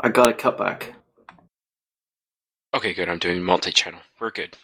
[0.00, 0.94] I got a cutback.
[2.74, 3.08] Okay, good.
[3.08, 4.00] I'm doing multi-channel.
[4.18, 4.56] We're good.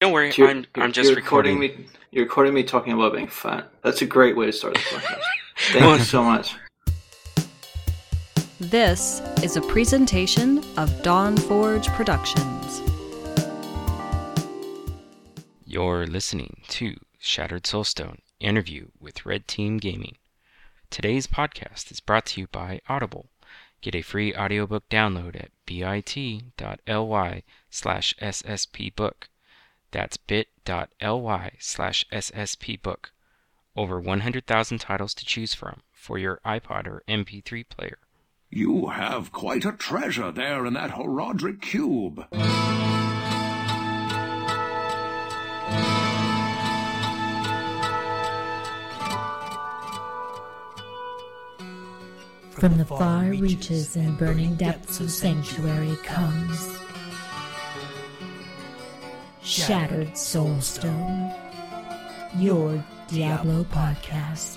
[0.00, 0.32] Don't worry.
[0.36, 1.58] You're- I'm I'm just you're recording.
[1.58, 1.86] me.
[2.12, 3.68] You're recording me talking about being fat.
[3.82, 5.22] That's a great way to start this podcast.
[5.72, 6.54] Thank you so much.
[8.60, 12.80] This is a presentation of Dawn Forge Productions.
[15.64, 20.16] You're listening to Shattered Soulstone interview with Red Team Gaming.
[20.90, 23.30] Today's podcast is brought to you by Audible.
[23.80, 29.28] Get a free audiobook download at bit.ly slash sspbook.
[29.90, 33.04] That's bit.ly slash sspbook.
[33.76, 37.98] Over 100,000 titles to choose from for your iPod or MP3 player.
[38.50, 42.26] You have quite a treasure there in that Horadric cube.
[52.58, 56.80] From the far reaches and burning depths of Sanctuary comes
[59.42, 61.32] Shattered Soulstone,
[62.36, 64.56] your Diablo podcast.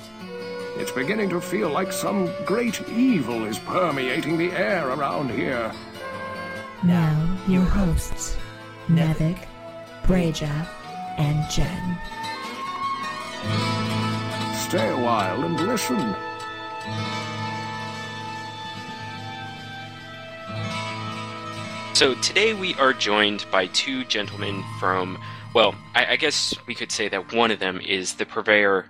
[0.78, 5.72] It's beginning to feel like some great evil is permeating the air around here.
[6.84, 8.36] Now, your hosts,
[8.88, 9.46] Nevik,
[10.06, 10.68] Breja,
[11.20, 11.98] and Jen.
[14.56, 16.16] Stay a while and listen.
[22.02, 25.22] So today we are joined by two gentlemen from,
[25.54, 28.88] well, I, I guess we could say that one of them is the purveyor.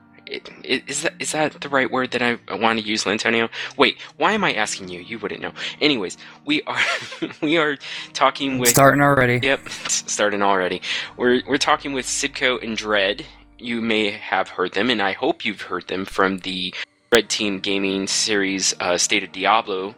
[0.64, 3.50] Is that is that the right word that I want to use, Lantonio?
[3.76, 5.02] Wait, why am I asking you?
[5.02, 5.52] You wouldn't know.
[5.82, 6.80] Anyways, we are
[7.42, 7.76] we are
[8.14, 9.46] talking with Starting already.
[9.46, 10.82] Yep, starting already.
[11.18, 13.26] We're we're talking with Sibco and Dread.
[13.60, 16.74] You may have heard them, and I hope you've heard them from the
[17.12, 19.96] Red Team Gaming series, uh, State of Diablo,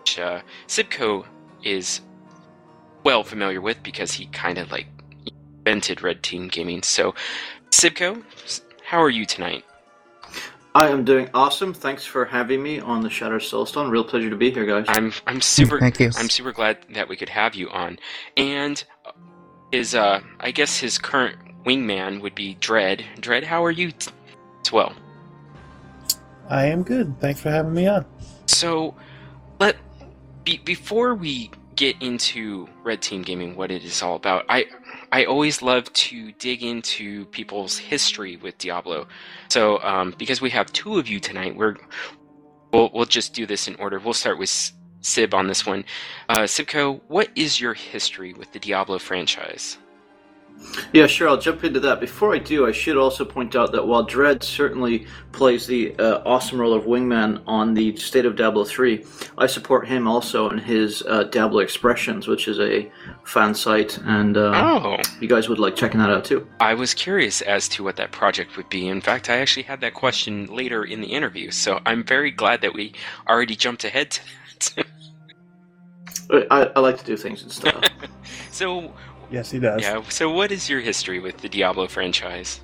[0.00, 1.26] which uh, Sibco
[1.62, 2.00] is
[3.04, 4.86] well familiar with because he kind of like
[5.66, 6.82] invented Red Team Gaming.
[6.82, 7.14] So,
[7.70, 8.22] Sibco,
[8.84, 9.64] how are you tonight?
[10.74, 11.74] I am doing awesome.
[11.74, 13.90] Thanks for having me on the Shattered Soulstone.
[13.90, 14.84] Real pleasure to be here, guys.
[14.88, 16.10] I'm I'm super Thank you.
[16.16, 17.98] I'm super glad that we could have you on.
[18.36, 18.82] And
[19.72, 23.04] his uh I guess his current wingman would be Dread.
[23.20, 24.10] Dread, how are you t-
[24.64, 24.94] as well?
[26.48, 27.18] I am good.
[27.20, 28.06] Thanks for having me on.
[28.46, 28.94] So
[29.58, 29.76] let
[30.44, 34.66] be, before we get into Red Team Gaming what it is all about, I
[35.12, 39.06] I always love to dig into people's history with Diablo.
[39.48, 41.76] So um, because we have two of you tonight, we're
[42.72, 44.00] we'll we'll just do this in order.
[44.00, 45.84] We'll start with Sib on this one.
[46.28, 49.78] Uh, Sibco, what is your history with the Diablo franchise?
[50.92, 51.28] Yeah, sure.
[51.28, 52.00] I'll jump into that.
[52.00, 56.22] Before I do, I should also point out that while Dread certainly plays the uh,
[56.24, 59.04] awesome role of wingman on the State of Diablo 3,
[59.36, 62.90] I support him also in his uh, Diablo Expressions, which is a
[63.24, 66.46] fan site, and uh, Oh, you guys would like checking that out too.
[66.60, 68.88] I was curious as to what that project would be.
[68.88, 72.62] In fact, I actually had that question later in the interview, so I'm very glad
[72.62, 72.92] that we
[73.28, 74.18] already jumped ahead
[74.60, 74.86] to that.
[76.50, 77.80] I, I like to do things in style.
[78.50, 78.92] so,
[79.30, 79.82] Yes, he does.
[79.82, 82.60] yeah, so what is your history with the Diablo franchise?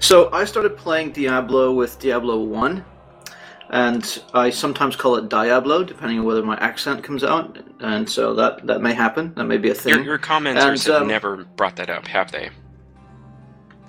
[0.00, 2.84] So I started playing Diablo with Diablo 1,
[3.70, 8.34] and I sometimes call it Diablo, depending on whether my accent comes out, and so
[8.34, 9.34] that, that may happen.
[9.34, 9.94] That may be a thing.
[9.94, 12.50] Your, your commenters And, have um, never brought that up, have they?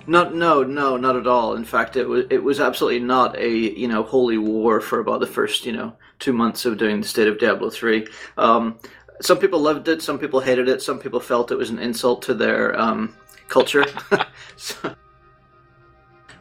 [0.08, 1.54] Not, no, no, not at all.
[1.54, 5.20] In fact, it was it was absolutely not a you know holy war for about
[5.20, 8.06] the first you know two months of doing the State of Diablo three.
[8.38, 8.78] Um,
[9.20, 12.22] some people loved it, some people hated it, some people felt it was an insult
[12.22, 13.14] to their um,
[13.48, 13.84] culture.
[14.56, 14.94] So-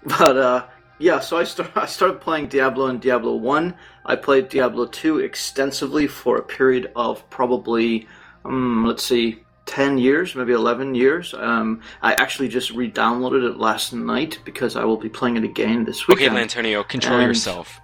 [0.03, 0.65] but uh,
[0.99, 3.75] yeah, so I start, I started playing Diablo and Diablo one.
[4.05, 8.07] I played Diablo two extensively for a period of probably
[8.45, 9.44] um, let's see.
[9.65, 11.33] 10 years, maybe 11 years.
[11.33, 15.44] Um, I actually just re downloaded it last night because I will be playing it
[15.44, 16.19] again this week.
[16.19, 16.49] Okay, weekend.
[16.49, 17.81] Lantonio, control And- yourself.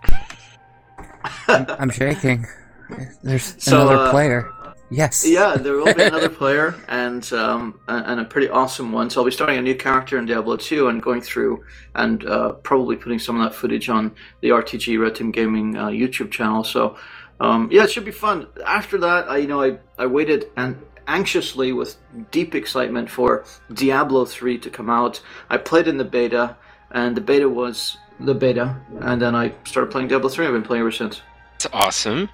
[1.50, 2.48] I'm shaking.
[3.24, 4.50] There's So, another uh, player.
[4.94, 5.28] Yes.
[5.28, 9.10] Yeah, there will be another player and um, and and a pretty awesome one.
[9.10, 11.64] So I'll be starting a new character in Diablo 2 and going through
[11.96, 15.88] and uh, probably putting some of that footage on the RTG Red Team Gaming uh,
[15.88, 16.64] YouTube channel.
[16.64, 16.96] So
[17.40, 18.48] um, yeah, it should be fun.
[18.66, 21.98] After that, I you know I, I waited and anxiously with
[22.32, 25.22] deep excitement for Diablo 3 to come out.
[25.50, 26.56] I played in the beta,
[26.92, 30.46] and the beta was the beta, and then I started playing Diablo 3.
[30.46, 31.22] I've been playing ever since.
[31.56, 32.30] It's awesome.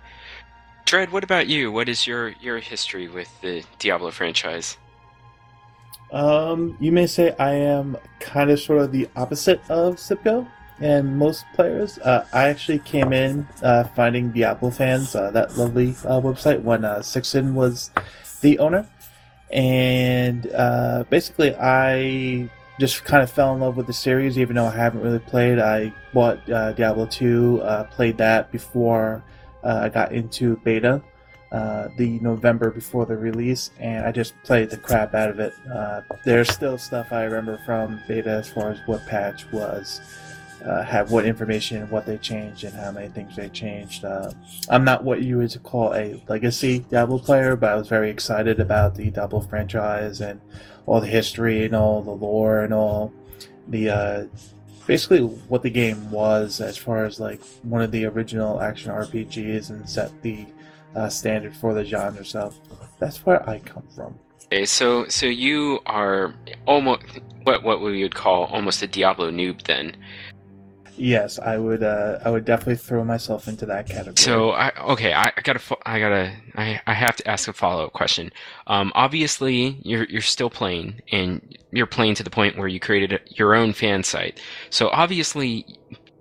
[0.86, 1.72] Dread, what about you?
[1.72, 4.78] What is your, your history with the Diablo franchise?
[6.12, 10.48] Um, you may say I am kind of sort of the opposite of Sipko.
[10.80, 12.00] and most players.
[12.00, 16.86] Uh, I actually came in uh, finding Diablo fans, uh, that lovely uh, website, when
[16.86, 17.04] uh,
[17.54, 17.92] was
[18.42, 18.88] the owner.
[19.52, 22.50] And uh, basically, I
[22.80, 25.60] just kind of fell in love with the series, even though I haven't really played.
[25.60, 29.22] I bought uh, Diablo 2, uh, played that before
[29.64, 31.02] uh, I got into beta.
[31.52, 35.52] Uh, the November before the release, and I just played the crap out of it.
[35.74, 40.00] Uh, there's still stuff I remember from beta as far as what patch was,
[40.64, 44.06] uh, have what information, what they changed, and how many things they changed.
[44.06, 44.32] Uh,
[44.70, 48.60] I'm not what you would call a legacy Diablo player, but I was very excited
[48.60, 50.40] about the Diablo franchise and
[50.86, 53.12] all the history and all the lore and all
[53.68, 54.26] the uh,
[54.90, 55.20] basically
[55.50, 59.88] what the game was as far as like one of the original action RPGs and
[59.88, 60.48] set the
[60.96, 62.26] uh, standard for the genre.
[62.26, 62.52] So
[62.98, 64.18] that's where I come from.
[64.46, 66.34] Okay, so so you are
[66.66, 67.04] almost
[67.44, 69.96] what what we would call almost a Diablo noob then.
[71.00, 71.82] Yes, I would.
[71.82, 74.18] Uh, I would definitely throw myself into that category.
[74.18, 77.86] So I okay, I, I gotta I gotta I, I have to ask a follow
[77.86, 78.32] up question.
[78.68, 83.14] Um, obviously you're you're still playing and you're playing to the point where you created
[83.14, 84.42] a, your own fan site.
[84.70, 85.66] So obviously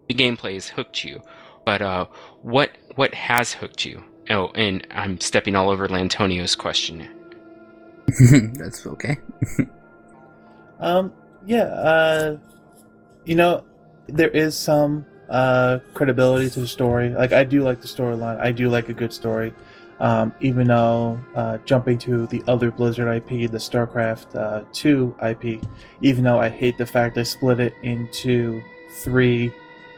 [0.08, 1.22] the gameplay has hooked you,
[1.66, 2.06] but uh,
[2.42, 4.04] what what has hooked you?
[4.30, 7.08] Oh, and I'm stepping all over Lantonio's question.
[8.54, 9.18] That's okay.
[10.80, 11.12] Um,
[11.44, 12.38] yeah, uh,
[13.24, 13.64] you know,
[14.08, 17.10] there is some uh, credibility to the story.
[17.10, 18.40] Like, I do like the storyline.
[18.40, 19.54] I do like a good story.
[20.00, 25.62] Um, even though uh, jumping to the other Blizzard IP, the StarCraft uh, 2 IP,
[26.02, 28.62] even though I hate the fact they split it into
[29.02, 29.52] three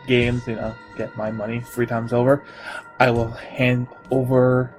[0.07, 2.45] games, you know, get my money three times over,
[2.99, 4.75] I will hand over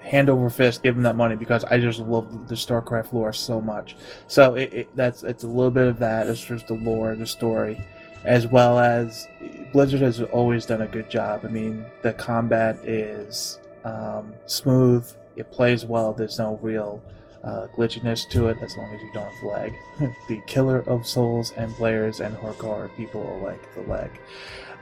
[0.00, 3.60] hand over fist give them that money because I just love the StarCraft lore so
[3.60, 3.96] much.
[4.28, 6.28] So it, it, that's it's a little bit of that.
[6.28, 7.84] It's just the lore, the story,
[8.26, 9.28] as well as
[9.72, 11.42] Blizzard has always done a good job.
[11.44, 15.10] I mean, the combat is um, smooth.
[15.36, 16.12] It plays well.
[16.12, 17.02] There's no real
[17.44, 19.74] uh, glitchiness to it as long as you don't have lag.
[20.28, 24.10] the killer of souls and players and hardcore people are like the lag.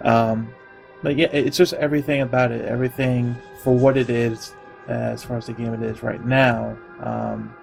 [0.01, 0.53] Um,
[1.03, 2.65] but yeah, it's just everything about it.
[2.65, 4.55] Everything for what it is
[4.89, 6.77] as far as the game it is right now.
[7.01, 7.55] Um,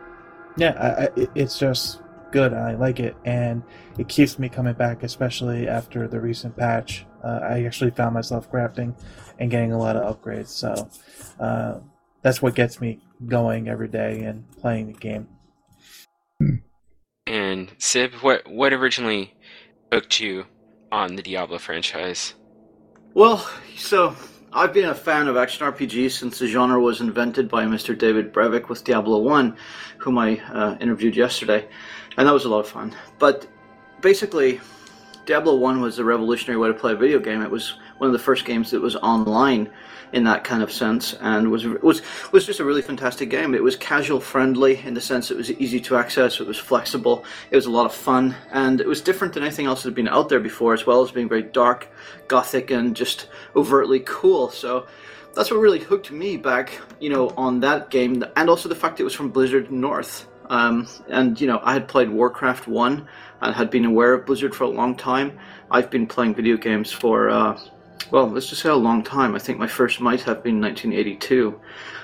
[0.58, 2.02] yeah, I, I, it's just
[2.32, 2.54] good.
[2.54, 3.64] and I like it, and
[3.98, 7.06] it keeps me coming back, especially after the recent patch.
[7.24, 8.96] Uh, I actually found myself crafting
[9.40, 10.90] and getting a lot of upgrades, so
[11.40, 11.80] uh,
[12.22, 15.28] that's what gets me going every day and playing the game.
[17.28, 19.34] And Sib, what what originally
[19.92, 20.46] hooked you
[20.92, 22.34] on the Diablo franchise?
[23.14, 24.16] Well, so
[24.54, 27.98] I've been a fan of action RPGs since the genre was invented by Mr.
[27.98, 29.56] David Brevik with Diablo 1,
[30.00, 31.70] whom I uh, interviewed yesterday,
[32.18, 32.94] and that was a lot of fun.
[33.20, 33.48] But
[34.02, 34.60] basically,
[35.26, 37.42] Diablo 1 was a revolutionary way to play a video game.
[37.42, 39.70] It was one of the first games that was online
[40.14, 43.54] in that kind of sense and was was was just a really fantastic game.
[43.56, 47.24] It was casual friendly in the sense it was easy to access, it was flexible,
[47.50, 49.96] it was a lot of fun, and it was different than anything else that had
[49.96, 51.88] been out there before, as well as being very dark,
[52.28, 54.50] gothic, and just overtly cool.
[54.50, 54.88] So
[55.34, 59.00] that's what really hooked me back, you know, on that game, and also the fact
[59.00, 60.28] it was from Blizzard North.
[60.52, 63.08] Um, and you know, I had played Warcraft one
[63.40, 65.40] and had been aware of Blizzard for a long time.
[65.72, 67.58] I've been playing video games for, uh,
[68.12, 69.34] well, let's just say a long time.
[69.34, 71.58] I think my first might have been 1982.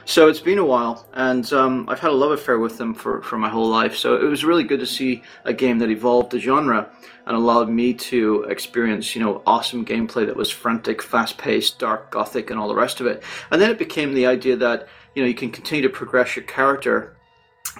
[0.05, 3.21] So it's been a while, and um, I've had a love affair with them for,
[3.21, 3.97] for my whole life.
[3.97, 6.89] So it was really good to see a game that evolved the genre
[7.25, 12.49] and allowed me to experience, you know, awesome gameplay that was frantic, fast-paced, dark, gothic,
[12.49, 13.21] and all the rest of it.
[13.51, 16.45] And then it became the idea that you know you can continue to progress your
[16.45, 17.16] character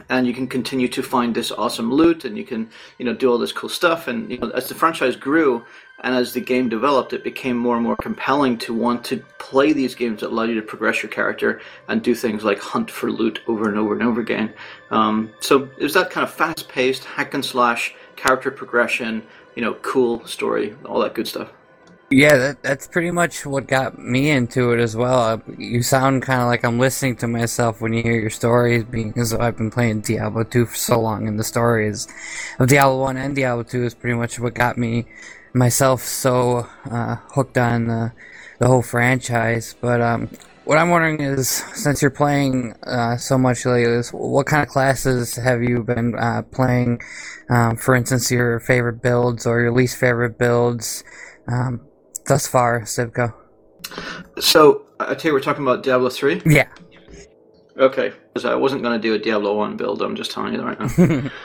[0.10, 3.30] and you can continue to find this awesome loot and you can you know do
[3.32, 4.08] all this cool stuff.
[4.08, 5.66] And you know as the franchise grew
[6.02, 9.74] and as the game developed it became more and more compelling to want to play
[9.74, 13.12] these games that allow you to progress your character and do things like hunt for
[13.12, 14.54] loot over and over and over again.
[14.92, 19.24] Um, so it was that kind of fast-paced hack and slash character progression
[19.56, 21.52] you know cool story all that good stuff
[22.10, 25.20] Yeah, that, that's pretty much what got me into it as well.
[25.20, 28.86] Uh, you sound kind of like I'm listening to myself when you hear your stories,
[28.86, 32.08] because I've been playing Diablo 2 for so long, and the stories
[32.60, 35.06] of Diablo 1 and Diablo 2 is pretty much what got me
[35.54, 38.14] myself so uh, hooked on the,
[38.60, 39.76] the whole franchise.
[39.82, 40.30] But um,
[40.64, 45.36] what I'm wondering is, since you're playing uh, so much lately, what kind of classes
[45.36, 47.02] have you been uh, playing?
[47.50, 51.04] Um, for instance, your favorite builds or your least favorite builds
[51.50, 51.82] um,
[52.28, 53.34] thus far, Sivko.
[54.40, 56.68] so i tell you we're talking about diablo 3 Yeah.
[57.78, 60.60] okay because i wasn't going to do a diablo 1 build i'm just telling you
[60.60, 60.80] that right
[61.24, 61.30] now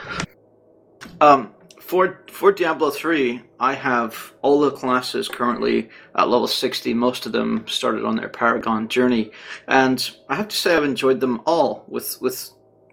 [1.21, 6.93] Um, for for Diablo three, I have all the classes currently at level sixty.
[6.93, 9.31] Most of them started on their Paragon journey,
[9.67, 12.51] and I have to say I've enjoyed them all with with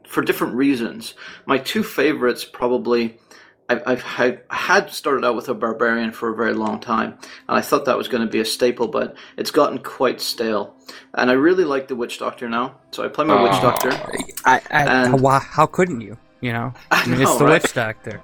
[0.09, 1.14] for different reasons.
[1.47, 3.18] My two favorites probably.
[3.70, 7.16] I've, I've had, had started out with a barbarian for a very long time,
[7.48, 10.74] and I thought that was going to be a staple, but it's gotten quite stale.
[11.14, 13.90] And I really like the Witch Doctor now, so I play my Witch Doctor.
[14.44, 16.18] I, I, And- why, how couldn't you?
[16.40, 17.62] You know, I I mean, it's the right?
[17.62, 18.22] witch doctor.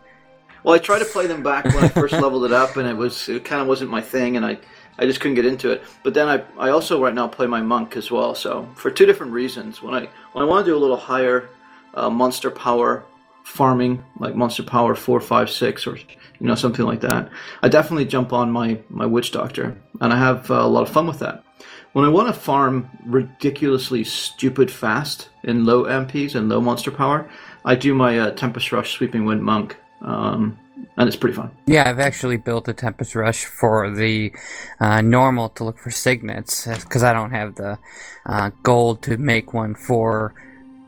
[0.64, 2.94] Well, I tried to play them back when I first leveled it up, and it
[2.96, 4.58] was it kind of wasn't my thing, and I
[4.98, 5.82] I just couldn't get into it.
[6.02, 8.34] But then I I also right now play my monk as well.
[8.34, 11.50] So for two different reasons, when I when I want to do a little higher
[11.94, 13.04] uh, monster power
[13.46, 17.30] farming, like monster power four, five, six, or you know something like that,
[17.62, 20.90] I definitely jump on my my witch doctor, and I have uh, a lot of
[20.90, 21.44] fun with that.
[21.92, 27.30] When I want to farm ridiculously stupid fast in low MPs and low monster power,
[27.64, 30.58] I do my uh, Tempest Rush Sweeping Wind Monk, um,
[30.98, 31.50] and it's pretty fun.
[31.66, 34.32] Yeah, I've actually built a Tempest Rush for the
[34.80, 37.78] uh, normal to look for signets because I don't have the
[38.26, 40.34] uh, gold to make one for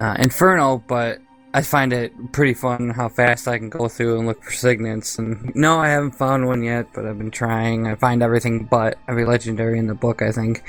[0.00, 1.20] uh, Inferno, but
[1.54, 5.18] I find it pretty fun how fast I can go through and look for signets.
[5.18, 7.86] And no, I haven't found one yet, but I've been trying.
[7.86, 10.62] I find everything but every legendary in the book, I think,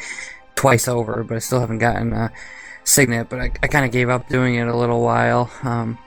[0.56, 2.32] twice over, but I still haven't gotten a
[2.86, 3.30] signet.
[3.30, 5.52] But I, I kind of gave up doing it a little while.
[5.64, 5.98] Um,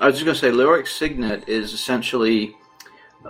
[0.00, 2.56] I was just gonna say, Leoric's Signet is essentially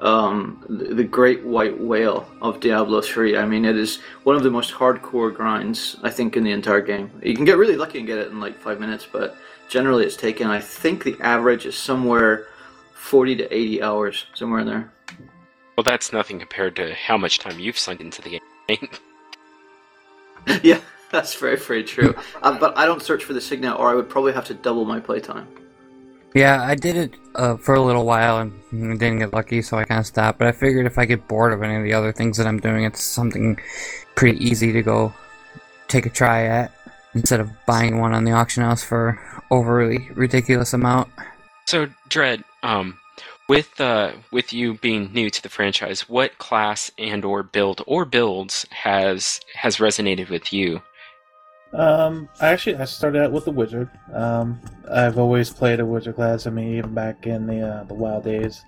[0.00, 3.36] um, the great white whale of Diablo 3.
[3.36, 6.80] I mean, it is one of the most hardcore grinds I think in the entire
[6.80, 7.10] game.
[7.22, 9.36] You can get really lucky and get it in like five minutes, but
[9.68, 10.48] generally it's taken.
[10.48, 12.46] I think the average is somewhere
[12.94, 14.92] 40 to 80 hours, somewhere in there.
[15.76, 18.88] Well, that's nothing compared to how much time you've sunk into the game.
[20.62, 20.80] yeah,
[21.10, 22.14] that's very very true.
[22.42, 24.84] uh, but I don't search for the Signet, or I would probably have to double
[24.84, 25.48] my playtime.
[26.34, 29.84] Yeah, I did it uh, for a little while and didn't get lucky, so I
[29.84, 30.38] kind of stopped.
[30.38, 32.60] But I figured if I get bored of any of the other things that I'm
[32.60, 33.58] doing, it's something
[34.14, 35.14] pretty easy to go
[35.88, 36.72] take a try at
[37.16, 39.18] instead of buying one on the auction house for
[39.50, 41.08] overly ridiculous amount.
[41.66, 42.98] So, Dread, um,
[43.48, 48.04] with uh, with you being new to the franchise, what class and or build or
[48.04, 50.82] builds has has resonated with you?
[51.72, 53.90] Um, I actually I started out with the wizard.
[54.12, 56.46] Um, I've always played a wizard class.
[56.46, 58.64] I mean, even back in the uh, the wild days,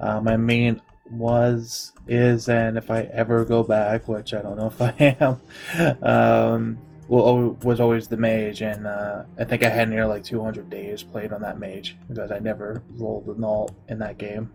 [0.00, 0.80] uh, my main
[1.10, 6.02] was is and if I ever go back, which I don't know if I am,
[6.02, 6.78] um,
[7.10, 11.02] well, was always the mage, and uh, I think I had near like 200 days
[11.02, 14.52] played on that mage because I never rolled an alt in that game.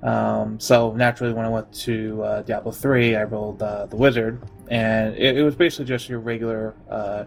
[0.00, 4.40] Um, so naturally, when I went to uh, Diablo 3, I rolled uh, the wizard,
[4.70, 7.24] and it, it was basically just your regular uh,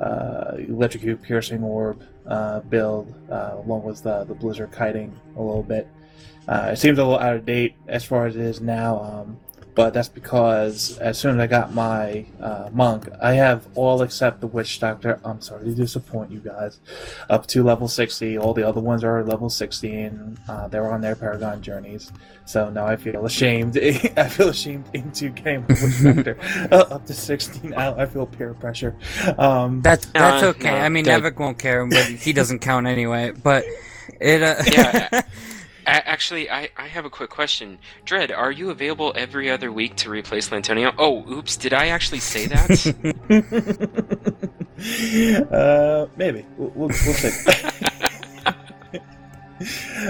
[0.00, 5.86] uh, electrocute piercing orb uh, build, along with the, the blizzard kiting a little bit.
[6.48, 9.38] It seems a little out of date as far as it is now, um,
[9.74, 14.40] but that's because as soon as I got my uh, monk, I have all except
[14.40, 15.18] the witch doctor.
[15.24, 16.78] I'm sorry to disappoint you guys.
[17.28, 18.38] Up to level 60.
[18.38, 22.12] All the other ones are level 60, and uh, they're on their paragon journeys.
[22.44, 23.76] So now I feel ashamed.
[24.16, 26.38] I feel ashamed into getting my witch doctor
[26.70, 27.96] uh, up to 60 now.
[27.98, 28.94] I feel peer pressure.
[29.38, 30.70] Um, That's that's No, okay.
[30.70, 33.32] no, I mean, that- Nevik won't care, but he doesn't count anyway.
[33.32, 33.64] But
[34.20, 34.42] it.
[34.42, 35.22] Uh, Yeah.
[35.86, 37.78] Actually, I, I have a quick question.
[38.04, 40.94] Dread, are you available every other week to replace Lantonio?
[40.98, 42.70] Oh, oops, did I actually say that?
[45.52, 47.52] uh, maybe we'll, we'll, we'll see.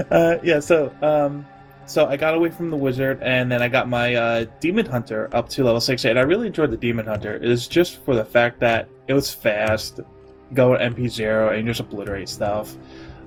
[0.11, 0.61] uh, yeah.
[0.61, 1.47] So, um,
[1.87, 5.28] so I got away from the wizard, and then I got my uh, demon hunter
[5.33, 7.35] up to level six, and I really enjoyed the demon hunter.
[7.35, 10.00] It is just for the fact that it was fast,
[10.52, 12.76] go MP zero and just obliterate stuff.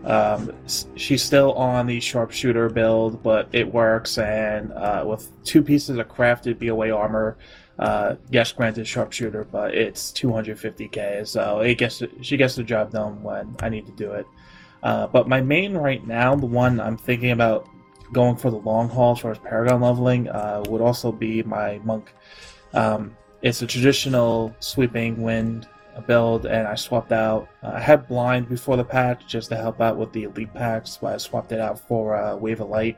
[0.05, 0.53] Um,
[0.95, 6.07] she's still on the sharpshooter build, but it works, and uh, with two pieces of
[6.07, 7.37] crafted BOA armor,
[7.79, 13.21] uh, yes, granted sharpshooter, but it's 250k, so it gets she gets the job done
[13.21, 14.25] when I need to do it.
[14.81, 17.67] Uh, but my main right now, the one I'm thinking about
[18.13, 21.79] going for the long haul as far as Paragon leveling, uh, would also be my
[21.83, 22.13] monk.
[22.73, 25.67] Um, it's a traditional sweeping wind
[26.01, 27.49] build, and I swapped out.
[27.63, 30.97] Uh, I had blind before the patch just to help out with the elite packs,
[31.01, 32.97] but I swapped it out for uh, wave of light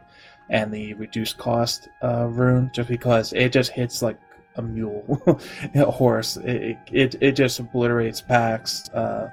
[0.49, 4.19] and the reduced cost uh, rune, just because it just hits like
[4.55, 5.21] a mule,
[5.75, 6.37] a horse.
[6.37, 8.89] It, it it just obliterates packs.
[8.89, 9.29] Uh,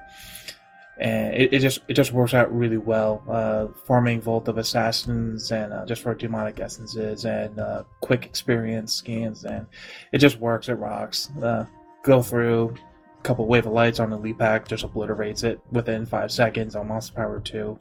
[0.98, 3.22] and it, it just it just works out really well.
[3.28, 8.92] Uh, farming Vault of Assassins and uh, just for demonic essences and uh, quick experience
[8.94, 9.66] skins, and
[10.12, 10.68] it just works.
[10.68, 11.30] It rocks.
[11.42, 11.66] Uh,
[12.02, 12.85] go through a
[13.26, 16.88] couple wave of lights on the lead pack, just obliterates it within five seconds on
[16.88, 17.78] Monster Power Two.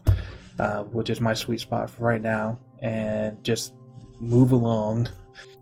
[0.59, 3.73] uh, which is my sweet spot for right now, and just
[4.19, 5.09] move along.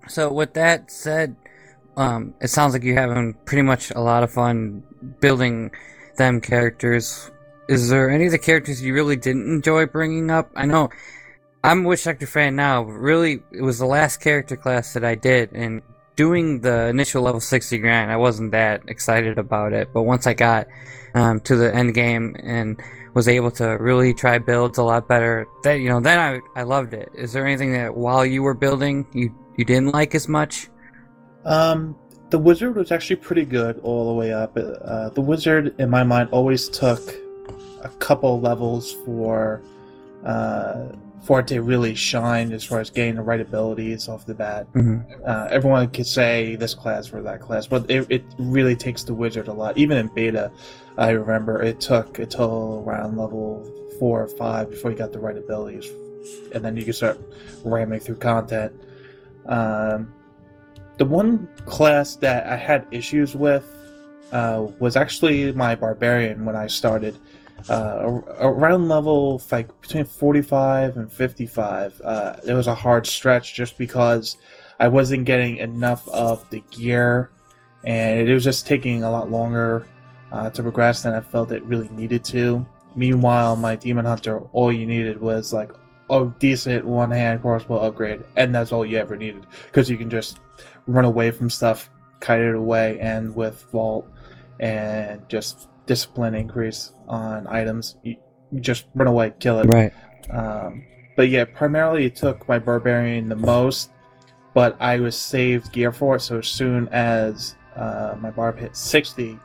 [0.08, 1.36] So with that said,
[1.98, 4.84] um, it sounds like you're having pretty much a lot of fun
[5.20, 5.72] building
[6.18, 7.32] them characters.
[7.68, 10.52] Is there any of the characters you really didn't enjoy bringing up?
[10.56, 10.90] I know
[11.64, 15.06] I'm a Witch Doctor fan now, but really it was the last character class that
[15.06, 15.82] I did, and
[16.16, 19.90] doing the initial level 60 grind, I wasn't that excited about it.
[19.94, 20.68] But once I got
[21.14, 22.82] um, to the end game and
[23.14, 26.64] was able to really try builds a lot better, then you know, then I I
[26.64, 27.12] loved it.
[27.14, 30.70] Is there anything that while you were building you you didn't like as much?
[31.46, 31.96] Um,
[32.30, 34.58] the wizard was actually pretty good all the way up.
[34.58, 37.00] Uh, the wizard, in my mind, always took
[37.84, 39.62] a couple levels for
[40.26, 40.88] uh,
[41.24, 44.72] for it to really shine as far as getting the right abilities off the bat.
[44.74, 45.24] Mm-hmm.
[45.26, 49.14] Uh, everyone could say this class or that class, but it, it really takes the
[49.14, 49.78] wizard a lot.
[49.78, 50.52] Even in beta,
[50.98, 53.66] I remember it took until around level
[54.00, 55.90] four or five before you got the right abilities,
[56.54, 57.20] and then you could start
[57.64, 58.74] ramming through content.
[59.46, 60.14] Um,
[60.98, 63.66] the one class that I had issues with
[64.34, 67.18] uh, was actually my barbarian when I started.
[67.70, 73.78] Uh, around level like between 45 and 55, uh, it was a hard stretch just
[73.78, 74.38] because
[74.80, 77.32] I wasn't getting enough of the gear,
[77.84, 79.88] and it was just taking a lot longer
[80.32, 82.66] uh, to progress than I felt it really needed to.
[82.96, 85.72] Meanwhile, my demon hunter, all you needed was like
[86.10, 90.10] a decent one hand crossbow upgrade, and that's all you ever needed because you can
[90.10, 90.40] just
[90.88, 91.90] run away from stuff,
[92.20, 94.08] kite it away, and with vault
[94.60, 98.16] and just discipline increase on items, you,
[98.52, 99.66] you just run away, kill it.
[99.66, 99.94] Right.
[100.30, 100.86] Um,
[101.16, 103.92] but yeah, primarily it took my barbarian the most,
[104.54, 106.22] but I was saved gear for it.
[106.22, 109.40] So as soon as uh, my barb hit sixty,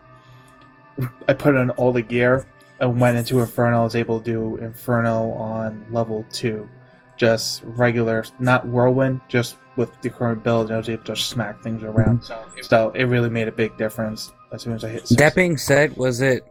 [1.26, 2.47] I put in all the gear
[2.80, 3.80] and went into Inferno.
[3.80, 6.68] I was able to do Inferno on level two,
[7.16, 10.70] just regular, not whirlwind, just with the current build.
[10.70, 12.28] I was able to smack things around.
[12.62, 15.00] So it really made a big difference as soon as I hit.
[15.02, 15.14] 60.
[15.14, 16.44] That being said, was it?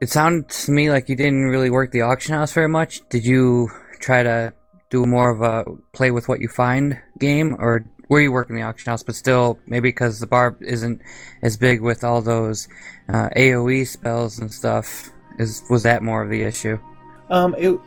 [0.00, 3.06] It sounds to me like you didn't really work the auction house very much.
[3.10, 3.68] Did you
[4.00, 4.54] try to
[4.88, 8.62] do more of a play with what you find game, or were you working the
[8.62, 11.02] auction house, but still maybe because the barb isn't
[11.42, 12.66] as big with all those
[13.08, 15.10] uh, AOE spells and stuff?
[15.38, 16.78] Is was that more of the issue?
[17.28, 17.78] Um, it,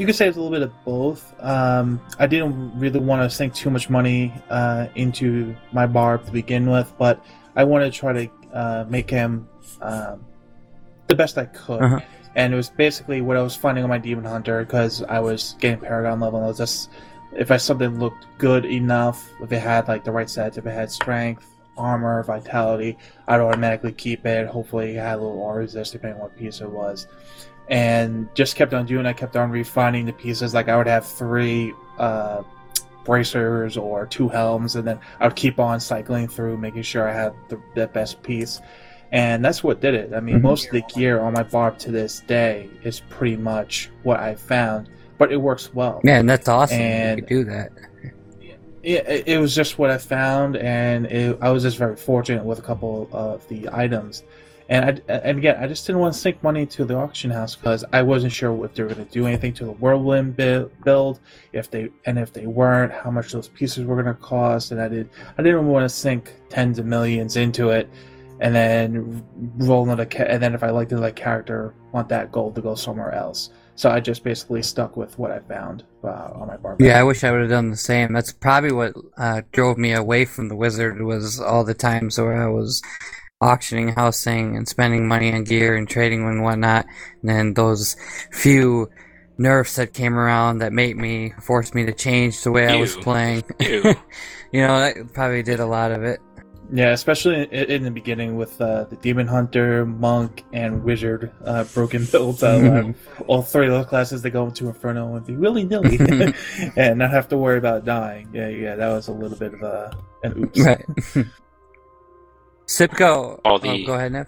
[0.00, 1.34] you could say it's a little bit of both.
[1.40, 6.32] Um, I didn't really want to sink too much money uh, into my barb to
[6.32, 7.22] begin with, but
[7.54, 9.46] I wanted to try to uh, make him
[9.82, 10.24] um,
[11.06, 11.82] the best I could.
[11.82, 12.00] Uh-huh.
[12.34, 15.54] And it was basically what I was finding on my demon hunter because I was
[15.60, 16.38] getting paragon level.
[16.38, 16.88] And I was just
[17.32, 20.70] if I something looked good enough, if it had like the right stats, if it
[20.70, 22.96] had strength, armor, vitality,
[23.28, 24.48] I'd automatically keep it.
[24.48, 27.06] Hopefully, it had a little R resist depending on what piece it was.
[27.70, 29.06] And just kept on doing.
[29.06, 30.52] I kept on refining the pieces.
[30.52, 32.42] Like I would have three uh,
[33.04, 37.14] bracers or two helms, and then I would keep on cycling through, making sure I
[37.14, 38.60] had the, the best piece.
[39.12, 40.12] And that's what did it.
[40.14, 40.42] I mean, Mhm.
[40.42, 44.34] most of the gear on my barb to this day is pretty much what I
[44.34, 46.00] found, but it works well.
[46.04, 46.78] Yeah, and that's awesome.
[46.80, 47.70] And- you could do that.
[48.82, 52.44] Yeah, it, it was just what I found, and it, I was just very fortunate
[52.44, 54.22] with a couple of the items.
[54.70, 57.56] And I, and again, I just didn't want to sink money to the auction house
[57.56, 61.18] because I wasn't sure if they were going to do anything to the whirlwind build,
[61.52, 64.70] if they and if they weren't, how much those pieces were going to cost.
[64.70, 67.90] And I did, I didn't want to sink tens of millions into it,
[68.38, 69.24] and then
[69.58, 70.06] roll another.
[70.24, 73.50] And then if I liked another character, want that gold to go somewhere else.
[73.74, 76.76] So I just basically stuck with what I found uh, on my bar.
[76.78, 78.12] Yeah, I wish I would have done the same.
[78.12, 82.40] That's probably what uh, drove me away from the wizard was all the times where
[82.40, 82.82] I was
[83.40, 86.86] auctioning, housing, and spending money on gear and trading and whatnot.
[87.22, 87.96] And then those
[88.32, 88.90] few
[89.38, 92.96] nerfs that came around that made me forced me to change the way I was
[92.96, 93.44] playing.
[94.52, 96.20] You know, that probably did a lot of it.
[96.72, 101.64] Yeah, especially in, in the beginning with uh, the demon hunter, monk, and wizard uh,
[101.64, 102.42] broken builds.
[102.42, 102.94] I allowed
[103.26, 105.98] all three of those classes to go into inferno and be willy nilly,
[106.76, 108.28] and not have to worry about dying.
[108.32, 110.60] Yeah, yeah, that was a little bit of a an oops.
[110.60, 110.84] Right.
[112.70, 113.40] Sipko.
[113.44, 114.26] All the- Oh, go ahead, Nev.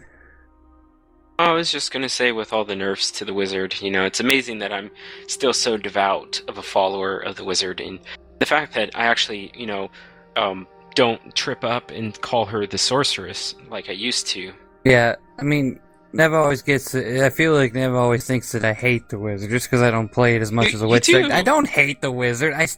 [1.39, 4.21] I was just gonna say, with all the nerfs to the wizard, you know, it's
[4.21, 4.91] amazing that I'm
[5.27, 7.99] still so devout of a follower of the wizard, and
[8.39, 9.91] the fact that I actually, you know,
[10.37, 14.53] um, don't trip up and call her the sorceress like I used to.
[14.85, 15.81] Yeah, I mean,
[16.13, 16.95] Nev always gets.
[16.95, 20.11] I feel like Nev always thinks that I hate the wizard just because I don't
[20.13, 21.07] play it as much You- as a witch.
[21.07, 21.31] do.
[21.31, 22.53] I don't hate the wizard.
[22.53, 22.69] I, You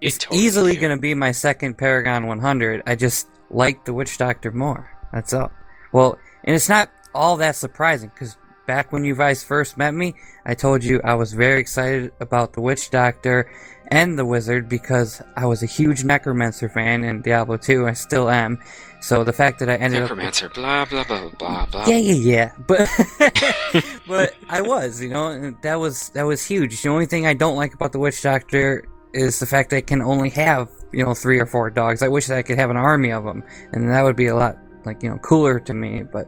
[0.00, 0.80] it's totally easily do.
[0.80, 2.82] going to be my second Paragon 100.
[2.86, 4.90] I just like the witch doctor more.
[5.12, 5.50] That's all.
[5.92, 10.14] Well, and it's not all that surprising because back when you guys first met me,
[10.44, 13.50] I told you I was very excited about the Witch Doctor
[13.88, 17.86] and the Wizard because I was a huge Necromancer fan in Diablo 2.
[17.86, 18.60] I still am.
[19.00, 20.08] So the fact that I ended up.
[20.08, 21.28] Necromancer, blah blah blah
[21.66, 22.88] blah yeah, yeah, yeah, but
[24.08, 26.82] but I was, you know, and that was that was huge.
[26.82, 29.80] The only thing I don't like about the Witch Doctor is the fact that I
[29.82, 32.02] can only have you know three or four dogs.
[32.02, 34.36] I wish that I could have an army of them, and that would be a
[34.36, 36.02] lot like you know cooler to me.
[36.02, 36.26] But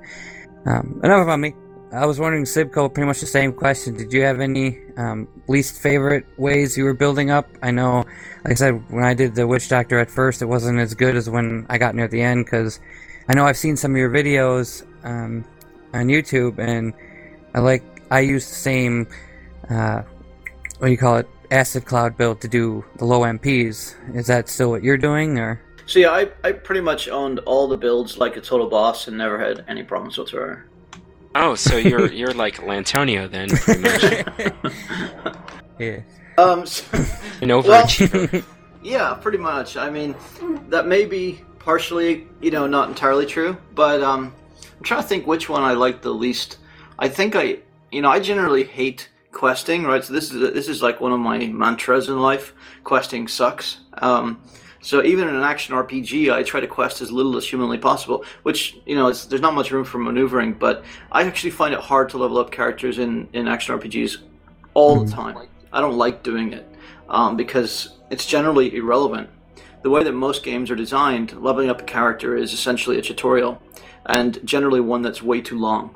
[0.66, 1.54] um, enough about me.
[1.92, 3.96] I was wondering, Sibco, pretty much the same question.
[3.96, 7.48] Did you have any um, least favorite ways you were building up?
[7.62, 8.04] I know,
[8.44, 11.14] like I said, when I did the Witch Doctor at first, it wasn't as good
[11.14, 12.80] as when I got near the end because
[13.28, 15.44] I know I've seen some of your videos um,
[15.94, 16.92] on YouTube, and
[17.54, 19.06] I like I use the same
[19.70, 20.02] uh,
[20.78, 23.94] what do you call it acid cloud build to do the low MPs.
[24.14, 25.60] Is that still what you're doing, or?
[25.86, 29.16] So yeah, I, I pretty much owned all the builds like a total boss and
[29.16, 30.66] never had any problems whatsoever.
[31.34, 35.34] Oh, so you're you're like Lantonio then, pretty much.
[35.78, 36.00] Yeah.
[36.38, 36.84] Um, so,
[37.42, 37.86] An Well-
[38.82, 39.76] yeah, pretty much.
[39.76, 40.14] I mean,
[40.68, 44.32] that may be partially, you know, not entirely true, but um,
[44.78, 46.58] I'm trying to think which one I like the least.
[46.98, 47.58] I think I,
[47.90, 50.02] you know, I generally hate questing, right?
[50.02, 52.54] So this is this is like one of my mantras in life.
[52.84, 53.80] Questing sucks.
[53.94, 54.40] Um,
[54.80, 58.24] so even in an action RPG, I try to quest as little as humanly possible,
[58.44, 60.54] which you know, it's, there's not much room for maneuvering.
[60.54, 64.22] But I actually find it hard to level up characters in in action RPGs
[64.72, 65.36] all the time.
[65.70, 66.66] I don't like doing it
[67.08, 69.28] um, because it's generally irrelevant.
[69.82, 73.60] The way that most games are designed, leveling up a character is essentially a tutorial,
[74.06, 75.94] and generally one that's way too long.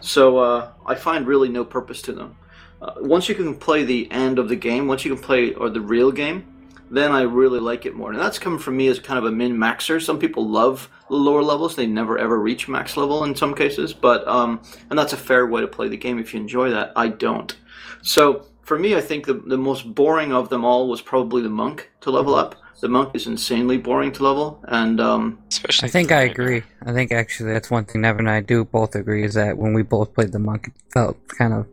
[0.00, 2.36] So uh, I find really no purpose to them.
[2.80, 5.70] Uh, once you can play the end of the game, once you can play or
[5.70, 6.44] the real game,
[6.90, 8.10] then I really like it more.
[8.12, 10.00] And that's coming from me as kind of a min maxer.
[10.02, 13.92] Some people love the lower levels; they never ever reach max level in some cases.
[13.92, 14.60] But um,
[14.90, 16.92] and that's a fair way to play the game if you enjoy that.
[16.94, 17.56] I don't.
[18.02, 21.48] So for me, I think the the most boring of them all was probably the
[21.48, 22.56] monk to level up.
[22.80, 26.62] The monk is insanely boring to level, and um, Especially I think I agree.
[26.84, 29.72] I think actually that's one thing Nev and I do both agree is that when
[29.72, 31.66] we both played the monk, it felt kind of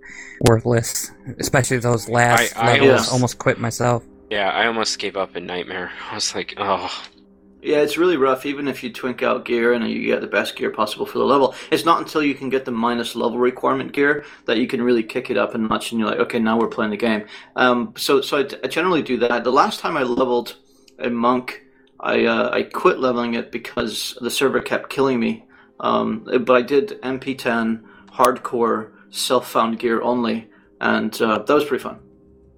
[0.48, 1.12] worthless.
[1.40, 2.90] Especially those last I- I levels.
[2.90, 4.04] almost- Almost quit myself.
[4.30, 5.92] Yeah, I almost gave up in Nightmare.
[6.12, 6.90] I was like, oh,
[7.62, 8.46] Yeah, it's really rough.
[8.46, 11.24] Even if you twink out gear and you get the best gear possible for the
[11.26, 14.82] level, it's not until you can get the minus level requirement gear that you can
[14.82, 17.26] really kick it up a notch, and you're like, okay, now we're playing the game.
[17.56, 19.44] Um, so, so I, I generally do that.
[19.46, 20.58] The last time I leveled
[21.04, 21.64] a monk,
[22.00, 25.46] I uh, I quit leveling it because the server kept killing me.
[25.80, 31.84] Um, but I did MP10 hardcore self found gear only, and uh, that was pretty
[31.84, 32.00] fun.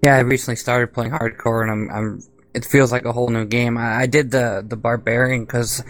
[0.04, 2.24] Yeah, I recently started playing hardcore, and I'm, I'm.
[2.54, 3.78] It feels like a whole new game.
[3.78, 5.84] I, I did the the barbarian because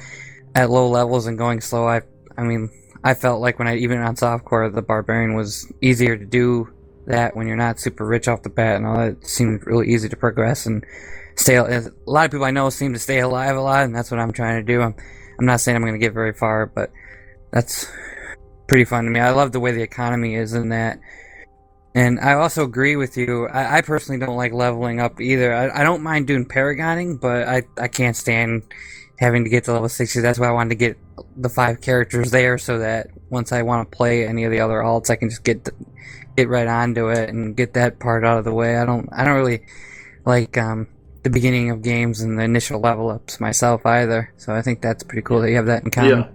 [0.55, 2.01] at low levels and going slow, I,
[2.37, 2.69] I mean,
[3.03, 6.73] I felt like when I even on softcore, the barbarian was easier to do
[7.07, 9.93] that when you're not super rich off the bat, and all that it seemed really
[9.93, 10.85] easy to progress and
[11.35, 11.55] stay.
[11.55, 14.19] A lot of people I know seem to stay alive a lot, and that's what
[14.19, 14.81] I'm trying to do.
[14.81, 14.95] I'm,
[15.39, 16.91] I'm not saying I'm going to get very far, but
[17.51, 17.87] that's
[18.67, 19.19] pretty fun to me.
[19.19, 20.99] I love the way the economy is in that.
[21.93, 23.47] And I also agree with you.
[23.47, 25.53] I, I personally don't like leveling up either.
[25.53, 28.63] I, I don't mind doing paragoning, but I, I can't stand
[29.17, 30.19] having to get to level 60.
[30.19, 30.97] That's why I wanted to get
[31.37, 34.79] the five characters there so that once I want to play any of the other
[34.79, 35.69] alts, I can just get
[36.35, 38.77] get right onto it and get that part out of the way.
[38.77, 39.65] I don't I don't really
[40.25, 40.87] like um,
[41.25, 44.31] the beginning of games and the initial level ups myself either.
[44.37, 46.19] So I think that's pretty cool that you have that in common.
[46.19, 46.27] Yeah.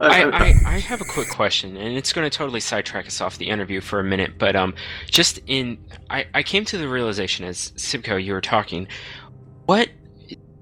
[0.00, 3.36] I, I, I have a quick question, and it's going to totally sidetrack us off
[3.36, 4.38] the interview for a minute.
[4.38, 4.74] But um,
[5.10, 8.86] just in, I, I came to the realization as Sibco, you were talking.
[9.66, 9.88] What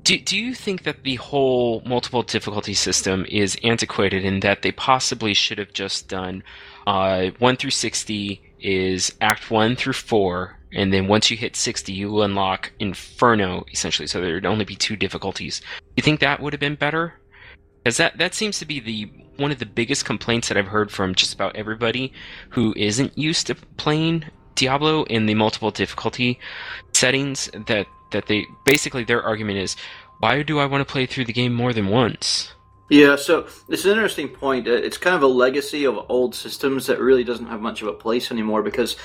[0.05, 4.73] do do you think that the whole multiple difficulty system is antiquated in that they
[4.73, 6.43] possibly should have just done
[6.87, 11.93] uh, one through sixty is Act one through four, and then once you hit sixty,
[11.93, 14.07] you unlock Inferno essentially.
[14.07, 15.61] So there'd only be two difficulties.
[15.61, 17.15] Do you think that would have been better?
[17.83, 20.91] Because that that seems to be the one of the biggest complaints that I've heard
[20.91, 22.13] from just about everybody
[22.51, 26.39] who isn't used to playing Diablo in the multiple difficulty
[26.93, 27.51] settings.
[27.67, 29.77] That that they basically their argument is,
[30.21, 32.53] why do I want to play through the game more than once?
[32.93, 34.69] Yeah, so it's an interesting point.
[34.69, 37.89] Uh, It's kind of a legacy of old systems that really doesn't have much of
[37.89, 38.97] a place anymore because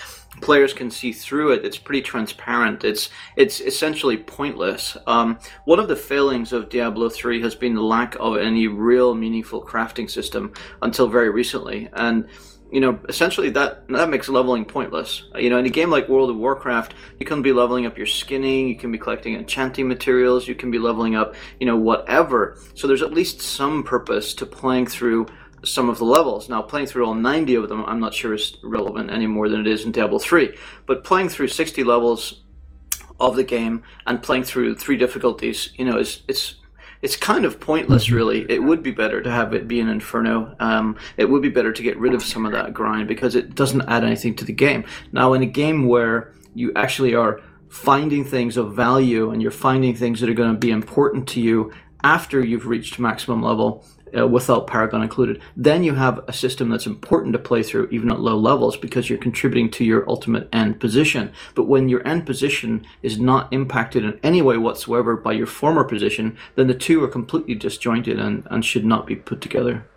[0.41, 1.63] players can see through it.
[1.63, 2.83] It's pretty transparent.
[2.83, 4.97] It's it's essentially pointless.
[5.07, 9.15] Um, one of the failings of Diablo 3 has been the lack of any real
[9.15, 12.27] meaningful crafting system until very recently, and
[12.71, 15.23] you know, essentially that that makes leveling pointless.
[15.33, 17.97] Uh, you know, in a game like World of Warcraft, you can be leveling up
[17.97, 21.77] your skinning, you can be collecting enchanting materials, you can be leveling up, you know,
[21.77, 22.57] whatever.
[22.75, 25.27] So there's at least some purpose to playing through
[25.63, 26.49] some of the levels.
[26.49, 29.61] Now, playing through all 90 of them, I'm not sure is relevant any more than
[29.61, 30.55] it is in Diablo 3.
[30.85, 32.43] But playing through 60 levels
[33.19, 36.55] of the game and playing through three difficulties, you know, is it's
[37.01, 38.49] it's kind of pointless, really.
[38.49, 40.55] It would be better to have it be an inferno.
[40.59, 43.55] Um, it would be better to get rid of some of that grind because it
[43.55, 44.85] doesn't add anything to the game.
[45.11, 49.95] Now, in a game where you actually are finding things of value and you're finding
[49.95, 51.71] things that are going to be important to you
[52.03, 53.85] after you've reached maximum level,
[54.17, 55.41] uh, without Paragon included.
[55.55, 59.09] Then you have a system that's important to play through even at low levels because
[59.09, 61.31] you're contributing to your ultimate end position.
[61.55, 65.83] But when your end position is not impacted in any way whatsoever by your former
[65.83, 69.87] position, then the two are completely disjointed and, and should not be put together.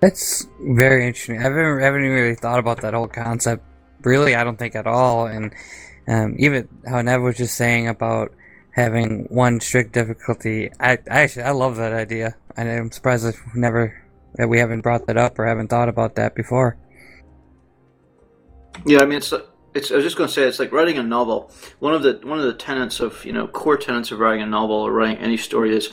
[0.00, 1.38] That's very interesting.
[1.38, 3.64] I haven't, I haven't really thought about that whole concept.
[4.02, 5.26] Really, I don't think at all.
[5.26, 5.52] And
[6.06, 8.32] um, even how Nev was just saying about
[8.78, 10.70] having one strict difficulty.
[10.80, 12.36] I, I actually I love that idea.
[12.56, 14.02] and I'm surprised that we never
[14.34, 16.76] that we haven't brought that up or haven't thought about that before.
[18.86, 19.32] Yeah, I mean it's
[19.74, 19.90] it's.
[19.90, 21.50] I was just going to say it's like writing a novel.
[21.80, 24.46] One of the one of the tenets of you know core tenets of writing a
[24.46, 25.92] novel or writing any story is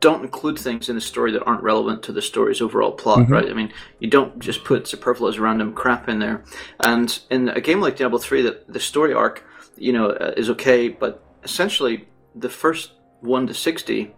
[0.00, 3.20] don't include things in the story that aren't relevant to the story's overall plot.
[3.20, 3.30] Mhm.
[3.30, 3.48] Right?
[3.48, 6.44] I mean you don't just put superfluous random crap in there.
[6.80, 9.42] And in a game like Diablo three, that the story arc
[9.76, 12.06] you know uh, is okay, but essentially
[12.38, 14.14] the first one to sixty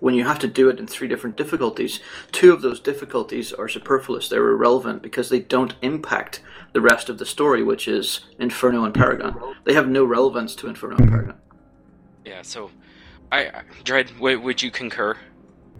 [0.00, 3.68] when you have to do it in three different difficulties, two of those difficulties are
[3.68, 4.28] superfluous.
[4.28, 6.40] They're irrelevant because they don't impact
[6.72, 9.56] the rest of the story, which is Inferno and Paragon.
[9.64, 11.34] They have no relevance to Inferno and Paragon.
[12.24, 12.70] Yeah, so
[13.32, 15.16] I, I Dread, would you concur?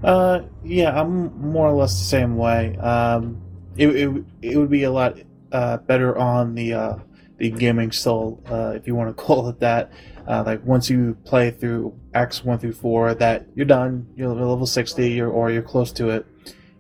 [0.02, 2.76] Uh, yeah, I'm more or less the same way.
[2.76, 3.40] Um,
[3.76, 5.18] it it, it would be a lot
[5.52, 6.94] uh, better on the uh,
[7.38, 9.92] the gaming soul, uh, if you want to call it that.
[10.28, 14.66] Uh, like once you play through Acts one through four, that you're done, you're level
[14.66, 16.26] sixty, or, or you're close to it,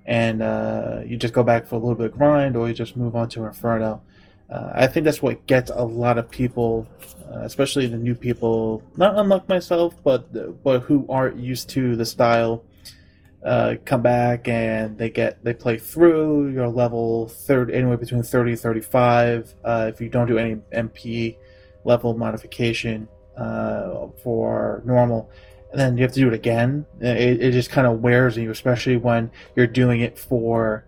[0.04, 2.96] and uh, you just go back for a little bit of grind, or you just
[2.96, 4.02] move on to Inferno.
[4.50, 6.86] Uh, I think that's what gets a lot of people,
[7.32, 12.04] uh, especially the new people, not unlike myself, but but who aren't used to the
[12.04, 12.62] style
[13.44, 18.52] uh, come back and they get they play through your level third anywhere between 30
[18.52, 21.36] and 35 uh, if you don't do any mp
[21.84, 23.06] level modification
[23.38, 25.30] uh, for normal.
[25.70, 26.86] And then you have to do it again.
[27.00, 30.86] It, it just kind of wears you especially when you're doing it for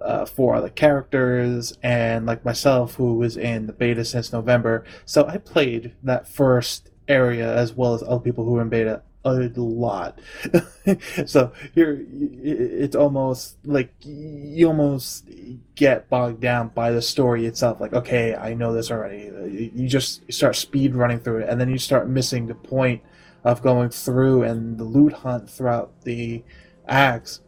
[0.00, 4.84] uh, for other characters and like myself who was in the beta since november.
[5.04, 9.02] So i played that first area as well as other people who were in beta
[9.26, 10.18] a lot.
[11.26, 15.28] So you're it's almost like you almost
[15.74, 19.70] get bogged down by the story itself like okay i know this already.
[19.74, 23.02] You just start speed running through it and then you start missing the point
[23.42, 26.44] of going through and the loot hunt throughout the
[26.86, 27.40] acts.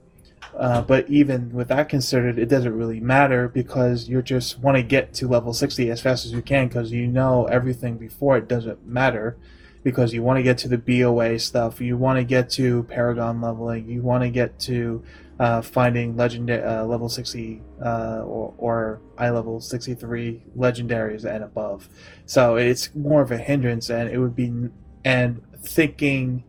[0.57, 4.83] Uh, but even with that considered, it doesn't really matter because you just want to
[4.83, 8.49] get to level 60 as fast as you can because you know everything before it
[8.49, 9.37] doesn't matter
[9.83, 13.41] because you want to get to the BOA stuff, you want to get to Paragon
[13.41, 15.03] leveling, you want to get to
[15.39, 21.89] uh, finding legendary uh, level 60 uh, or, or eye level 63 legendaries and above.
[22.27, 24.69] So it's more of a hindrance, and it would be
[25.05, 26.45] and thinking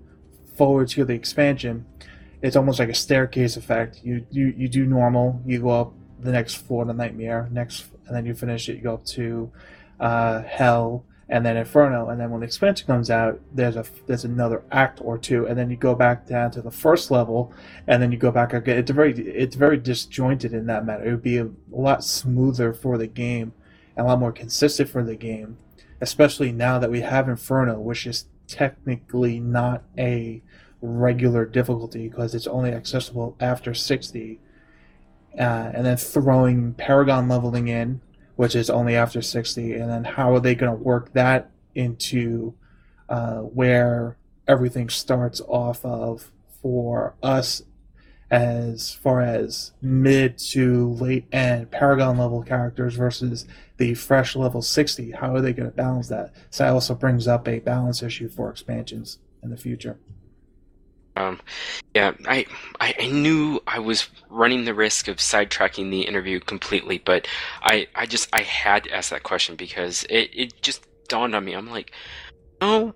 [0.55, 1.85] forward to the expansion
[2.41, 4.01] it's almost like a staircase effect.
[4.03, 8.15] You you you do normal, you go up the next floor to nightmare, next, and
[8.15, 8.77] then you finish it.
[8.77, 9.51] You go up to
[9.99, 14.25] uh, hell, and then inferno, and then when the expansion comes out, there's a there's
[14.25, 17.53] another act or two, and then you go back down to the first level,
[17.87, 18.79] and then you go back again.
[18.79, 21.05] It's very it's very disjointed in that matter.
[21.05, 23.53] It would be a, lot smoother for the game,
[23.95, 25.57] and a lot more consistent for the game,
[26.01, 30.41] especially now that we have Inferno, which is technically not a
[30.81, 34.39] regular difficulty because it's only accessible after 60
[35.37, 35.41] uh,
[35.73, 38.01] and then throwing paragon leveling in
[38.39, 42.53] which is only after 60 and then how are they going to work that into
[43.09, 44.15] uh, where
[44.47, 47.63] everything starts off of for us
[48.31, 55.11] as far as mid to late end paragon level characters versus the fresh level 60
[55.11, 56.31] how are they going to balance that?
[56.49, 59.99] So that also brings up a balance issue for expansions in the future
[61.19, 61.41] Um,
[61.95, 62.45] yeah, I,
[62.79, 67.27] I I knew I was running the risk of sidetracking the interview completely, but
[67.61, 71.45] I, I just I had to ask that question because it, it just dawned on
[71.45, 71.53] me.
[71.53, 71.91] I'm like,
[72.61, 72.95] no,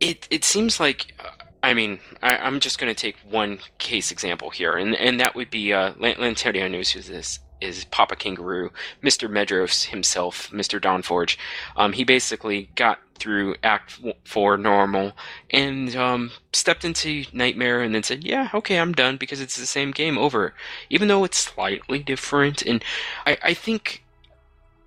[0.00, 1.14] it it seems like.
[1.20, 1.30] uh,
[1.62, 5.34] I mean, I, I'm just going to take one case example here, and and that
[5.34, 8.70] would be uh, Lan- Lanteria knows who this is Papa Kangaroo,
[9.02, 9.28] Mr.
[9.28, 10.80] Medros himself, Mr.
[10.80, 11.36] Dawnforge.
[11.76, 15.12] Um, he basically got through Act Four normal
[15.50, 19.66] and um, stepped into Nightmare, and then said, "Yeah, okay, I'm done because it's the
[19.66, 20.54] same game over."
[20.90, 22.84] Even though it's slightly different, and
[23.26, 24.04] I, I think,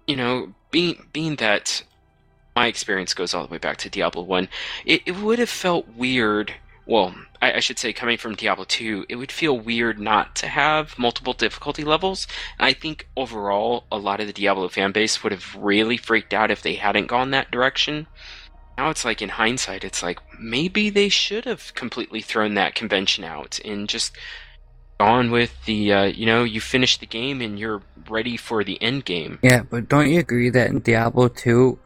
[0.08, 1.84] you know, being being that
[2.56, 4.50] my experience goes all the way back to Diablo One,
[4.86, 6.54] it, it would have felt weird
[6.90, 10.48] well, I, I, should say, coming from Diablo 2, it would feel weird not to
[10.48, 12.28] have multiple difficulty levels.
[12.58, 16.34] And I think overall, a lot of the Diablo fan base would have really freaked
[16.34, 18.08] out if they hadn't gone that direction.
[18.78, 23.24] Now it's like, in hindsight, it's like maybe they should have completely thrown that convention
[23.24, 24.16] out and just
[25.00, 28.82] gone with the, uh, you know, you finish the game and you're ready for the
[28.82, 29.40] end game.
[29.42, 31.80] Yeah, but don't you agree that in Diablo 2,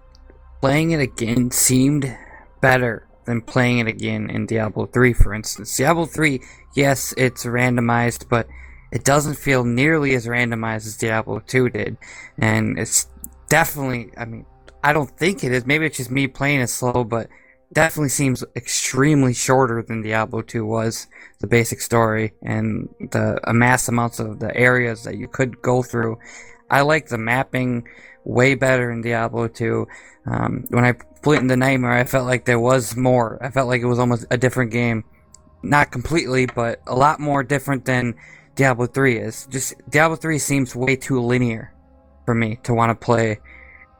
[0.61, 2.15] playing it again seemed
[2.61, 5.75] better than playing it again in Diablo 3, for instance.
[5.75, 6.41] Diablo 3,
[6.75, 8.47] yes, it's randomized, but
[8.91, 11.97] it doesn't feel nearly as randomized as Diablo 2 did.
[12.37, 13.07] And it's
[13.49, 14.45] definitely, I mean,
[14.83, 15.65] I don't think it is.
[15.65, 17.29] Maybe it's just me playing it slow, but
[17.71, 21.07] definitely seems extremely shorter than Diablo 2 was,
[21.39, 26.19] the basic story, and the amass amounts of the areas that you could go through.
[26.69, 27.87] I like the mapping
[28.25, 29.87] way better in Diablo 2.
[30.25, 33.37] Um, when I played in the Nightmare, I felt like there was more.
[33.41, 35.03] I felt like it was almost a different game.
[35.61, 38.15] Not completely, but a lot more different than
[38.55, 39.47] Diablo 3 is.
[39.49, 41.73] Just Diablo 3 seems way too linear
[42.25, 43.39] for me to want to play.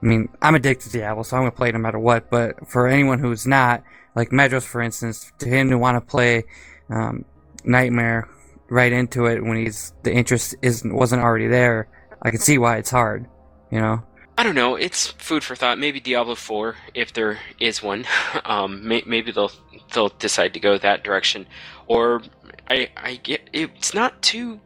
[0.02, 2.68] I mean, I'm addicted to Diablo, so I'm going to play no matter what, but
[2.68, 3.84] for anyone who's not,
[4.16, 6.44] like Medros, for instance, to him to want to play
[6.90, 7.26] um,
[7.64, 8.28] Nightmare
[8.70, 11.88] right into it when he's the interest isn't wasn't already there,
[12.22, 13.28] I can see why it's hard,
[13.72, 14.04] you know.
[14.38, 14.76] I don't know.
[14.76, 15.78] It's food for thought.
[15.78, 18.06] Maybe Diablo Four, if there is one.
[18.46, 19.52] Um, may, maybe they'll
[19.94, 21.48] they'll decide to go that direction,
[21.88, 22.22] or
[22.70, 24.60] I I get it's not too.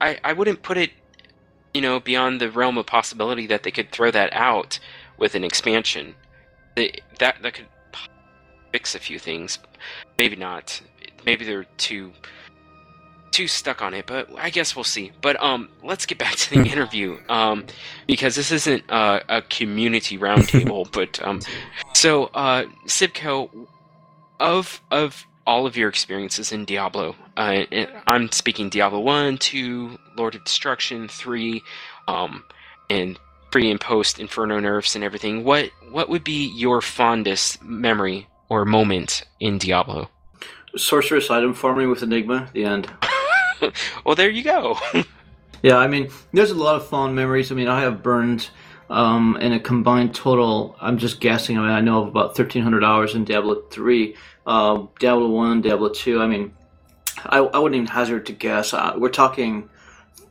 [0.00, 0.92] I I wouldn't put it,
[1.74, 4.78] you know, beyond the realm of possibility that they could throw that out
[5.18, 6.14] with an expansion.
[6.76, 7.66] They, that that could
[8.72, 9.58] fix a few things.
[10.16, 10.80] Maybe not.
[11.26, 12.12] Maybe they're too
[13.30, 15.12] too stuck on it, but I guess we'll see.
[15.20, 17.64] But um, let's get back to the interview um,
[18.06, 20.90] because this isn't uh, a community roundtable.
[20.92, 21.40] but um,
[21.94, 23.66] so uh, Sibco,
[24.38, 27.64] of of all of your experiences in Diablo, uh,
[28.06, 31.62] I'm speaking Diablo one, two, Lord of Destruction, three,
[32.08, 32.44] um,
[32.88, 33.18] and
[33.50, 35.44] pre and post Inferno nerfs and everything.
[35.44, 40.10] What what would be your fondest memory or moment in Diablo?
[40.76, 42.48] Sorceress item farming with Enigma.
[42.52, 42.90] The end.
[44.04, 44.78] well, there you go.
[45.62, 47.50] yeah, I mean, there's a lot of fond memories.
[47.50, 48.50] I mean, I have burned
[48.88, 50.76] um, in a combined total.
[50.80, 51.58] I'm just guessing.
[51.58, 55.88] I mean, I know of about 1,300 hours in Diablo 3, uh, Diablo 1, Diablo
[55.88, 56.20] 2.
[56.20, 56.54] I mean,
[57.24, 58.72] I, I wouldn't even hazard to guess.
[58.72, 59.68] Uh, we're talking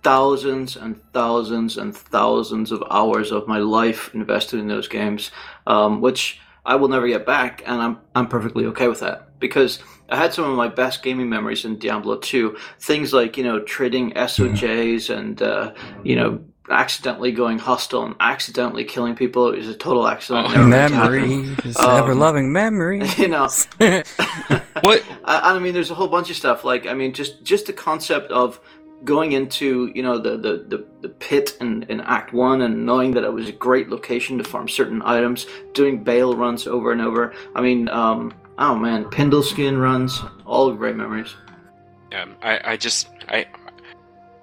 [0.02, 5.32] thousands and thousands and thousands of hours of my life invested in those games,
[5.68, 9.80] um, which I will never get back, and I'm I'm perfectly okay with that because
[10.12, 12.58] I had some of my best gaming memories in Diablo 2.
[12.80, 18.84] Things like, you know, trading SOJs and, uh, you know, accidentally going hostile and accidentally
[18.84, 19.52] killing people.
[19.52, 20.48] It was a total accident.
[20.56, 21.78] Oh, memories.
[21.78, 23.02] Um, ever loving memory.
[23.18, 23.50] You know.
[24.82, 25.04] what?
[25.26, 26.64] I, I mean, there's a whole bunch of stuff.
[26.64, 28.60] Like, I mean, just, just the concept of
[29.04, 33.12] going into you know the the, the, the pit in, in act one and knowing
[33.12, 37.02] that it was a great location to farm certain items doing Baal runs over and
[37.02, 41.34] over i mean um, Oh man, Pindleskin runs, all great memories.
[42.14, 43.46] Um, I, I just, I,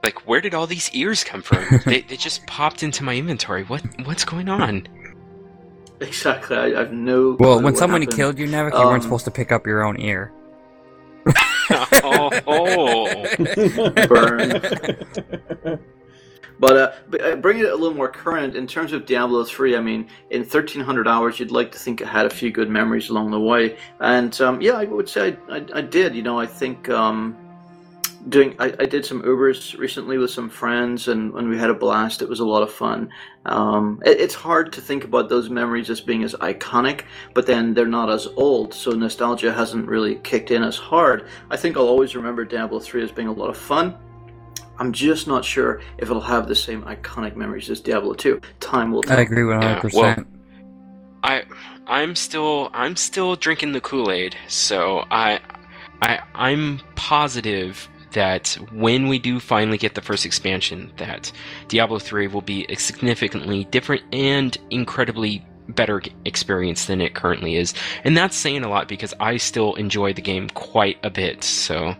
[0.02, 1.66] like, where did all these ears come from?
[1.84, 3.64] they, they just popped into my inventory.
[3.64, 4.88] What, what's going on?
[6.00, 7.36] Exactly, I, I have no.
[7.38, 8.16] Well, when somebody happened.
[8.16, 10.32] killed you, Nevik, you um, weren't supposed to pick up your own ear.
[11.70, 14.06] oh, oh.
[14.06, 15.80] burn.
[16.58, 19.80] But, uh, uh, bringing it a little more current in terms of Diablo 3, I
[19.80, 23.30] mean, in 1300 hours, you'd like to think I had a few good memories along
[23.30, 23.76] the way.
[24.00, 26.14] And um, yeah, I would say I, I, I, did.
[26.14, 27.36] You know, I think um,
[28.28, 31.74] doing I, I, did some Ubers recently with some friends, and when we had a
[31.74, 33.10] blast, it was a lot of fun.
[33.44, 37.02] Um, it, it's hard to think about those memories as being as iconic,
[37.34, 41.28] but then they're not as old, so nostalgia hasn't really kicked in as hard.
[41.50, 43.96] I think I'll always remember Diablo 3 as being a lot of fun
[44.78, 48.40] I'm just not sure if it'll have the same iconic memories as Diablo 2.
[48.60, 49.18] Time will tell.
[49.18, 49.92] I agree 100.
[49.92, 50.24] Yeah, well,
[51.22, 51.44] I
[51.86, 55.40] I'm still I'm still drinking the Kool-Aid, so I
[56.02, 61.30] I I'm positive that when we do finally get the first expansion that
[61.68, 67.74] Diablo 3 will be a significantly different and incredibly better experience than it currently is.
[68.04, 71.44] And that's saying a lot because I still enjoy the game quite a bit.
[71.44, 71.94] So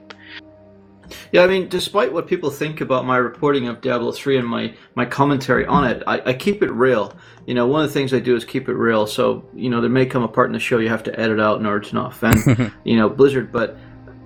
[1.33, 4.75] Yeah, I mean, despite what people think about my reporting of Diablo 3 and my,
[4.95, 7.15] my commentary on it, I, I keep it real.
[7.47, 9.07] You know, one of the things I do is keep it real.
[9.07, 11.41] So, you know, there may come a part in the show you have to edit
[11.41, 13.77] out in order to not offend, you know, Blizzard, but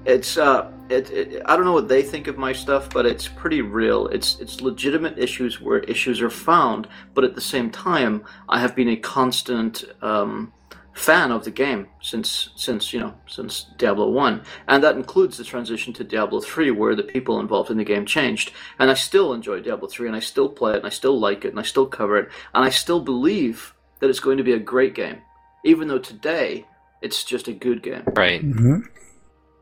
[0.04, 3.28] it's, uh, it, it, I don't know what they think of my stuff, but it's
[3.28, 4.08] pretty real.
[4.08, 8.74] It's it's legitimate issues where issues are found, but at the same time, I have
[8.74, 10.52] been a constant um,
[10.92, 15.44] fan of the game since since you know since Diablo one, and that includes the
[15.44, 18.52] transition to Diablo three, where the people involved in the game changed.
[18.78, 21.44] And I still enjoy Diablo three, and I still play it, and I still like
[21.44, 24.52] it, and I still cover it, and I still believe that it's going to be
[24.52, 25.18] a great game,
[25.64, 26.66] even though today
[27.02, 28.02] it's just a good game.
[28.14, 28.42] Right.
[28.42, 28.80] Mm-hmm.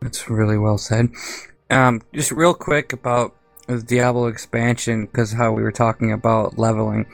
[0.00, 1.10] That's really well said.
[1.70, 3.34] Um, just real quick about
[3.66, 7.06] the Diablo expansion, because how we were talking about leveling.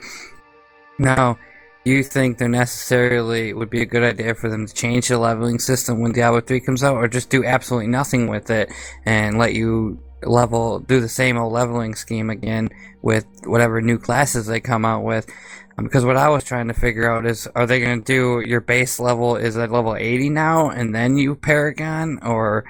[0.97, 1.37] Now,
[1.85, 5.59] you think there necessarily would be a good idea for them to change the leveling
[5.59, 8.71] system when Diablo 3 comes out, or just do absolutely nothing with it
[9.05, 12.69] and let you level, do the same old leveling scheme again
[13.03, 15.29] with whatever new classes they come out with?
[15.77, 18.49] Um, because what I was trying to figure out is, are they going to do
[18.49, 22.65] your base level is at level 80 now, and then you Paragon, or,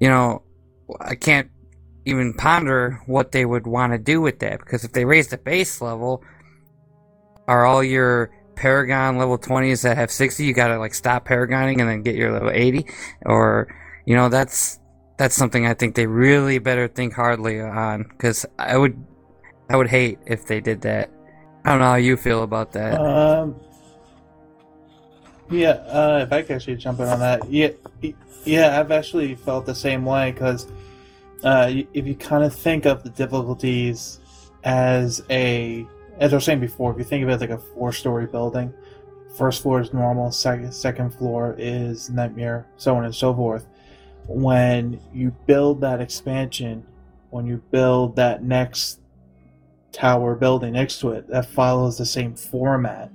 [0.00, 0.42] you know,
[1.00, 1.48] I can't
[2.06, 4.58] even ponder what they would want to do with that.
[4.58, 6.24] Because if they raise the base level,
[7.46, 11.88] are all your Paragon level 20s that have 60, you gotta like stop Paragoning and
[11.88, 12.86] then get your level 80,
[13.24, 14.80] or, you know, that's
[15.16, 18.02] that's something I think they really better think hardly on.
[18.02, 18.96] Because I would,
[19.70, 21.10] I would hate if they did that.
[21.64, 23.00] I don't know how you feel about that.
[23.00, 23.54] Um,
[25.50, 27.70] yeah, uh, if I could actually jump in on that, yeah,
[28.44, 30.66] yeah, I've actually felt the same way because
[31.44, 34.18] uh, if you kind of think of the difficulties
[34.64, 35.86] as a,
[36.18, 38.72] as I was saying before, if you think of it like a four-story building,
[39.36, 43.66] first floor is normal, second second floor is nightmare, so on and so forth.
[44.26, 46.84] When you build that expansion,
[47.30, 49.00] when you build that next
[49.92, 53.10] tower building next to it that follows the same format.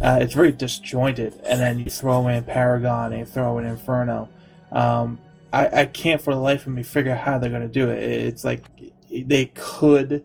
[0.00, 4.28] Uh, it's very disjointed, and then you throw in Paragon and you throw in Inferno.
[4.72, 5.18] Um,
[5.52, 7.90] I, I can't for the life of me figure out how they're going to do
[7.90, 8.02] it.
[8.02, 8.64] It's like
[9.08, 10.24] they could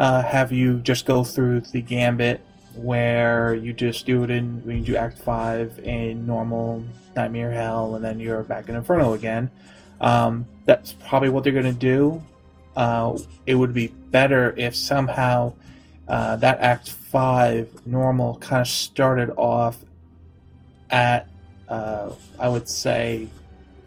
[0.00, 2.40] uh, have you just go through the gambit
[2.74, 6.82] where you just do it in when you do Act Five in normal
[7.14, 9.50] Nightmare Hell, and then you're back in Inferno again.
[10.00, 12.22] Um, that's probably what they're going to do.
[12.74, 15.52] Uh, it would be better if somehow
[16.08, 19.76] uh, that Act 5 normal kind of started off
[20.88, 21.28] at,
[21.68, 23.28] uh, I would say,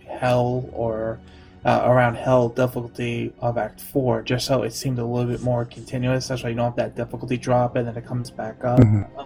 [0.08, 1.20] Hell or
[1.66, 5.66] uh, around Hell difficulty of Act 4, just so it seemed a little bit more
[5.66, 6.28] continuous.
[6.28, 8.80] That's why you don't have that difficulty drop and then it comes back up.
[8.80, 9.20] Mm-hmm.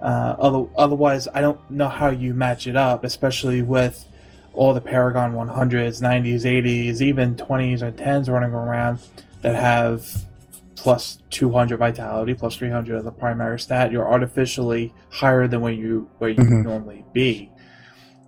[0.00, 0.04] Uh,
[0.38, 4.06] other, otherwise, I don't know how you match it up, especially with
[4.54, 9.00] all the Paragon 100s, 90s, 80s, even 20s or 10s running around
[9.42, 10.24] that have
[10.76, 13.90] plus 200 vitality, plus 300 as a primary stat.
[13.92, 16.64] You're artificially higher than where you where you Mhm.
[16.64, 17.50] normally be.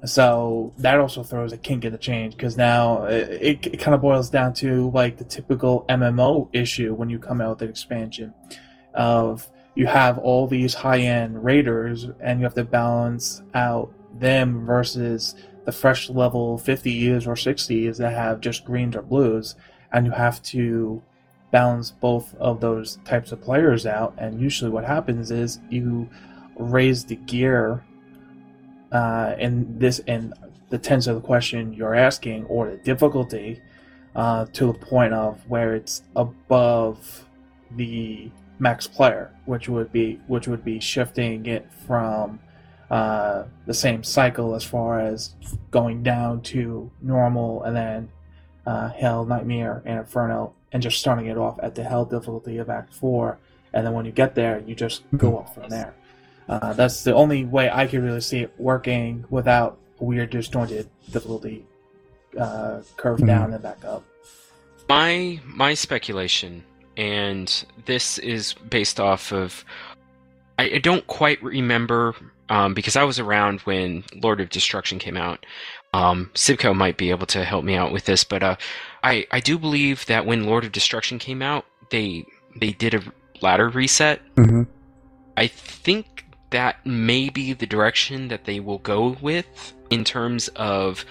[0.04, 4.00] So that also throws a kink in the change because now it, it kind of
[4.00, 8.32] boils down to like the typical MMO issue when you come out with an expansion
[8.94, 14.64] of you have all these high end raiders and you have to balance out them
[14.64, 15.34] versus
[15.64, 19.54] the fresh level 50s or 60s that have just greens or blues
[19.92, 21.02] and you have to
[21.50, 26.08] balance both of those types of players out and usually what happens is you
[26.56, 27.84] raise the gear
[28.92, 30.34] uh, in this and
[30.70, 33.60] the tense of the question you're asking or the difficulty
[34.14, 37.26] uh, to the point of where it's above
[37.72, 42.38] the max player, which would be which would be shifting it from
[42.90, 45.34] uh, the same cycle as far as
[45.70, 48.08] going down to normal and then
[48.66, 52.68] uh, hell, nightmare, and inferno, and just starting it off at the hell difficulty of
[52.68, 53.38] Act Four,
[53.72, 55.94] and then when you get there, you just go up from there.
[56.50, 61.64] Uh, that's the only way I could really see it working without weird disjointed difficulty
[62.38, 63.26] uh, curve Mhm.
[63.26, 64.02] down and back up.
[64.88, 66.64] My my speculation,
[66.96, 69.64] and this is based off of,
[70.58, 72.16] I, I don't quite remember
[72.48, 75.46] um, because I was around when Lord of Destruction came out.
[75.94, 78.56] Um, Sibco might be able to help me out with this, but uh,
[79.04, 82.26] I I do believe that when Lord of Destruction came out, they
[82.56, 83.02] they did a
[83.40, 84.20] ladder reset.
[84.36, 84.64] hmm
[85.36, 91.04] I think that may be the direction that they will go with in terms of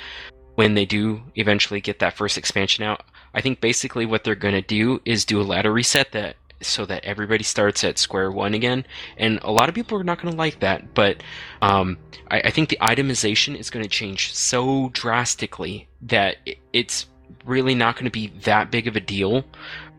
[0.56, 3.04] when they do eventually get that first expansion out.
[3.34, 6.86] I think basically what they're going to do is do a ladder reset that so
[6.86, 8.86] that everybody starts at square one again.
[9.18, 11.24] And a lot of people are not going to like that, but
[11.62, 11.98] um,
[12.30, 17.06] I, I think the itemization is going to change so drastically that it, it's
[17.46, 19.46] really not going to be that big of a deal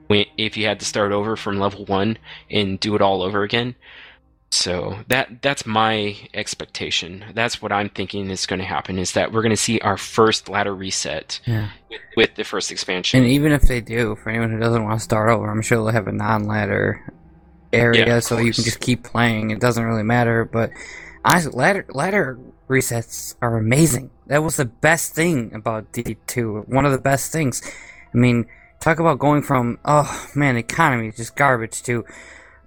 [0.09, 2.19] when, if you had to start over from level one
[2.51, 3.75] and do it all over again.
[4.53, 7.25] So that that's my expectation.
[7.35, 8.99] That's what I'm thinking is going to happen.
[8.99, 11.71] Is that we're going to see our first ladder reset Yeah.
[11.89, 13.23] with, with the first expansion.
[13.23, 15.79] And even if they do, for anyone who doesn't want to start over, I'm sure
[15.79, 17.13] they'll have a non-ladder
[17.73, 19.51] area, Yeah, so you can just keep playing.
[19.53, 20.45] It doesn't really matter.
[20.45, 20.71] But
[21.25, 22.37] honestly, ladder ladder
[22.69, 24.11] resets are amazing.
[24.27, 26.67] That was the best thing about D2.
[26.69, 27.63] One of the best things.
[28.13, 28.47] I mean,
[28.81, 32.05] talk about going from oh man, economy is just garbage to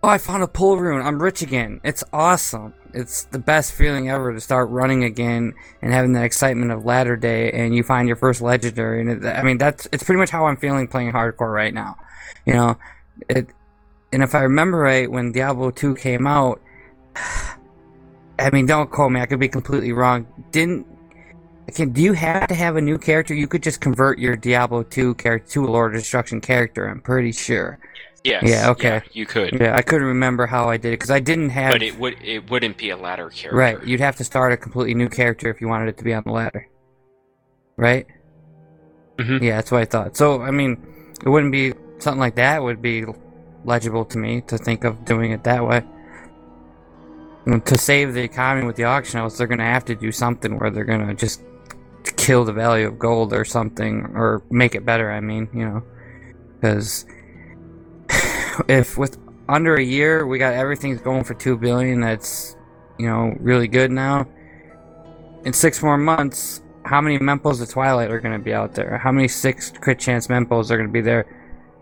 [0.04, 1.80] oh I found a Pul rune, I'm rich again.
[1.84, 2.74] It's awesome.
[2.94, 7.16] It's the best feeling ever to start running again and having that excitement of ladder
[7.16, 9.02] day, and you find your first legendary.
[9.02, 11.98] And it, I mean, that's it's pretty much how I'm feeling playing hardcore right now.
[12.46, 12.78] You know,
[13.30, 13.48] it.
[14.12, 16.62] And if I remember right, when Diablo 2 came out,
[18.38, 19.22] I mean, don't quote me.
[19.22, 20.28] I could be completely wrong.
[20.52, 20.86] Didn't
[21.74, 23.34] can, do you have to have a new character?
[23.34, 27.02] You could just convert your Diablo 2 character to a Lord of Destruction character, I'm
[27.02, 27.80] pretty sure.
[28.24, 29.02] Yes, yeah, okay.
[29.12, 31.72] you could, Yeah, I couldn't remember how I did it because I didn't have.
[31.74, 33.58] but it would it wouldn't be a ladder character.
[33.58, 36.14] right, you'd have to start a completely new character if you wanted it to be
[36.14, 36.68] on the ladder.
[37.78, 38.06] Right?
[39.18, 39.42] Mhm.
[39.42, 40.16] Yeah, that's what I thought.
[40.18, 40.78] So, I mean,
[41.26, 43.06] it wouldn't be something like that would be
[43.66, 45.84] legible to me to think of doing it that way.
[47.46, 50.12] And to save the economy with the auction house, they're going to have to do
[50.12, 51.42] something where they're going to just
[52.18, 55.12] kill the value of gold or something, or make it better.
[55.12, 55.84] I mean, you know,
[56.60, 57.06] because
[58.68, 59.18] if with
[59.50, 62.56] under a year we got everything's going for two billion, that's
[62.98, 64.28] you know really good now.
[65.46, 68.98] In six more months, how many Mempos of Twilight are going to be out there?
[68.98, 71.26] How many six crit chance Mempos are going to be there?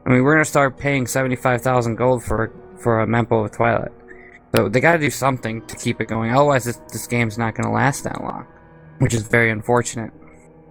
[0.06, 3.46] I mean, we're going to start paying seventy five thousand gold for for a Mempo
[3.46, 3.92] of Twilight.
[4.56, 6.32] So they got to do something to keep it going.
[6.32, 8.46] Otherwise, this, this game's not going to last that long,
[9.00, 10.12] which is very unfortunate.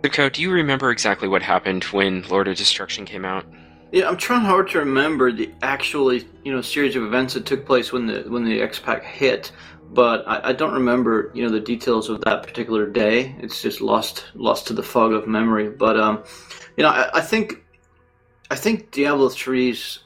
[0.03, 3.47] Zuko, do you remember exactly what happened when Lord of Destruction came out?
[3.93, 7.67] Yeah, I'm trying hard to remember the actually, you know, series of events that took
[7.67, 9.51] place when the when the X Pack hit,
[9.93, 13.35] but I, I don't remember, you know, the details of that particular day.
[13.41, 15.71] It's just lost lost to the fog of memory.
[15.71, 16.23] But um,
[16.77, 17.65] you know, I, I think
[18.49, 20.05] I think Diablo 3's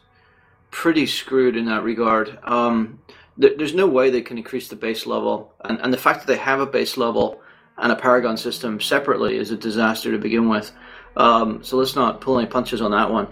[0.70, 2.38] pretty screwed in that regard.
[2.42, 3.00] Um,
[3.36, 6.26] there, there's no way they can increase the base level, and and the fact that
[6.26, 7.42] they have a base level
[7.76, 10.72] and a Paragon system separately is a disaster to begin with.
[11.16, 13.28] Um, so let's not pull any punches on that one.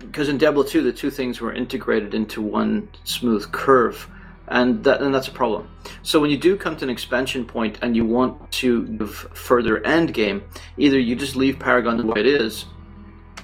[0.00, 4.08] Because in Diablo 2, the two things were integrated into one smooth curve,
[4.48, 5.68] and that and that's a problem.
[6.02, 9.84] So when you do come to an expansion point and you want to give further
[9.84, 10.42] end game,
[10.76, 12.64] either you just leave Paragon the way it is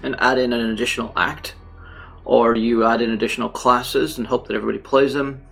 [0.03, 1.55] and add in an additional act,
[2.25, 5.47] or you add in additional classes and hope that everybody plays them,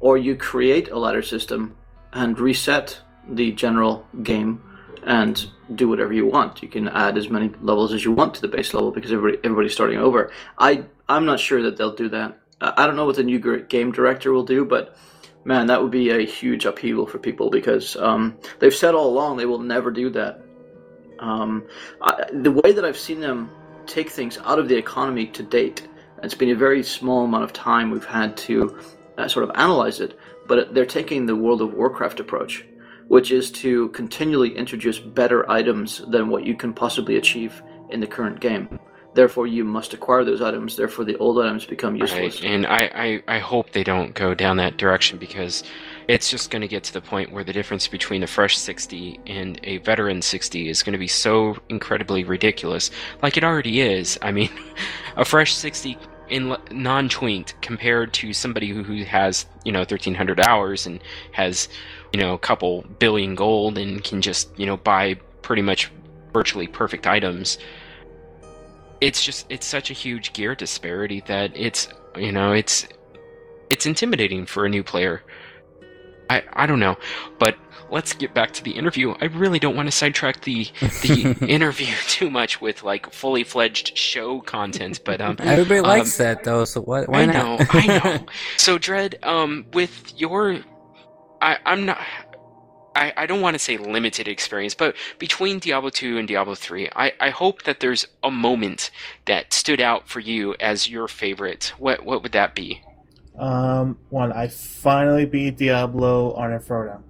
[0.00, 1.76] or you create a ladder system
[2.12, 4.62] and reset the general game
[5.06, 6.62] and do whatever you want.
[6.62, 9.38] You can add as many levels as you want to the base level because everybody
[9.44, 10.30] everybody's starting over.
[10.58, 12.38] I I'm not sure that they'll do that.
[12.60, 14.96] I don't know what the new game director will do, but
[15.44, 19.36] man, that would be a huge upheaval for people because um, they've said all along
[19.36, 20.42] they will never do that.
[21.18, 21.66] Um,
[22.02, 23.50] I, the way that I've seen them
[23.86, 25.86] take things out of the economy to date,
[26.22, 28.78] it's been a very small amount of time we've had to
[29.16, 32.64] uh, sort of analyze it, but they're taking the World of Warcraft approach,
[33.08, 38.06] which is to continually introduce better items than what you can possibly achieve in the
[38.06, 38.80] current game.
[39.14, 40.76] Therefore, you must acquire those items.
[40.76, 42.42] Therefore, the old items become useless.
[42.42, 45.64] Right, and I, I, I hope they don't go down that direction because
[46.06, 49.18] it's just going to get to the point where the difference between a fresh 60
[49.26, 52.90] and a veteran 60 is going to be so incredibly ridiculous,
[53.22, 54.18] like it already is.
[54.20, 54.50] I mean,
[55.16, 55.96] a fresh 60
[56.28, 61.02] in non-twinked compared to somebody who, who has you know 1300 hours and
[61.32, 61.68] has
[62.12, 65.90] you know a couple billion gold and can just you know buy pretty much
[66.32, 67.58] virtually perfect items.
[69.00, 72.86] It's just it's such a huge gear disparity that it's you know it's
[73.70, 75.22] it's intimidating for a new player
[76.30, 76.96] i i don't know
[77.38, 77.56] but
[77.90, 80.68] let's get back to the interview i really don't want to sidetrack the
[81.02, 86.16] the interview too much with like fully fledged show content but um Everybody um, likes
[86.18, 87.08] that though, so what?
[87.08, 87.34] Why I not?
[87.34, 88.26] know, I know.
[88.56, 90.60] So, Dread, um, with your,
[91.40, 91.98] I, I'm not,
[92.94, 96.90] I, I don't want to say limited experience, but between Diablo 2 and Diablo 3,
[96.94, 98.90] I, I hope that there's a moment
[99.26, 101.72] that stood out for you as your favorite.
[101.78, 102.82] What, what would that be?
[103.38, 107.02] Um, one, I finally beat Diablo on Inferno.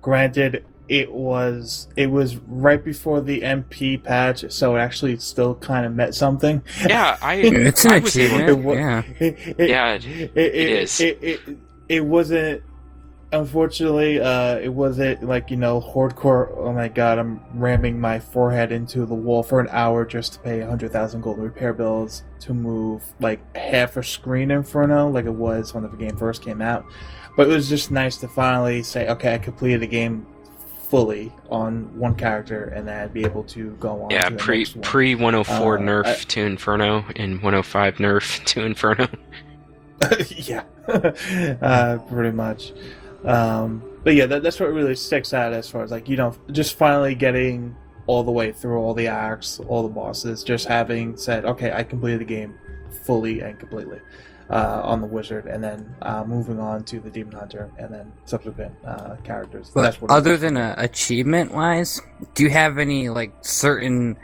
[0.00, 5.84] Granted, it was it was right before the MP patch, so it actually still kind
[5.86, 6.62] of meant something.
[6.88, 8.50] Yeah, I, It's an I was able- achievement.
[8.50, 9.02] It wa- yeah.
[9.20, 10.02] It, it, Yeah, it,
[10.34, 11.00] it, is.
[11.00, 11.40] It, it,
[11.88, 12.62] it wasn't
[13.32, 16.52] unfortunately, uh, it wasn't like you know hardcore.
[16.56, 20.38] Oh my god, I'm ramming my forehead into the wall for an hour just to
[20.40, 25.30] pay hundred thousand gold repair bills to move like half a screen Inferno, like it
[25.34, 26.84] was when the game first came out.
[27.36, 30.26] But it was just nice to finally say, okay, I completed the game
[30.88, 34.10] fully on one character, and then I'd be able to go on.
[34.10, 34.82] Yeah, pre one.
[34.82, 39.06] pre 104 Uh, nerf I- to Inferno and 105 nerf to Inferno.
[40.30, 40.64] yeah,
[41.62, 42.72] uh, pretty much.
[43.24, 46.34] Um, but yeah, that, that's what really sticks out as far as like you know,
[46.50, 51.16] just finally getting all the way through all the acts, all the bosses, just having
[51.16, 52.58] said, okay, I completed the game
[53.04, 54.00] fully and completely
[54.50, 58.12] uh, on the wizard, and then uh, moving on to the demon hunter, and then
[58.24, 59.70] subsequent uh, characters.
[59.72, 62.00] But that's what other than uh, achievement wise,
[62.34, 64.16] do you have any like certain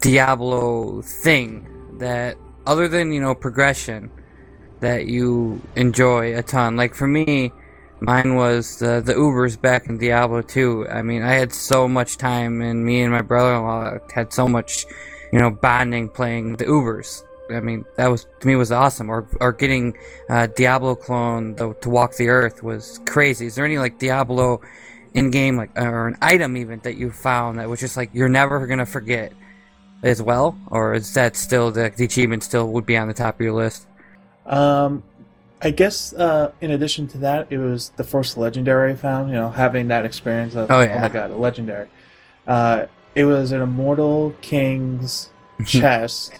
[0.00, 1.66] Diablo thing
[1.98, 4.10] that other than you know progression
[4.80, 6.76] that you enjoy a ton?
[6.76, 7.52] Like for me,
[8.00, 10.88] mine was the the Ubers back in Diablo 2.
[10.88, 14.86] I mean, I had so much time, and me and my brother-in-law had so much,
[15.32, 17.22] you know, bonding playing the Ubers.
[17.50, 19.10] I mean, that was to me was awesome.
[19.10, 19.96] Or or getting
[20.28, 23.46] uh, Diablo clone to walk the earth was crazy.
[23.46, 24.60] Is there any like Diablo
[25.14, 28.28] in game like or an item even that you found that was just like you're
[28.28, 29.32] never gonna forget
[30.02, 33.36] as well, or is that still the, the achievement still would be on the top
[33.36, 33.86] of your list?
[34.46, 35.02] Um,
[35.60, 39.30] I guess uh, in addition to that, it was the first legendary I found.
[39.30, 41.88] You know, having that experience of Oh, oh, my god, a legendary.
[42.46, 45.30] Uh, it was an immortal king's
[45.66, 46.38] chest,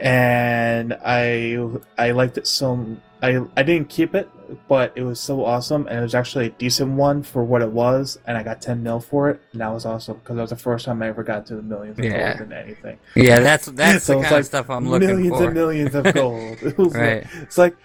[0.00, 1.58] and I
[1.96, 2.96] I liked it so.
[3.20, 4.28] I I didn't keep it,
[4.68, 7.70] but it was so awesome, and it was actually a decent one for what it
[7.72, 10.50] was, and I got ten mil for it, and that was awesome because that was
[10.50, 12.36] the first time I ever got to the millions of Yeah.
[12.36, 12.98] gold in anything.
[13.16, 15.44] Yeah, that's that's So the kind like of stuff I'm looking millions for.
[15.46, 16.58] and millions of gold.
[16.62, 17.24] It was Right.
[17.24, 17.76] like, it's like,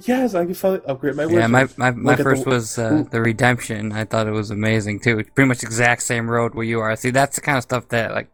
[0.00, 3.20] yes, I can finally upgrade my Yeah, my my, my first the- was uh, the
[3.20, 3.92] redemption.
[3.92, 5.18] I thought it was amazing too.
[5.18, 6.96] It's pretty much exact same road where you are.
[6.96, 8.30] See, that's the kind of stuff that like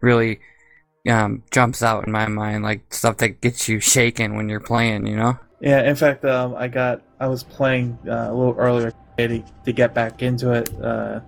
[0.00, 0.40] really
[1.08, 5.06] um, jumps out in my mind, like stuff that gets you shaken when you're playing.
[5.06, 5.38] You know?
[5.60, 9.44] Yeah, in fact, um, I got I was playing uh, a little earlier today to,
[9.64, 11.20] to get back into it uh,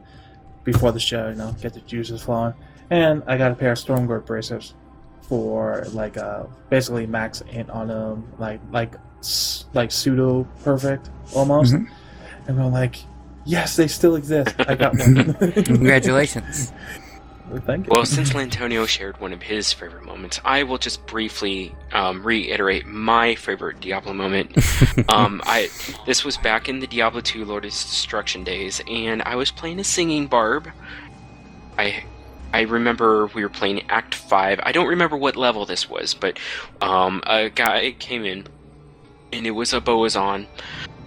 [0.64, 2.54] before the show, you know, get the juices flowing,
[2.90, 4.74] and I got a pair of Stormguard bracers
[5.22, 8.94] for like uh, basically max int on them, like like
[9.74, 11.88] like pseudo perfect almost, Mhm.
[12.46, 12.96] and I'm like,
[13.44, 14.54] yes, they still exist.
[14.60, 15.34] I got one.
[15.64, 16.72] Congratulations.
[17.88, 22.86] Well, since Lantonio shared one of his favorite moments, I will just briefly um, reiterate
[22.86, 24.57] my favorite Diablo moment.
[25.09, 25.68] um, I
[26.05, 29.80] this was back in the Diablo 2 Lord of Destruction days, and I was playing
[29.80, 30.68] a singing barb.
[31.78, 32.05] I
[32.53, 34.61] I remember we were playing Act Five.
[34.62, 36.38] I don't remember what level this was, but
[36.80, 38.46] um, a guy came in,
[39.32, 40.46] and it was a Boazon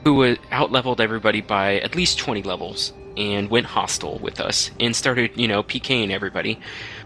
[0.03, 4.71] who was out leveled everybody by at least 20 levels and went hostile with us
[4.79, 6.59] and started, you know, PKing everybody.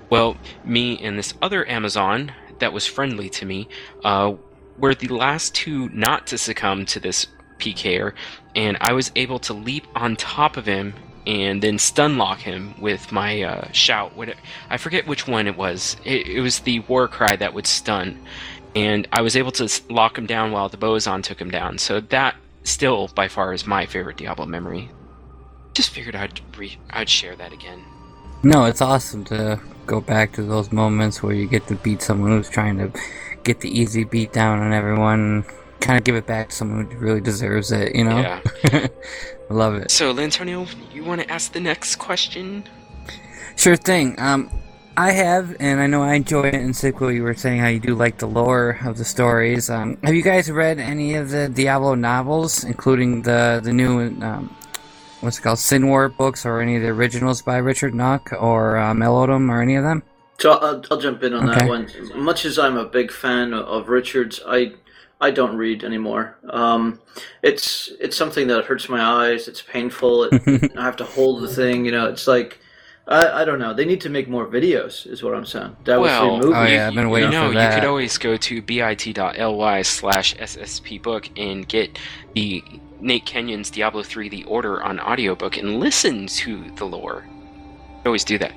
[0.09, 3.67] Well, me and this other Amazon that was friendly to me
[4.03, 4.33] uh,
[4.77, 7.27] were the last two not to succumb to this
[7.57, 8.13] PKer,
[8.55, 10.93] and I was able to leap on top of him
[11.25, 14.15] and then stun lock him with my uh, shout.
[14.15, 14.35] What
[14.69, 15.97] I forget which one it was.
[16.03, 18.19] It, it was the war cry that would stun,
[18.75, 21.77] and I was able to lock him down while the Bozon took him down.
[21.77, 24.91] So that still by far is my favorite Diablo memory.
[25.75, 27.83] Just figured I'd re- I'd share that again.
[28.43, 32.31] No, it's awesome to go back to those moments where you get to beat someone
[32.31, 32.91] who's trying to
[33.43, 35.43] get the easy beat down on everyone.
[35.81, 37.93] Kind of give it back to someone who really deserves it.
[37.93, 38.19] You know?
[38.19, 38.39] Yeah.
[38.71, 38.89] I
[39.53, 39.91] love it.
[39.91, 42.63] So, Lantonio, you want to ask the next question?
[43.57, 44.17] Sure thing.
[44.17, 44.49] Um,
[44.97, 46.55] I have, and I know I enjoy it.
[46.55, 49.69] And Sickle, you were saying how you do like the lore of the stories.
[49.69, 54.55] Um, have you guys read any of the Diablo novels, including the the new um,
[55.25, 58.77] what's it called, Sin War books, or any of the originals by Richard Knaak or
[58.77, 60.03] uh, Mel Odom, or any of them?
[60.39, 61.45] So I'll, I'll jump in on Okay.
[61.45, 61.91] that one.
[62.13, 64.73] Much as I'm a big fan of, of Richards, I
[65.21, 66.37] I don't read anymore.
[66.49, 67.01] Um,
[67.41, 69.47] it's it's something that hurts my eyes.
[69.47, 70.25] It's painful.
[70.25, 70.37] It,
[70.77, 71.85] I have to hold the thing.
[71.85, 72.59] You know, it's like
[73.07, 73.73] I, I don't know.
[73.73, 75.05] They need to make more videos.
[75.05, 75.75] Is what I'm saying.
[75.85, 76.57] That was well, the movie.
[76.57, 80.35] Oh, yeah, I've been waiting you know, for you could always go to bit.ly slash
[80.35, 81.99] ssp book and get
[82.33, 82.63] the
[82.99, 87.25] Nate Kenyon's Diablo 3 The Order on audiobook and listen to the lore.
[88.05, 88.53] Always do that.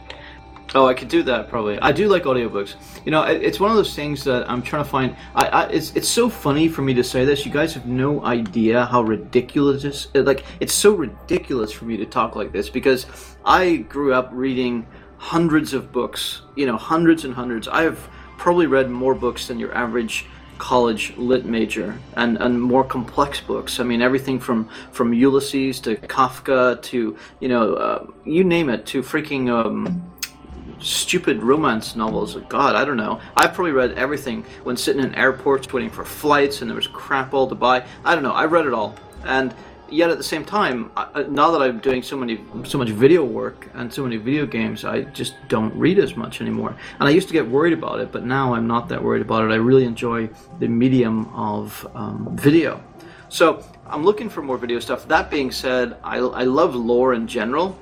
[0.75, 1.79] Oh, I could do that probably.
[1.81, 2.75] I do like audiobooks.
[3.07, 5.17] You know, it- it's one of those things that I'm trying to find.
[5.35, 7.47] I, I it's it's so funny for me to say this.
[7.47, 10.09] You guys have no idea how ridiculous this.
[10.15, 13.07] Like, it's so ridiculous for me to talk like this because
[13.47, 16.43] I grew up reading hundreds of books.
[16.55, 17.67] You know, hundreds and hundreds.
[17.67, 17.99] I have
[18.37, 20.27] probably read more books than your average
[20.59, 23.81] college lit major and, and more complex books.
[23.81, 28.85] I mean, everything from, from Ulysses to Kafka to, you know, uh, you name it,
[28.87, 30.03] to freaking um,
[30.81, 32.37] stupid romance novels.
[32.49, 33.21] God, I don't know.
[33.37, 37.35] I've probably read everything when sitting in airports waiting for flights and there was crap
[37.35, 37.85] all to buy.
[38.05, 38.33] I don't know.
[38.33, 38.95] I read it all.
[39.25, 39.55] And
[39.91, 40.91] yet at the same time,
[41.29, 44.85] now that I'm doing so many, so much video work and so many video games,
[44.85, 46.77] I just don't read as much anymore.
[47.01, 49.45] And I used to get worried about it, but now I'm not that worried about
[49.45, 49.53] it.
[49.53, 52.83] I really enjoy the medium of um, video.
[53.29, 55.07] So I'm looking for more video stuff.
[55.09, 57.79] That being said, I, I love lore in general,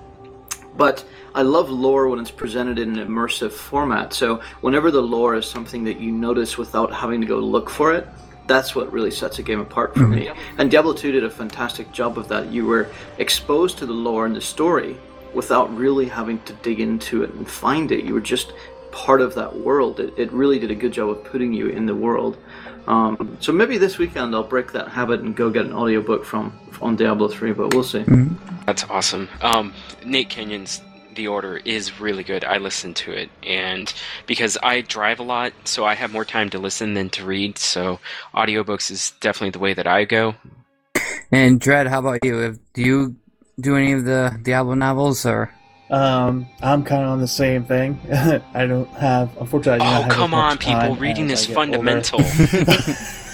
[0.76, 1.04] but
[1.34, 4.12] I love lore when it's presented in an immersive format.
[4.12, 7.92] So whenever the lore is something that you notice without having to go look for
[7.92, 8.06] it,
[8.46, 10.30] that's what really sets a game apart for me.
[10.58, 12.52] And Diablo 2 did a fantastic job of that.
[12.52, 14.96] You were exposed to the lore and the story
[15.34, 18.04] without really having to dig into it and find it.
[18.04, 18.52] You were just
[18.92, 20.00] part of that world.
[20.00, 22.38] It, it really did a good job of putting you in the world.
[22.86, 26.58] Um, so maybe this weekend I'll break that habit and go get an audiobook from
[26.80, 28.04] on Diablo 3, but we'll see.
[28.64, 29.28] That's awesome.
[29.42, 29.74] Um,
[30.04, 30.80] Nate Kenyon's
[31.14, 32.44] The Order is really good.
[32.44, 33.92] I listen to it, and
[34.26, 37.58] because I drive a lot, so I have more time to listen than to read.
[37.58, 37.98] So
[38.34, 40.34] audiobooks is definitely the way that I go.
[41.32, 42.58] And Dread, how about you?
[42.74, 43.16] Do you
[43.60, 45.50] do any of the Diablo novels or?
[45.88, 47.98] Um, I'm kind of on the same thing.
[48.54, 50.96] I don't have, unfortunately, I do not Oh, have come on, people!
[50.96, 51.72] Reading is I get older.
[51.72, 52.20] fundamental.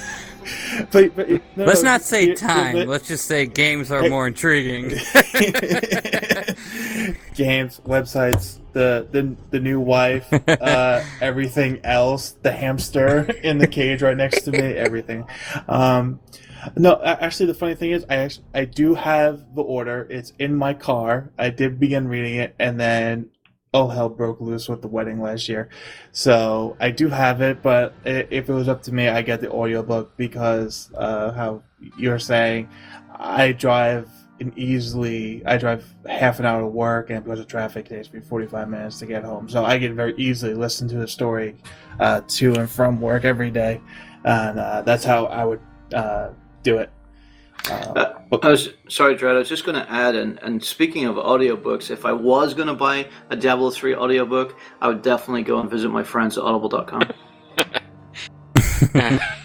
[0.93, 2.75] but, but, no, Let's not say you- time.
[2.75, 4.91] but- Let's just say games are more intriguing.
[7.35, 14.03] games, websites, the the the new wife, uh, everything else, the hamster in the cage
[14.03, 15.27] right next to me, everything.
[15.68, 16.20] Um,
[16.77, 20.07] no, actually, the funny thing is, I actually, I do have the order.
[20.09, 21.31] It's in my car.
[21.39, 23.31] I did begin reading it, and then
[23.75, 25.68] oh hell broke loose with the wedding last year.
[26.12, 29.51] So I do have it, but if it was up to me, I get the
[29.51, 31.62] audiobook because uh, how
[31.97, 32.68] you're saying,
[33.14, 34.09] I drive
[34.41, 38.12] an easily I drive half an hour to work, and because of traffic, it takes
[38.12, 39.49] me 45 minutes to get home.
[39.49, 41.57] So I can very easily listen to the story
[42.01, 43.81] uh, to and from work every day,
[44.25, 45.61] and uh, that's how I would
[45.95, 46.31] uh,
[46.62, 46.91] do it.
[47.71, 49.37] Uh, but- I was sorry, Dread.
[49.37, 52.69] I was just going to add, and, and speaking of audiobooks, if I was going
[52.69, 56.45] to buy a Diablo 3 audiobook, I would definitely go and visit my friends at
[56.45, 57.03] audible.com.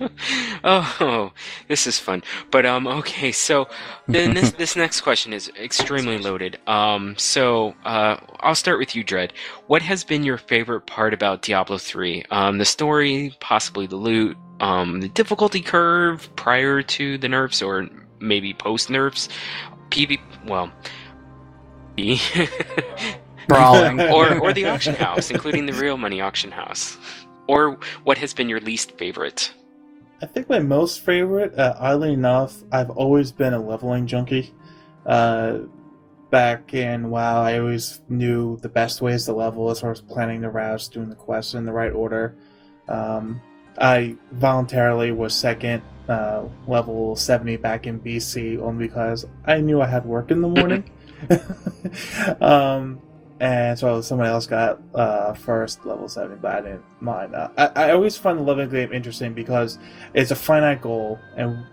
[0.64, 1.32] oh,
[1.68, 2.22] this is fun.
[2.50, 3.32] But um, okay.
[3.32, 3.68] So
[4.06, 6.58] then this this next question is extremely loaded.
[6.66, 9.32] Um, so uh, I'll start with you, Dread.
[9.66, 12.24] What has been your favorite part about Diablo three?
[12.30, 17.88] Um, the story, possibly the loot, um, the difficulty curve prior to the nerfs, or
[18.20, 19.28] maybe post nerfs.
[19.90, 20.20] PV.
[20.46, 20.72] Well.
[23.48, 24.00] Brawling.
[24.00, 26.98] or or the auction house, including the real money auction house.
[27.48, 29.52] Or what has been your least favorite?
[30.20, 34.52] I think my most favorite, uh, oddly enough, I've always been a leveling junkie.
[35.06, 35.60] Uh,
[36.30, 40.40] back in WoW, I always knew the best ways to level as far as planning
[40.40, 42.36] the routes, doing the quests in the right order.
[42.88, 43.40] Um,
[43.80, 49.86] I voluntarily was second, uh, level 70 back in BC, only because I knew I
[49.86, 50.90] had work in the morning.
[52.40, 53.00] um,
[53.40, 57.34] and so somebody else got uh, first level 70, but I didn't mind.
[57.34, 59.78] Uh, I, I always find the leveling game interesting because
[60.12, 61.64] it's a finite goal, and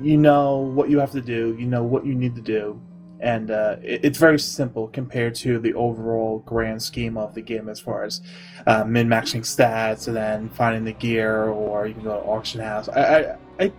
[0.00, 2.80] you know what you have to do, you know what you need to do,
[3.20, 7.68] and uh, it, it's very simple compared to the overall grand scheme of the game
[7.68, 8.20] as far as
[8.66, 12.60] uh, min maxing stats and then finding the gear, or you can go to auction
[12.60, 12.88] house.
[12.88, 13.72] I, I, I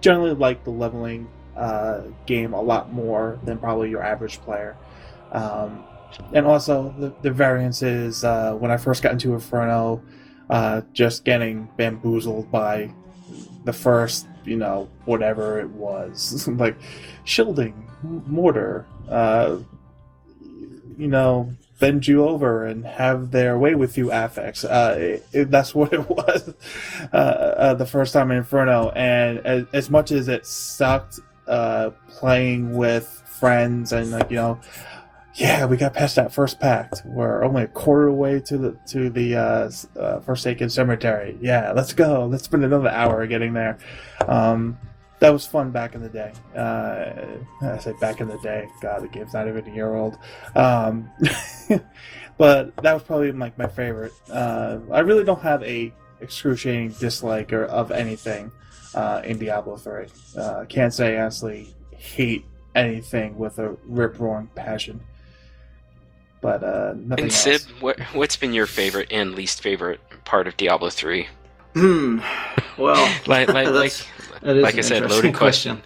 [0.00, 4.76] generally like the leveling uh, game a lot more than probably your average player.
[5.32, 5.84] Um,
[6.32, 10.02] and also the, the variances uh, when I first got into Inferno,
[10.50, 12.92] uh, just getting bamboozled by
[13.64, 16.76] the first, you know, whatever it was, like
[17.24, 19.58] shielding, mortar, uh,
[20.96, 24.64] you know, bend you over and have their way with you affects.
[24.64, 26.54] Uh, it, it- that's what it was
[27.12, 28.90] uh, uh, the first time in Inferno.
[28.90, 34.58] And as, as much as it sucked uh, playing with friends and like you know
[35.34, 37.02] yeah, we got past that first pact.
[37.04, 41.36] We're only a quarter away to the to the uh, uh, Forsaken Cemetery.
[41.40, 42.26] Yeah, let's go.
[42.26, 43.78] Let's spend another hour getting there.
[44.28, 44.78] Um,
[45.18, 46.32] that was fun back in the day.
[46.54, 47.14] Uh,
[47.62, 48.68] I say back in the day.
[48.80, 50.18] God, the game's not even a year old.
[50.54, 51.10] Um,
[52.38, 54.12] but that was probably like my favorite.
[54.30, 58.52] Uh, I really don't have a excruciating dislike or of anything
[58.94, 60.06] uh, in Diablo Three.
[60.38, 62.44] Uh, can't say I honestly hate
[62.76, 65.00] anything with a rip roaring passion.
[66.44, 67.80] But uh, nothing And Sib, else.
[67.80, 71.26] what what's been your favorite and least favorite part of Diablo three?
[71.72, 72.18] Hmm.
[72.76, 74.06] well, Like, like, like, that's-
[74.42, 75.82] like I said, interesting loaded question.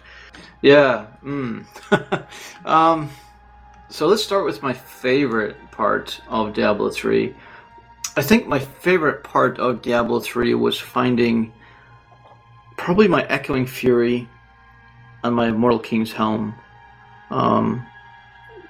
[0.61, 1.05] Yeah.
[1.23, 1.63] Mm.
[2.65, 3.09] um,
[3.87, 7.33] so let's start with my favorite part of Diablo 3.
[8.17, 11.53] I think my favorite part of Diablo 3 was finding
[12.75, 14.27] probably my Echoing Fury
[15.23, 16.53] and my Immortal King's Helm.
[17.31, 17.87] Um,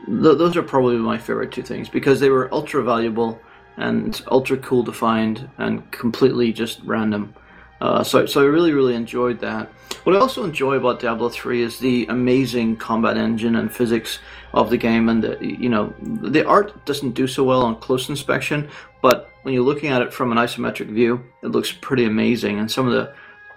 [0.06, 3.39] th- those are probably my favorite two things because they were ultra valuable
[3.78, 7.34] and ultra cool to find and completely just random.
[7.82, 9.70] Uh, so, so I really, really enjoyed that.
[10.04, 14.20] What I also enjoy about Diablo 3 is the amazing combat engine and physics
[14.54, 18.10] of the game, and the, you know the art doesn't do so well on close
[18.10, 18.70] inspection,
[19.02, 22.72] but when you're looking at it from an isometric view, it looks pretty amazing, and
[22.72, 23.14] some of the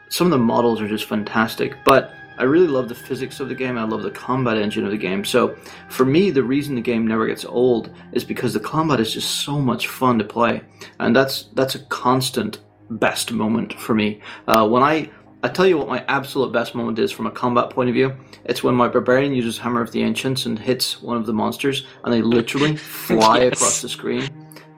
[0.09, 1.77] some of the models are just fantastic.
[1.85, 3.79] But I really love the physics of the game.
[3.79, 5.25] I love the combat engine of the game.
[5.25, 5.55] So
[5.89, 9.31] for me, the reason the game never gets old is because the combat is just
[9.43, 10.61] so much fun to play,
[10.99, 12.59] and that's that's a constant
[12.91, 14.21] best moment for me.
[14.49, 15.09] Uh, when I
[15.45, 18.13] I tell you what my absolute best moment is from a combat point of view.
[18.45, 21.87] It's when my barbarian uses Hammer of the Ancients and hits one of the monsters,
[22.03, 22.75] and they literally
[23.07, 23.53] fly Yes.
[23.53, 24.29] across the screen.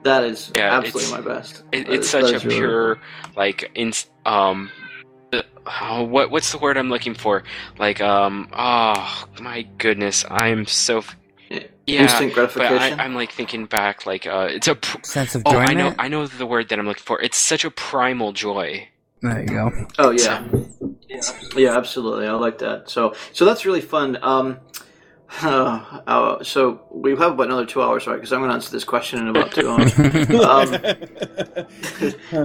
[0.03, 1.63] That is Yeah, absolutely my best.
[1.71, 2.99] It, it's is- such that a really pure,
[3.35, 3.91] like, in,
[4.27, 4.69] um,
[5.81, 7.43] oh, what what's the word I'm looking for?
[7.77, 11.03] Like, um, oh my goodness, I'm so,
[11.49, 11.63] Yeah.
[11.87, 12.99] yeah, Instant but gratification.
[12.99, 15.57] I, I'm like thinking back, like, uh, it's a, pr- Sense of oh.
[15.57, 17.21] I know, I know the word that I'm looking for.
[17.21, 18.87] It's such a primal joy.
[19.21, 19.71] There you go.
[19.97, 20.45] Oh yeah,
[21.55, 22.27] yeah, absolutely.
[22.27, 22.89] I like that.
[22.89, 24.17] So, so that's really fun.
[24.21, 24.59] Um,
[25.41, 28.15] uh, uh, so we have about another two hours, right?
[28.15, 29.97] Because I'm going to answer this question in about two hours.
[29.99, 30.71] um,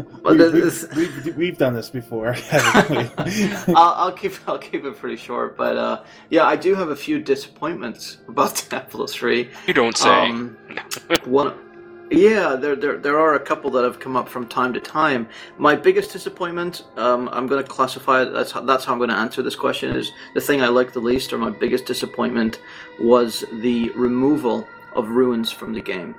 [0.22, 2.34] but we, this- have we've, we've done this before.
[2.52, 5.56] I'll, I'll keep I'll keep it pretty short.
[5.56, 9.50] But uh, yeah, I do have a few disappointments about Diablo three.
[9.66, 10.30] You don't say.
[10.30, 10.56] Um,
[11.24, 11.54] one,
[12.10, 15.28] yeah, there, there there are a couple that have come up from time to time.
[15.58, 18.32] My biggest disappointment, um, I'm going to classify it.
[18.32, 19.94] That's how, that's how I'm going to answer this question.
[19.94, 22.60] Is the thing I liked the least, or my biggest disappointment,
[22.98, 26.14] was the removal of runes from the game.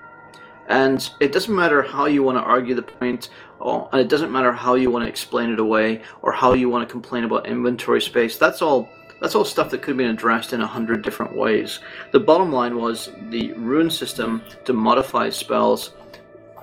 [0.68, 3.30] And it doesn't matter how you want to argue the point,
[3.60, 6.70] or, and it doesn't matter how you want to explain it away, or how you
[6.70, 8.38] want to complain about inventory space.
[8.38, 8.88] That's all.
[9.22, 11.80] That's all stuff that could have been addressed in a hundred different ways.
[12.12, 15.92] The bottom line was the rune system to modify spells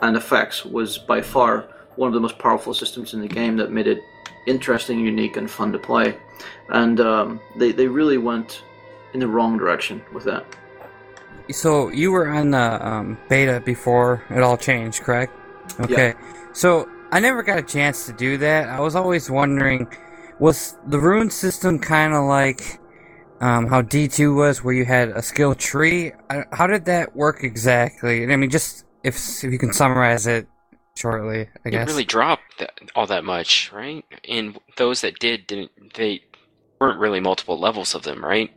[0.03, 3.71] and effects was by far one of the most powerful systems in the game that
[3.71, 4.01] made it
[4.47, 6.17] interesting, unique, and fun to play.
[6.71, 8.63] And um, they they really went
[9.15, 10.45] in the wrong direction with that.
[11.51, 15.33] So you were on the um, beta before it all changed, correct?
[15.81, 16.15] Okay.
[16.53, 18.69] So I never got a chance to do that.
[18.69, 19.89] I was always wondering,
[20.41, 22.81] was the rune system kind of like
[23.41, 26.13] um, how D two was, where you had a skill tree?
[26.53, 28.31] How did that work exactly?
[28.31, 30.47] I mean, just if, if you can summarize it
[30.97, 31.89] shortly, I It guess.
[31.89, 34.05] really dropped that, all that much, right?
[34.29, 35.95] And those that did didn't.
[35.95, 36.23] They
[36.81, 38.51] weren't really multiple levels of them, right?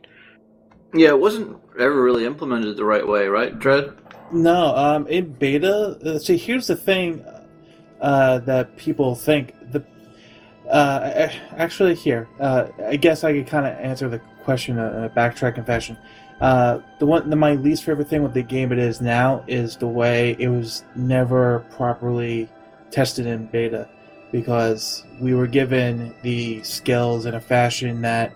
[0.94, 3.96] Yeah, it wasn't ever really implemented the right way, right, Dread?
[4.32, 5.98] No, um, in beta.
[6.04, 7.24] Uh, see, here's the thing
[8.00, 9.54] uh, that people think.
[9.72, 9.80] The
[10.68, 15.10] uh, actually, here, uh, I guess I could kind of answer the question in a
[15.10, 15.96] backtracking fashion.
[16.40, 19.76] Uh, the one, the, my least favorite thing with the game it is now is
[19.76, 22.48] the way it was never properly
[22.90, 23.88] tested in beta,
[24.32, 28.32] because we were given the skills in a fashion that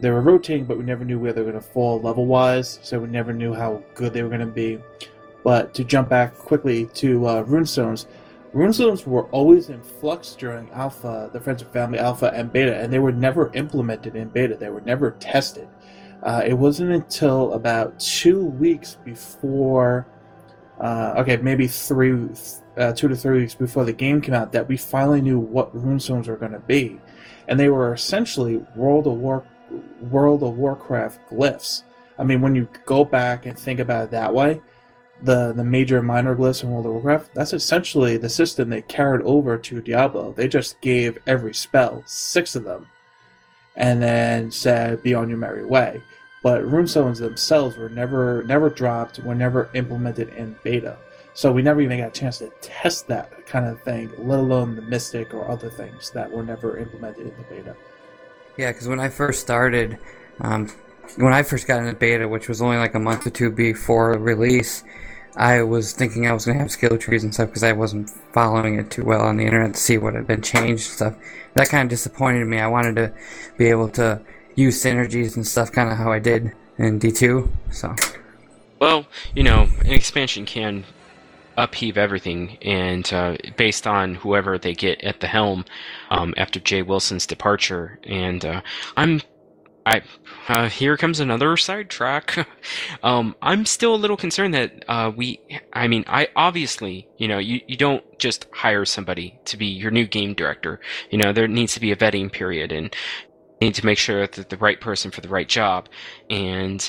[0.00, 2.78] they were rotating, but we never knew where they were going to fall level wise,
[2.82, 4.78] so we never knew how good they were going to be.
[5.42, 8.06] But to jump back quickly to uh, runestones,
[8.54, 12.92] runestones were always in flux during alpha, the Friends of Family alpha and beta, and
[12.92, 14.56] they were never implemented in beta.
[14.56, 15.68] They were never tested.
[16.22, 20.06] Uh, it wasn't until about two weeks before,
[20.80, 22.28] uh, okay, maybe three,
[22.76, 25.74] uh, two to three weeks before the game came out, that we finally knew what
[25.74, 27.00] runestones were going to be,
[27.48, 29.44] and they were essentially World of War,
[30.10, 31.84] World of Warcraft glyphs.
[32.18, 34.60] I mean, when you go back and think about it that way,
[35.22, 39.22] the the major minor glyphs in World of Warcraft, that's essentially the system they carried
[39.22, 40.32] over to Diablo.
[40.32, 42.86] They just gave every spell six of them,
[43.76, 46.00] and then said, "Be on your merry way."
[46.42, 50.96] But runestones themselves were never never dropped, were never implemented in beta,
[51.34, 54.76] so we never even got a chance to test that kind of thing, let alone
[54.76, 57.76] the Mystic or other things that were never implemented in the beta.
[58.56, 59.98] Yeah, because when I first started,
[60.40, 60.70] um,
[61.16, 64.12] when I first got into beta, which was only like a month or two before
[64.18, 64.84] release,
[65.36, 68.10] I was thinking I was going to have skill trees and stuff because I wasn't
[68.32, 71.14] following it too well on the internet to see what had been changed and stuff.
[71.54, 72.58] That kind of disappointed me.
[72.58, 73.12] I wanted to
[73.56, 74.20] be able to
[74.54, 77.50] use synergies and stuff, kind of how I did in D2.
[77.70, 77.94] So
[78.78, 80.84] Well, you know, an expansion can
[81.56, 85.64] upheave everything, and uh, based on whoever they get at the helm
[86.10, 87.98] um, after Jay Wilson's departure.
[88.04, 88.62] And uh,
[88.96, 89.20] I'm,
[89.86, 90.02] I,
[90.48, 92.46] uh, here comes another sidetrack.
[93.02, 95.40] um, I'm still a little concerned that uh, we,
[95.72, 99.90] I mean, I obviously, you know, you, you don't just hire somebody to be your
[99.90, 100.80] new game director.
[101.10, 102.94] You know, there needs to be a vetting period, and
[103.60, 105.88] need to make sure that the right person for the right job.
[106.28, 106.88] And,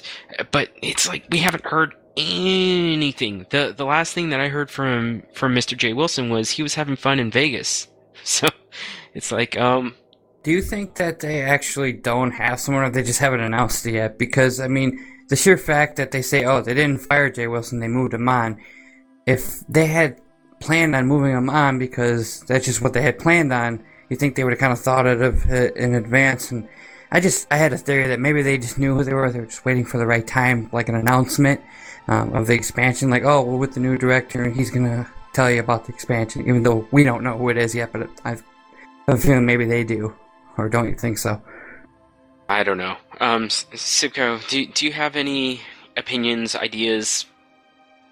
[0.52, 3.46] but it's like we haven't heard anything.
[3.50, 5.78] The the last thing that I heard from from Mr.
[5.78, 7.88] Jay Wilson was he was having fun in Vegas.
[8.24, 8.50] So
[9.16, 9.96] it's like um
[10.44, 13.94] Do you think that they actually don't have someone or they just haven't announced it
[13.94, 14.18] yet?
[14.18, 17.80] Because I mean, the sheer fact that they say, "Oh, they didn't fire Jay Wilson,
[17.80, 18.60] they moved him on."
[19.26, 20.20] If they had
[20.60, 24.36] planned on moving him on because that's just what they had planned on, you think
[24.36, 26.68] they would have kind of thought it of it in advance and
[27.12, 29.30] I just I had a theory that maybe they just knew who they were.
[29.30, 31.60] They were just waiting for the right time, like an announcement
[32.08, 33.10] um, of the expansion.
[33.10, 36.48] Like, oh, we're with the new director, and he's gonna tell you about the expansion,
[36.48, 37.92] even though we don't know who it is yet.
[37.92, 38.44] But I have
[39.10, 40.16] a feeling maybe they do,
[40.58, 41.42] or don't you think so?
[42.50, 42.98] I don't know.
[43.20, 45.62] Um, Sibco, do do you have any
[45.96, 47.26] opinions, ideas,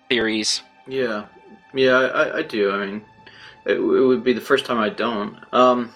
[0.08, 0.62] theories?
[0.88, 1.26] Yeah,
[1.74, 2.72] yeah, I, I do.
[2.72, 3.02] I mean,
[3.66, 5.38] it, it would be the first time I don't.
[5.54, 5.94] Um,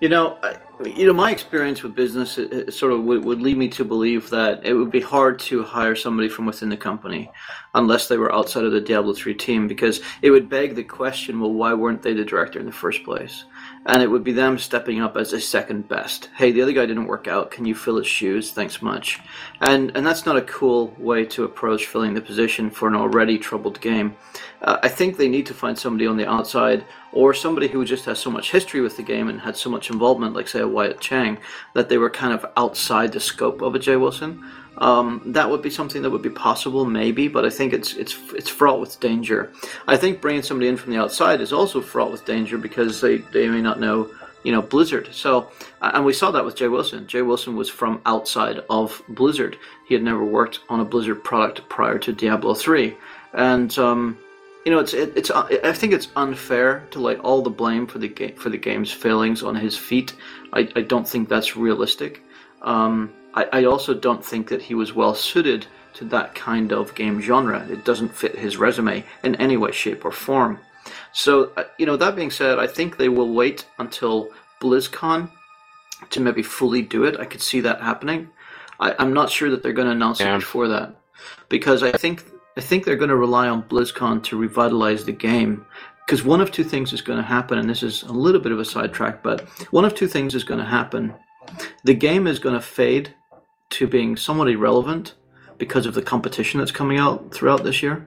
[0.00, 3.40] you know, I, you know, my experience with business it, it sort of would, would,
[3.40, 6.76] lead me to believe that it would be hard to hire somebody from within the
[6.76, 7.30] company
[7.74, 11.40] unless they were outside of the Diablo 3 team because it would beg the question,
[11.40, 13.44] well, why weren't they the director in the first place?
[13.86, 16.30] And it would be them stepping up as a second best.
[16.36, 17.50] Hey, the other guy didn't work out.
[17.50, 18.50] Can you fill his shoes?
[18.50, 19.20] Thanks much.
[19.60, 23.38] And and that's not a cool way to approach filling the position for an already
[23.38, 24.16] troubled game.
[24.62, 28.06] Uh, I think they need to find somebody on the outside or somebody who just
[28.06, 30.66] has so much history with the game and had so much involvement, like say a
[30.66, 31.38] Wyatt Cheng,
[31.74, 34.42] that they were kind of outside the scope of a Jay Wilson.
[34.78, 38.16] Um, that would be something that would be possible, maybe, but I think it's it's
[38.32, 39.52] it's fraught with danger.
[39.86, 43.18] I think bringing somebody in from the outside is also fraught with danger because they,
[43.18, 44.10] they may not know,
[44.42, 45.08] you know, Blizzard.
[45.12, 45.50] So,
[45.80, 47.06] and we saw that with Jay Wilson.
[47.06, 49.56] Jay Wilson was from outside of Blizzard.
[49.86, 52.96] He had never worked on a Blizzard product prior to Diablo three,
[53.32, 54.18] and um,
[54.64, 55.30] you know, it's it, it's.
[55.30, 58.90] I think it's unfair to lay all the blame for the game for the game's
[58.90, 60.14] failings on his feet.
[60.52, 62.22] I, I don't think that's realistic.
[62.62, 66.94] Um, I, I also don't think that he was well suited to that kind of
[66.94, 67.66] game genre.
[67.68, 70.58] It doesn't fit his resume in any way, shape, or form.
[71.12, 74.30] So, uh, you know, that being said, I think they will wait until
[74.60, 75.30] BlizzCon
[76.10, 77.18] to maybe fully do it.
[77.18, 78.28] I could see that happening.
[78.80, 80.34] I, am not sure that they're going to announce yeah.
[80.34, 80.96] it before that
[81.48, 82.24] because I think
[82.56, 85.66] I think they're going to rely on BlizzCon to revitalize the game.
[86.06, 88.52] Because one of two things is going to happen, and this is a little bit
[88.52, 91.14] of a sidetrack, but one of two things is going to happen.
[91.84, 93.14] The game is going to fade
[93.74, 95.14] to being somewhat irrelevant
[95.58, 98.06] because of the competition that's coming out throughout this year,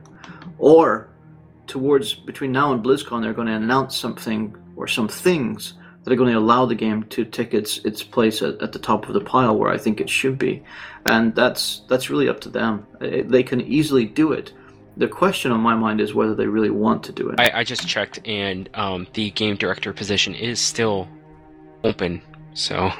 [0.57, 1.09] or
[1.67, 6.15] towards between now and BlizzCon, they're going to announce something or some things that are
[6.15, 9.13] going to allow the game to take its its place at, at the top of
[9.13, 10.63] the pile where I think it should be,
[11.05, 12.87] and that's that's really up to them.
[12.99, 14.53] They can easily do it.
[14.95, 17.39] The question on my mind is whether they really want to do it.
[17.39, 21.07] I, I just checked, and um, the game director position is still
[21.83, 22.21] open.
[22.53, 22.91] So,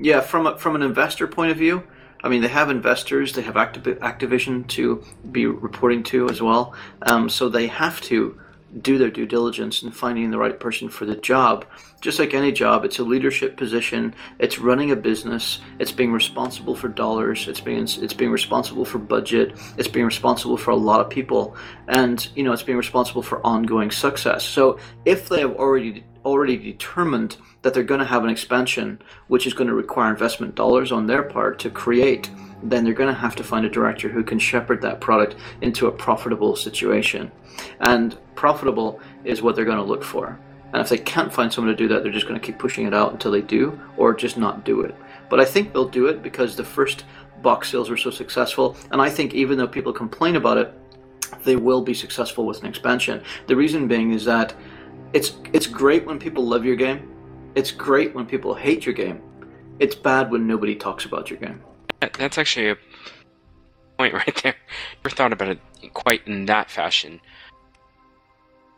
[0.00, 1.82] yeah, from a, from an investor point of view,
[2.22, 6.74] I mean, they have investors, they have Activ- Activision to be reporting to as well.
[7.02, 8.38] Um, so they have to
[8.82, 11.64] do their due diligence in finding the right person for the job.
[12.00, 14.14] Just like any job, it's a leadership position.
[14.38, 15.60] It's running a business.
[15.78, 17.48] It's being responsible for dollars.
[17.48, 19.56] It's being it's being responsible for budget.
[19.76, 21.56] It's being responsible for a lot of people,
[21.88, 24.44] and you know it's being responsible for ongoing success.
[24.44, 29.46] So if they have already already determined that they're going to have an expansion, which
[29.46, 32.30] is going to require investment dollars on their part to create,
[32.62, 35.86] then they're going to have to find a director who can shepherd that product into
[35.86, 37.30] a profitable situation.
[37.80, 40.38] And profitable is what they're going to look for.
[40.72, 42.86] And if they can't find someone to do that, they're just going to keep pushing
[42.86, 44.94] it out until they do, or just not do it.
[45.28, 47.04] But I think they'll do it because the first
[47.42, 50.72] box sales were so successful, and I think even though people complain about it,
[51.44, 53.22] they will be successful with an expansion.
[53.46, 54.54] The reason being is that
[55.12, 57.10] it's it's great when people love your game.
[57.54, 59.22] It's great when people hate your game.
[59.78, 61.62] It's bad when nobody talks about your game.
[62.00, 62.76] That's actually a
[63.98, 64.56] point right there.
[65.04, 65.60] Never thought about it
[65.92, 67.20] quite in that fashion.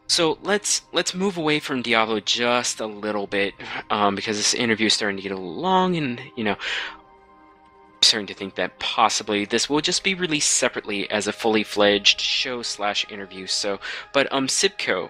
[0.09, 3.55] So let's let's move away from Diablo just a little bit
[3.89, 8.03] um, because this interview is starting to get a little long, and you know, I'm
[8.03, 12.21] starting to think that possibly this will just be released separately as a fully fledged
[12.21, 13.47] show slash interview.
[13.47, 13.81] So,
[14.13, 15.09] but um, Sibco,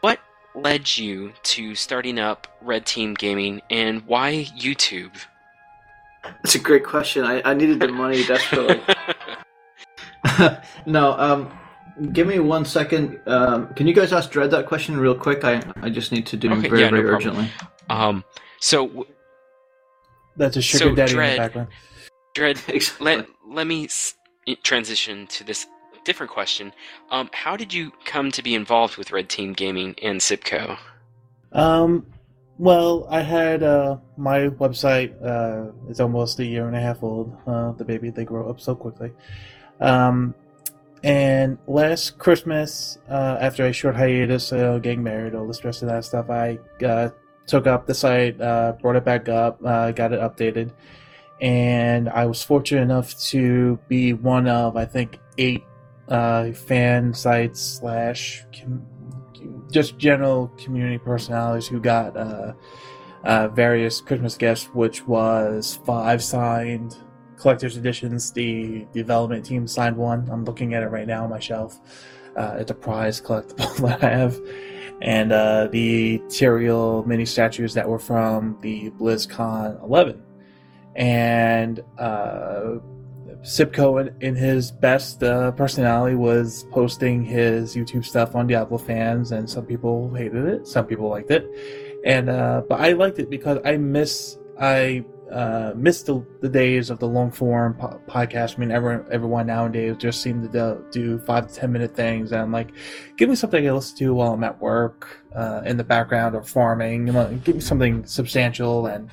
[0.00, 0.20] what
[0.54, 5.12] led you to starting up Red Team Gaming, and why YouTube?
[6.24, 7.24] That's a great question.
[7.24, 8.80] I, I needed the money desperately.
[10.86, 11.50] no, um,
[12.12, 13.20] give me one second.
[13.26, 15.44] Um, can you guys ask Dread that question real quick?
[15.44, 17.36] I I just need to do Okay, very yeah, very problem.
[17.36, 17.50] urgently.
[17.90, 18.24] Um,
[18.60, 19.06] so w-
[20.36, 21.68] That's a sugar So, daddy in Dread- the background.
[22.34, 23.04] Dread, Exactly.
[23.04, 24.14] let let me s-
[24.62, 25.66] transition to this
[26.04, 26.72] different question.
[27.10, 30.78] Um, how did you come to be involved with Red Team Gaming and Sibco?
[31.52, 32.06] Um,
[32.58, 35.14] well, I had uh, my website.
[35.24, 37.36] Uh, it's almost a year and a half old.
[37.46, 39.12] Uh, the baby they grow up so quickly.
[39.80, 40.34] Um,
[41.02, 45.88] and last Christmas, uh, after a short hiatus, uh, getting married, all the stress of
[45.88, 47.10] that stuff, I uh,
[47.46, 50.70] took up the site, brought it back up, got it updated,
[51.40, 55.64] and I was fortunate enough to be one of I think eight
[56.08, 58.44] fan sites slash
[59.72, 62.52] just general community personalities who got uh,
[63.24, 66.96] uh, various Christmas gifts, which was five signed
[67.36, 68.32] collector's editions.
[68.32, 70.28] The development team signed one.
[70.30, 71.80] I'm looking at it right now on my shelf.
[72.36, 74.40] Uh, it's a prize collectible that I have.
[75.02, 80.22] And uh, the Tyrael mini statues that were from the BlizzCon 11.
[80.94, 82.76] And uh,
[83.42, 89.32] Sibco, in, in his best uh, personality, was posting his YouTube stuff on Diablo fans,
[89.32, 91.46] and some people hated it, some people liked it,
[92.04, 96.90] and uh, but I liked it because I miss I uh, miss the, the days
[96.90, 98.56] of the long form po- podcast.
[98.56, 102.32] I mean, everyone everyone nowadays just seem to do, do five to ten minute things,
[102.32, 102.70] and I'm like,
[103.16, 106.42] give me something to listen to while I'm at work, uh, in the background or
[106.42, 107.06] farming.
[107.06, 109.10] You know, give me something substantial and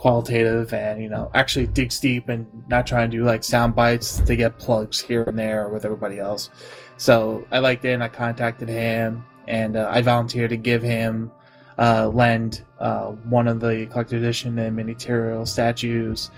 [0.00, 4.18] qualitative and you know actually digs deep and not trying to do like sound bites
[4.20, 6.48] to get plugs here and there with everybody else
[6.96, 11.30] so i liked it and i contacted him and uh, i volunteered to give him
[11.76, 16.30] uh, lend uh, one of the collector edition and mini Tyrael statues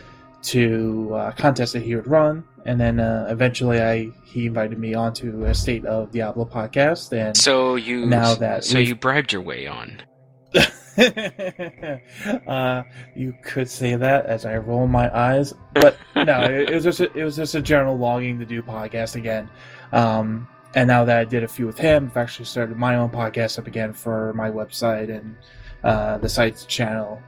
[0.42, 4.76] to uh, a contest that he would run and then uh, eventually i he invited
[4.76, 9.32] me onto a state of diablo podcast and So you Now that so you bribed
[9.32, 10.02] your way on.
[12.46, 12.82] uh,
[13.14, 17.00] you could say that as I roll my eyes, but no, it, it was just
[17.00, 19.48] a, it was just a general longing to do podcast again.
[19.92, 23.10] Um, and now that I did a few with him, I've actually started my own
[23.10, 25.36] podcast up again for my website and
[25.84, 27.22] uh, the site's channel.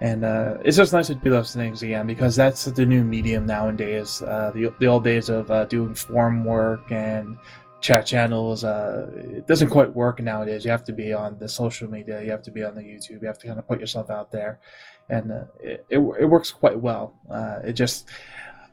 [0.00, 3.46] And uh, it's just nice to do those things again because that's the new medium
[3.46, 4.22] nowadays.
[4.22, 7.36] Uh, the the old days of uh, doing forum work and
[7.80, 10.64] chat channels uh, it doesn't quite work nowadays.
[10.64, 13.20] You have to be on the social media you have to be on the youtube
[13.22, 14.60] you have to kind of put yourself out there.
[15.10, 17.14] And uh, it, it, it works quite well.
[17.30, 18.08] Uh, it just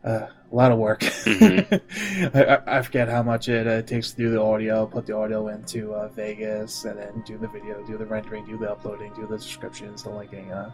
[0.05, 1.81] uh, a lot of work Mhm.
[2.35, 5.47] I, I- forget how much it uh, takes to do the audio put the audio
[5.49, 9.25] into uh, vegas and then do the video do the rendering do the uploading do
[9.27, 10.71] the descriptions the linking uh,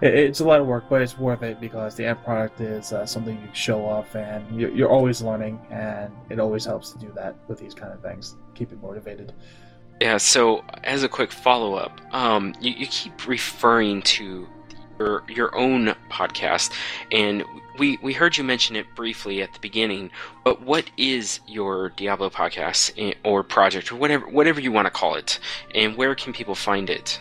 [0.00, 2.92] it, it's a lot of work but it's worth it because the end product is
[2.92, 6.98] uh, something you show off and you're, you're always learning and it always helps to
[6.98, 9.32] do that with these kind of things keep it motivated
[10.00, 14.46] Yeah, so as a quick follow up, um, you, you keep referring to
[14.98, 16.72] your your own podcast,
[17.12, 17.44] and
[17.78, 20.10] we we heard you mention it briefly at the beginning.
[20.44, 24.90] But what is your Diablo podcast eh, or project or whatever whatever you want to
[24.90, 25.38] call it,
[25.74, 27.20] and where can people find it?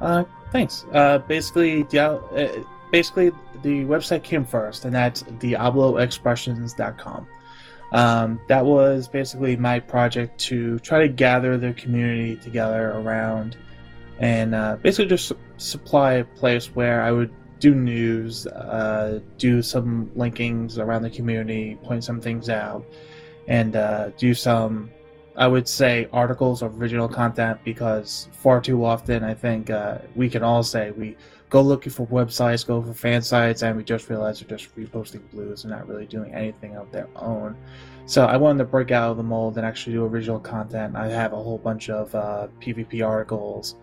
[0.00, 0.84] Uh, thanks.
[0.92, 3.30] Uh, basically, Dia- uh, basically
[3.62, 7.26] the website came first, and that's diabloexpressions.com.
[7.92, 13.56] Um, that was basically my project to try to gather the community together around,
[14.20, 20.78] and uh, basically just supply place where I would do news, uh, do some linkings
[20.78, 22.84] around the community, point some things out,
[23.46, 24.90] and uh, do some
[25.36, 30.28] I would say articles of original content because far too often I think uh, we
[30.28, 31.16] can all say we
[31.50, 35.22] go looking for websites, go for fan sites, and we just realize they're just reposting
[35.30, 37.56] blues and not really doing anything of their own.
[38.06, 40.96] So I wanted to break out of the mold and actually do original content.
[40.96, 43.76] I have a whole bunch of uh, PvP articles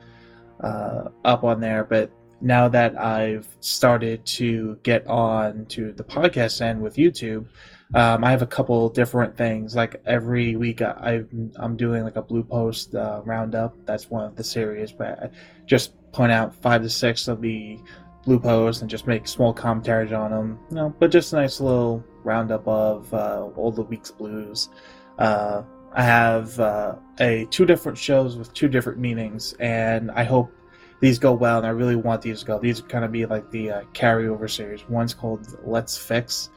[0.62, 6.62] uh, up on there, but now that I've started to get on to the podcast
[6.62, 7.48] end with YouTube,
[7.95, 9.76] um, I have a couple different things.
[9.76, 11.23] Like every week, I,
[11.56, 13.76] I'm doing like a blue post uh, roundup.
[13.86, 15.30] That's one of the series, but I
[15.65, 17.80] just point out five to six of the
[18.26, 20.60] blue posts and just make small commentaries on them.
[20.69, 24.69] You know, but just a nice little roundup of uh, all the week's blues.
[25.18, 25.64] Uh,
[25.94, 30.52] I have uh, a two different shows with two different meanings, and I hope
[30.99, 31.57] these go well.
[31.57, 32.60] And I really want these to go.
[32.60, 34.88] These kind of be like the uh, carryover series.
[34.90, 36.49] One's called Let's Fix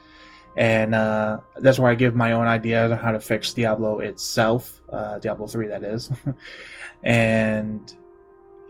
[0.57, 4.83] and uh, that's where I give my own ideas on how to fix Diablo itself,
[4.93, 6.11] uh, Diablo three, that is.
[7.03, 7.95] and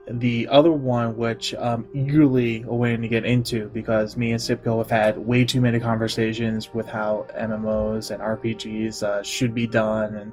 [0.06, 4.90] the other one, which I'm eagerly awaiting to get into, because me and Sibco have
[4.90, 10.32] had way too many conversations with how MMOs and RPGs uh, should be done, and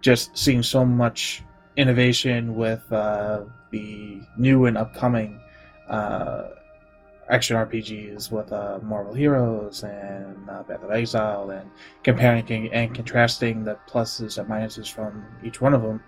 [0.00, 1.42] just seeing so much
[1.76, 5.40] innovation with uh, the new and upcoming
[5.88, 6.48] uh,
[7.28, 11.70] action RPGs with uh, Marvel Heroes and uh, Path of Exile, and
[12.02, 16.02] comparing and contrasting the pluses and minuses from each one of them.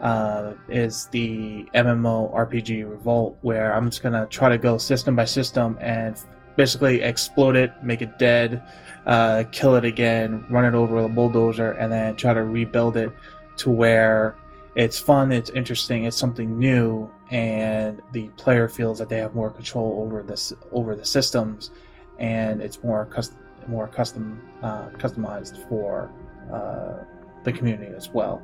[0.00, 5.26] Uh, is the MMO RPG Revolt, where I'm just gonna try to go system by
[5.26, 6.18] system and
[6.56, 8.62] basically explode it, make it dead,
[9.04, 12.96] uh, kill it again, run it over with a bulldozer, and then try to rebuild
[12.96, 13.12] it
[13.58, 14.36] to where
[14.74, 19.50] it's fun, it's interesting, it's something new, and the player feels that they have more
[19.50, 21.70] control over this over the systems,
[22.18, 23.36] and it's more custom
[23.66, 26.10] more custom uh, customized for
[26.52, 27.04] uh,
[27.44, 28.42] the community as well.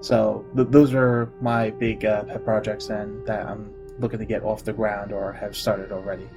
[0.00, 4.42] So th- those are my big uh, pet projects, and that I'm looking to get
[4.42, 6.28] off the ground or have started already,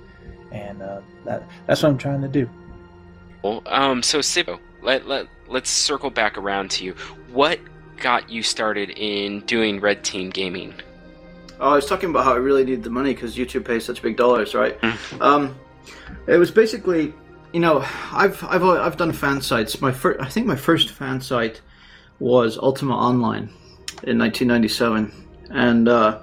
[0.51, 2.49] and uh, that that's what I'm trying to do.
[3.43, 6.95] Well, um, so Sibo, let let let's circle back around to you.
[7.31, 7.59] What
[8.01, 10.73] got you started in doing red team gaming?
[11.59, 14.01] Oh, I was talking about how I really need the money because YouTube pays such
[14.01, 14.77] big dollars, right?
[15.21, 15.55] um,
[16.27, 17.13] it was basically,
[17.53, 19.79] you know, I've I've I've done fan sites.
[19.79, 21.61] My first, I think my first fan site
[22.19, 23.49] was Ultima Online
[24.03, 25.11] in 1997,
[25.51, 26.19] and uh,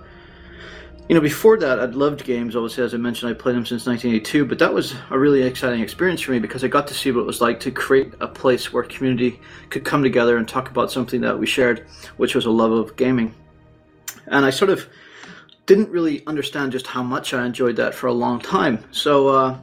[1.08, 2.54] you know, before that, I'd loved games.
[2.54, 4.44] Obviously, as I mentioned, I played them since 1982.
[4.44, 7.22] But that was a really exciting experience for me because I got to see what
[7.22, 9.40] it was like to create a place where community
[9.70, 11.86] could come together and talk about something that we shared,
[12.18, 13.34] which was a love of gaming.
[14.26, 14.86] And I sort of
[15.64, 18.84] didn't really understand just how much I enjoyed that for a long time.
[18.90, 19.58] So uh,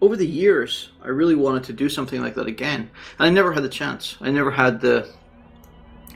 [0.00, 3.52] over the years, I really wanted to do something like that again, and I never
[3.52, 4.18] had the chance.
[4.20, 5.08] I never had the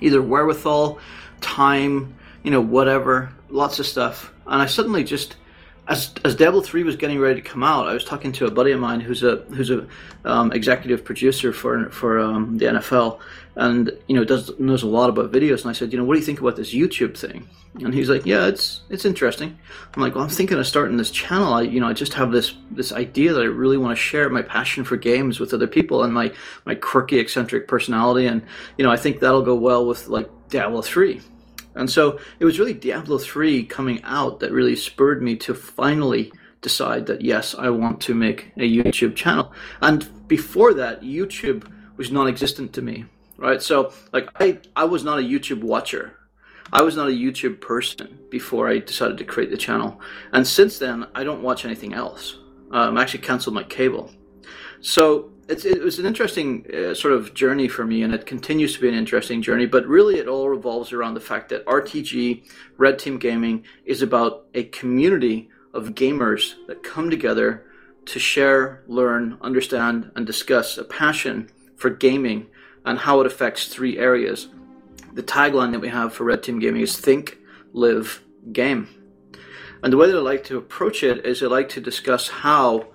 [0.02, 0.98] either wherewithal,
[1.40, 4.32] time, you know, whatever, lots of stuff.
[4.46, 5.36] And I suddenly just,
[5.88, 8.50] as as Diablo three was getting ready to come out, I was talking to a
[8.50, 9.86] buddy of mine who's a who's a
[10.24, 13.20] um, executive producer for for um, the NFL,
[13.56, 15.62] and you know does knows a lot about videos.
[15.62, 17.48] And I said, you know, what do you think about this YouTube thing?
[17.74, 19.58] And he's like, yeah, it's it's interesting.
[19.94, 21.54] I'm like, well, I'm thinking of starting this channel.
[21.54, 24.28] I you know I just have this this idea that I really want to share
[24.28, 26.32] my passion for games with other people and my
[26.66, 28.42] my quirky eccentric personality, and
[28.76, 31.22] you know I think that'll go well with like Diablo three.
[31.78, 36.32] And so it was really Diablo 3 coming out that really spurred me to finally
[36.60, 39.52] decide that yes, I want to make a YouTube channel.
[39.80, 43.06] And before that, YouTube was non existent to me,
[43.36, 43.62] right?
[43.62, 46.14] So, like, I, I was not a YouTube watcher.
[46.72, 50.00] I was not a YouTube person before I decided to create the channel.
[50.32, 52.36] And since then, I don't watch anything else.
[52.70, 54.10] Um, I actually canceled my cable.
[54.80, 58.74] So it's, it was an interesting uh, sort of journey for me, and it continues
[58.74, 59.66] to be an interesting journey.
[59.66, 62.44] But really, it all revolves around the fact that RTG,
[62.76, 67.64] Red Team Gaming, is about a community of gamers that come together
[68.06, 72.46] to share, learn, understand, and discuss a passion for gaming
[72.84, 74.48] and how it affects three areas.
[75.14, 77.38] The tagline that we have for Red Team Gaming is Think,
[77.72, 78.22] Live,
[78.52, 78.88] Game.
[79.82, 82.88] And the way that I like to approach it is I like to discuss how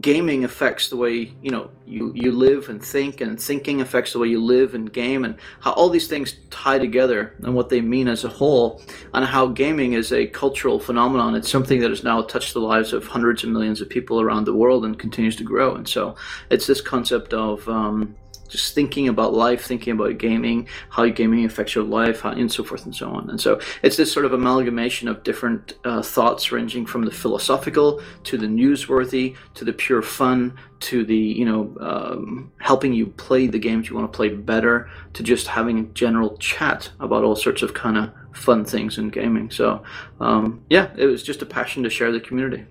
[0.00, 4.18] gaming affects the way you know you you live and think and thinking affects the
[4.18, 7.80] way you live and game and how all these things tie together and what they
[7.80, 8.82] mean as a whole
[9.14, 11.34] and how gaming is a cultural phenomenon.
[11.34, 14.44] It's something that has now touched the lives of hundreds of millions of people around
[14.44, 15.74] the world and continues to grow.
[15.74, 16.16] And so
[16.50, 18.14] it's this concept of um,
[18.48, 22.64] just thinking about life, thinking about gaming, how gaming affects your life, how, and so
[22.64, 23.30] forth and so on.
[23.30, 28.00] And so it's this sort of amalgamation of different uh, thoughts, ranging from the philosophical
[28.24, 33.46] to the newsworthy to the pure fun to the you know um, helping you play
[33.46, 37.62] the games you want to play better to just having general chat about all sorts
[37.62, 39.50] of kind of fun things in gaming.
[39.50, 39.82] So
[40.20, 42.64] um, yeah, it was just a passion to share the community.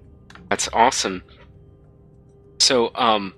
[0.50, 1.24] That's awesome.
[2.60, 3.34] So, um,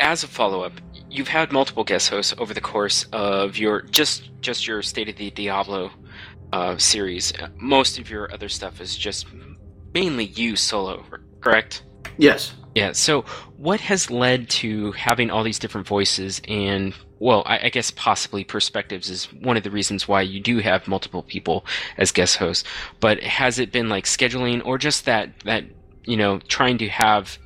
[0.00, 0.72] as a follow up,
[1.10, 5.16] you've had multiple guest hosts over the course of your just just your State of
[5.16, 5.90] the Diablo
[6.52, 7.32] uh, series.
[7.56, 9.26] Most of your other stuff is just
[9.94, 11.04] mainly you solo,
[11.40, 11.82] correct?
[12.16, 12.54] Yes.
[12.74, 12.92] Yeah.
[12.92, 13.22] So,
[13.56, 18.44] what has led to having all these different voices and, well, I, I, guess possibly
[18.44, 21.66] perspectives is one of the reasons why you do have multiple people
[21.96, 22.62] as guest hosts.
[23.00, 25.64] But has it been like scheduling or just that that
[26.04, 27.38] you know trying to have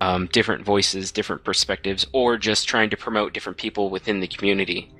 [0.00, 4.90] um, different voices, different perspectives, or just trying to promote different people within the community?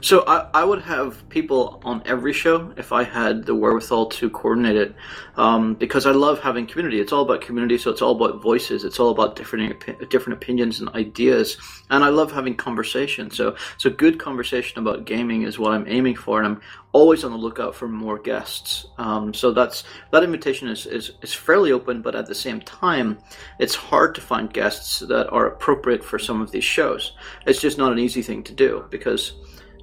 [0.00, 4.30] So I, I would have people on every show if I had the wherewithal to
[4.30, 4.94] coordinate it,
[5.36, 7.00] um, because I love having community.
[7.00, 8.84] It's all about community, so it's all about voices.
[8.84, 11.58] It's all about different different opinions and ideas,
[11.90, 13.30] and I love having conversation.
[13.30, 16.60] So so good conversation about gaming is what I'm aiming for, and I'm
[16.92, 18.86] always on the lookout for more guests.
[18.96, 23.18] Um, so that's that invitation is, is is fairly open, but at the same time,
[23.58, 27.12] it's hard to find guests that are appropriate for some of these shows.
[27.46, 29.34] It's just not an easy thing to do because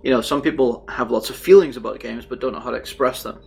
[0.05, 2.77] you know, some people have lots of feelings about games but don't know how to
[2.77, 3.39] express them.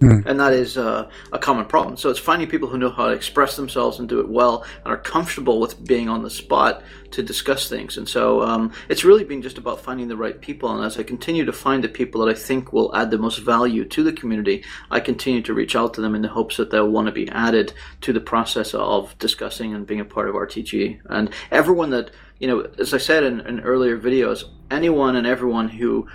[0.00, 0.20] Hmm.
[0.26, 1.96] And that is uh, a common problem.
[1.96, 4.92] So it's finding people who know how to express themselves and do it well and
[4.92, 7.96] are comfortable with being on the spot to discuss things.
[7.96, 10.70] And so um, it's really been just about finding the right people.
[10.70, 13.38] And as I continue to find the people that I think will add the most
[13.38, 16.70] value to the community, I continue to reach out to them in the hopes that
[16.70, 17.72] they'll want to be added
[18.02, 21.00] to the process of discussing and being a part of RTG.
[21.06, 25.68] And everyone that, you know, as I said in, in earlier videos, anyone and everyone
[25.68, 26.06] who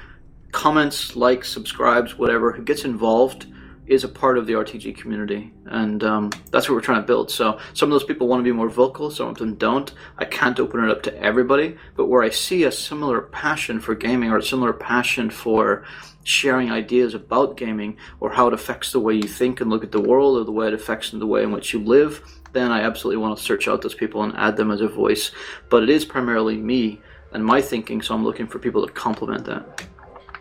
[0.53, 3.47] comments, likes, subscribes, whatever, who gets involved
[3.87, 7.29] is a part of the RTG community, and um, that's what we're trying to build.
[7.29, 9.91] So some of those people want to be more vocal, some of them don't.
[10.17, 13.95] I can't open it up to everybody, but where I see a similar passion for
[13.95, 15.83] gaming or a similar passion for
[16.23, 19.91] sharing ideas about gaming or how it affects the way you think and look at
[19.91, 22.23] the world or the way it affects the way in which you live,
[22.53, 25.31] then I absolutely want to search out those people and add them as a voice.
[25.69, 27.01] But it is primarily me
[27.33, 29.85] and my thinking, so I'm looking for people to complement that.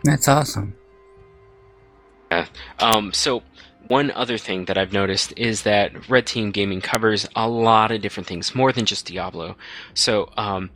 [0.04, 0.76] That's awesome.
[2.32, 2.46] Yeah.
[2.78, 3.42] Um, so
[3.88, 8.00] one other thing that I've noticed is that Red Team Gaming covers a lot of
[8.00, 9.54] different things, more than just Diablo.
[9.92, 10.70] So um,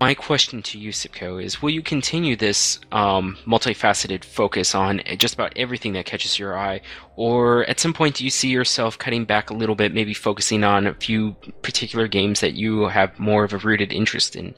[0.00, 5.34] my question to you, Sibco, is will you continue this um, multifaceted focus on just
[5.34, 6.80] about everything that catches your eye?
[7.16, 10.62] Or at some point, do you see yourself cutting back a little bit, maybe focusing
[10.62, 14.54] on a few particular games that you have more of a rooted interest in?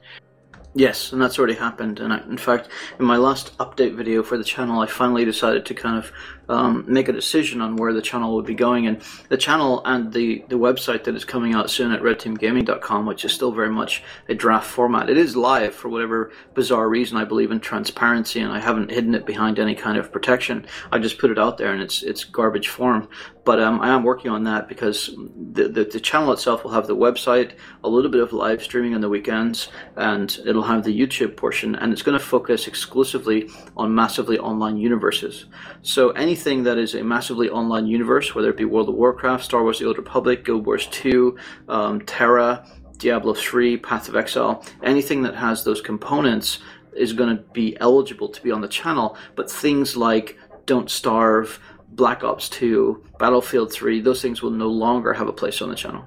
[0.77, 2.01] Yes, and that's already happened.
[2.01, 5.65] And I, in fact, in my last update video for the channel, I finally decided
[5.65, 6.13] to kind of
[6.49, 8.87] um, make a decision on where the channel would be going.
[8.87, 13.25] And the channel and the, the website that is coming out soon at redteamgaming.com, which
[13.25, 15.11] is still very much a draft format.
[15.11, 17.17] It is live for whatever bizarre reason.
[17.17, 20.67] I believe in transparency, and I haven't hidden it behind any kind of protection.
[20.93, 23.09] I just put it out there, and it's it's garbage form.
[23.47, 25.15] But um, I am working on that because
[25.53, 27.53] the, the, the channel itself will have the website,
[27.85, 31.77] a little bit of live streaming on the weekends, and it'll have the YouTube portion,
[31.77, 35.47] and it's going to focus exclusively on massively online universes.
[35.83, 39.63] So anything that is a massively online universe, whether it be World of Warcraft, Star
[39.63, 41.35] Wars: The Old Republic, Guild Wars 2,
[41.71, 42.63] um, TERA,
[42.99, 46.59] Diablo 3, Path of Exile, anything that has those components
[46.95, 49.17] is going to be eligible to be on the channel.
[49.35, 51.59] But things like Don't Starve,
[51.89, 55.75] Black Ops 2, Battlefield 3, those things will no longer have a place on the
[55.75, 56.05] channel.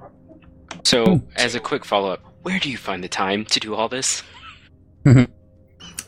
[0.84, 3.90] So, as a quick follow up, where do you find the time to do all
[3.90, 4.22] this?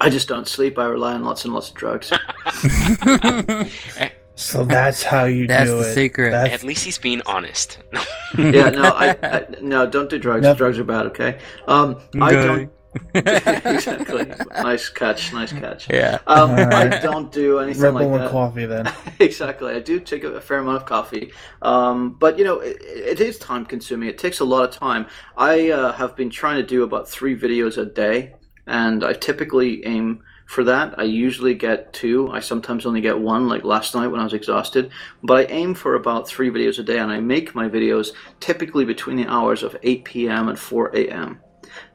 [0.02, 0.78] I just don't sleep.
[0.80, 2.12] I rely on lots and lots of drugs.
[4.42, 5.94] So that's how you That's do the it.
[5.94, 6.34] secret.
[6.34, 7.78] At least he's being honest.
[8.38, 10.42] yeah, no, I, I no, don't do drugs.
[10.42, 10.56] No.
[10.56, 11.06] Drugs are bad.
[11.08, 11.38] Okay.
[11.68, 12.72] Um, I don't.
[13.14, 14.26] exactly.
[14.64, 15.32] Nice catch.
[15.32, 15.90] Nice catch.
[15.90, 16.20] Yeah.
[16.26, 17.02] Um, I Alright.
[17.04, 18.32] don't do anything Red like Bull and that.
[18.32, 18.92] coffee then.
[19.20, 19.74] exactly.
[19.74, 23.22] I do take a, a fair amount of coffee, um, but you know it, it
[23.22, 24.10] is time consuming.
[24.10, 25.06] It takes a lot of time.
[25.38, 28.34] I uh, have been trying to do about three videos a day,
[28.68, 31.00] and I typically aim for that.
[31.00, 32.30] I usually get two.
[32.32, 34.92] I sometimes only get one, like last night when I was exhausted.
[35.24, 38.86] But I aim for about three videos a day, and I make my videos typically
[38.86, 40.50] between the hours of 8 p.m.
[40.50, 41.40] and 4 a.m.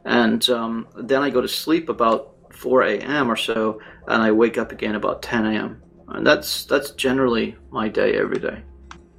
[0.04, 3.30] And um, then I go to sleep about 4 a.m.
[3.30, 5.82] or so, and I wake up again about 10 a.m.
[6.08, 8.62] And that's that's generally my day every day.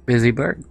[0.06, 0.64] Busy bird.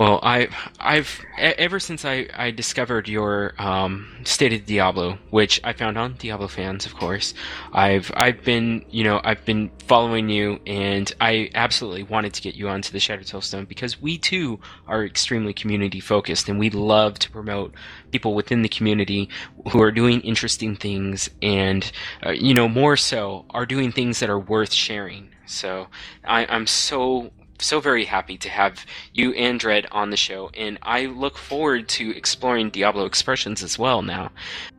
[0.00, 0.48] Well, I,
[0.78, 6.14] I've ever since I, I discovered your um, State of Diablo, which I found on
[6.14, 7.34] Diablo fans, of course.
[7.74, 12.54] I've I've been you know I've been following you, and I absolutely wanted to get
[12.54, 17.18] you onto the Shattered Soulstone because we too are extremely community focused, and we love
[17.18, 17.74] to promote
[18.10, 19.28] people within the community
[19.70, 21.92] who are doing interesting things, and
[22.24, 25.28] uh, you know more so are doing things that are worth sharing.
[25.44, 25.88] So
[26.24, 30.78] I, I'm so so very happy to have you and Dread on the show, and
[30.82, 34.30] I look forward to exploring Diablo expressions as well now,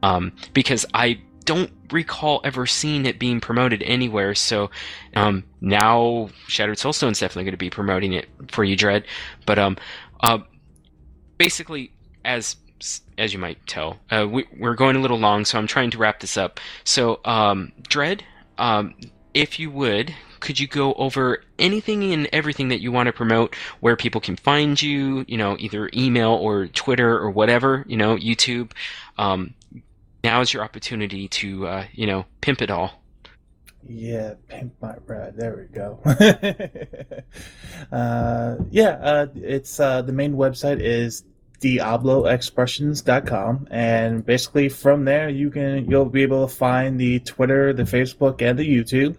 [0.03, 4.36] um, because I don't recall ever seeing it being promoted anywhere.
[4.36, 4.70] So
[5.16, 9.06] um, now Shattered Soulstone's definitely going to be promoting it for you, Dread.
[9.45, 9.78] But um,
[10.22, 10.40] uh,
[11.38, 11.91] basically,
[12.24, 12.58] as
[13.18, 15.98] as you might tell, uh, we, we're going a little long, so I'm trying to
[15.98, 16.60] wrap this up.
[16.84, 17.72] So, um,
[18.58, 18.95] um,
[19.34, 23.55] if you would, could you go over anything and everything that you want to promote,
[23.80, 28.18] where people can find you, you know, either email or Twitter or whatever, you know,
[28.18, 28.72] YouTube?
[29.18, 29.53] Um,
[30.23, 33.01] now is your opportunity to, uh, you know, pimp it all.
[33.88, 35.38] Yeah, pimp my ride.
[35.38, 35.99] There we go.
[37.91, 41.23] uh, yeah, uh, it's uh, the main website is
[41.61, 47.84] diabloexpressions.com and basically from there you can you'll be able to find the Twitter, the
[47.84, 49.15] Facebook and the YouTube.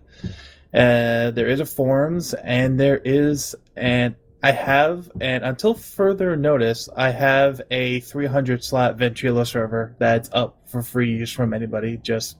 [0.74, 6.88] Uh, there is a forums and there is an I have, and until further notice,
[6.96, 11.98] I have a 300 slot Ventrilo server that's up for free use from anybody.
[11.98, 12.38] Just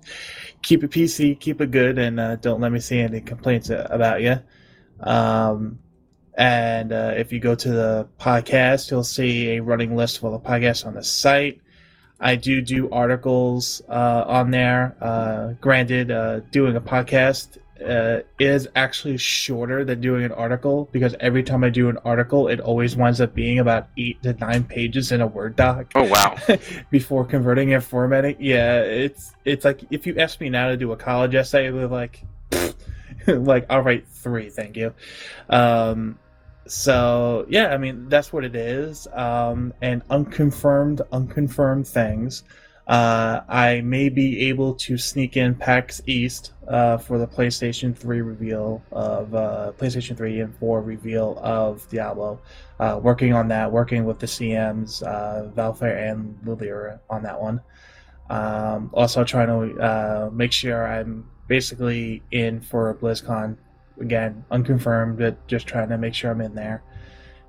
[0.62, 4.20] keep it PC, keep it good, and uh, don't let me see any complaints about
[4.20, 4.40] you.
[4.98, 5.78] Um,
[6.36, 10.32] and uh, if you go to the podcast, you'll see a running list of all
[10.32, 11.60] the podcasts on the site.
[12.18, 14.96] I do do articles uh, on there.
[15.00, 21.14] Uh, granted, uh, doing a podcast uh, is actually shorter than doing an article because
[21.20, 24.64] every time I do an article, it always winds up being about eight to nine
[24.64, 25.92] pages in a Word doc.
[25.94, 26.36] Oh wow!
[26.90, 30.92] before converting and formatting, yeah, it's it's like if you ask me now to do
[30.92, 32.22] a college essay, we're like,
[33.26, 34.94] like I'll write three, thank you.
[35.48, 36.18] Um,
[36.66, 39.06] so yeah, I mean that's what it is.
[39.12, 42.44] Um, and unconfirmed, unconfirmed things.
[42.86, 48.22] Uh, I may be able to sneak in PAX East uh, for the PlayStation 3
[48.22, 52.40] reveal of uh, PlayStation 3 and 4 reveal of Diablo.
[52.80, 57.60] Uh, working on that, working with the CMs, uh, Vaeflare and Lylirra on that one.
[58.30, 63.56] Um, also trying to uh, make sure I'm basically in for BlizzCon
[64.00, 66.82] again, unconfirmed, but just trying to make sure I'm in there.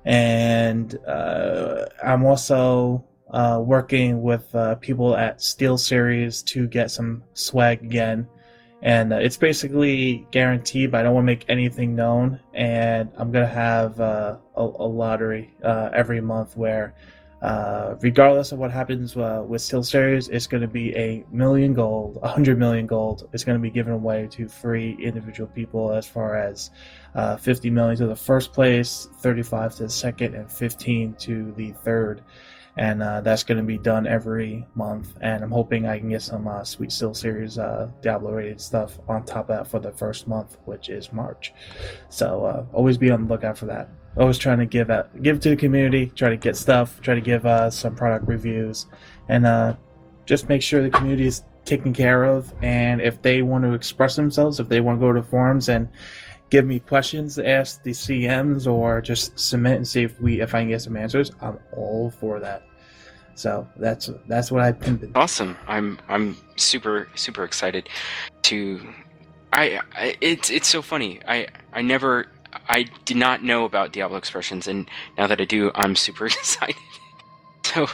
[0.04, 3.04] And uh, I'm also
[3.34, 8.28] uh, working with uh, people at Steel Series to get some swag again.
[8.80, 12.38] And uh, it's basically guaranteed, but I don't want to make anything known.
[12.52, 16.94] And I'm going to have uh, a, a, lottery uh, every month where,
[17.42, 22.20] uh, regardless of what happens with Steel Series, it's going to be a million gold,
[22.22, 23.28] a hundred million gold.
[23.32, 26.70] It's going to be given away to three individual people as far as
[27.40, 32.22] 50 million to the first place, 35 to the second, and 15 to the third
[32.76, 35.16] and uh, that's going to be done every month.
[35.20, 38.98] And I'm hoping I can get some uh, Sweet Steel Series uh, Diablo rated stuff
[39.08, 41.52] on top of that for the first month, which is March.
[42.08, 43.88] So uh, always be on the lookout for that.
[44.16, 47.20] Always trying to give out, give to the community, try to get stuff, try to
[47.20, 48.86] give uh, some product reviews,
[49.28, 49.74] and uh,
[50.24, 52.52] just make sure the community is taken care of.
[52.62, 55.88] And if they want to express themselves, if they want to go to forums and
[56.54, 60.54] give me questions to ask the CMs or just submit and see if we if
[60.54, 62.62] I can get some answers, I'm all for that.
[63.34, 65.10] So that's that's what I've been.
[65.16, 65.56] Awesome!
[65.66, 67.88] I'm I'm super super excited
[68.42, 68.80] to.
[69.52, 71.20] I, I it's it's so funny.
[71.26, 72.28] I I never
[72.68, 76.76] I did not know about Diablo expressions, and now that I do, I'm super excited.
[77.64, 77.88] so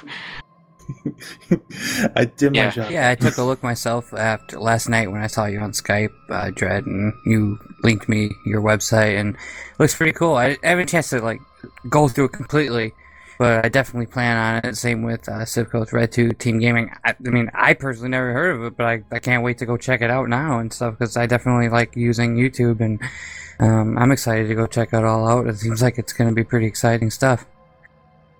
[2.16, 2.70] I did my Yeah.
[2.70, 2.90] job.
[2.90, 6.12] Yeah, I took a look myself after last night when I saw you on Skype,
[6.28, 9.40] uh, Dread, and you linked me your website, and it
[9.78, 10.34] looks pretty cool.
[10.34, 11.40] I, I haven't a chance to like
[11.88, 12.92] go through it completely,
[13.38, 14.76] but I definitely plan on it.
[14.76, 16.90] Same with uh, Sibco's Red Two Team Gaming.
[17.04, 19.66] I, I mean, I personally never heard of it, but I, I can't wait to
[19.66, 23.00] go check it out now and stuff because I definitely like using YouTube, and
[23.60, 25.46] um, I'm excited to go check it all out.
[25.46, 27.46] It seems like it's going to be pretty exciting stuff.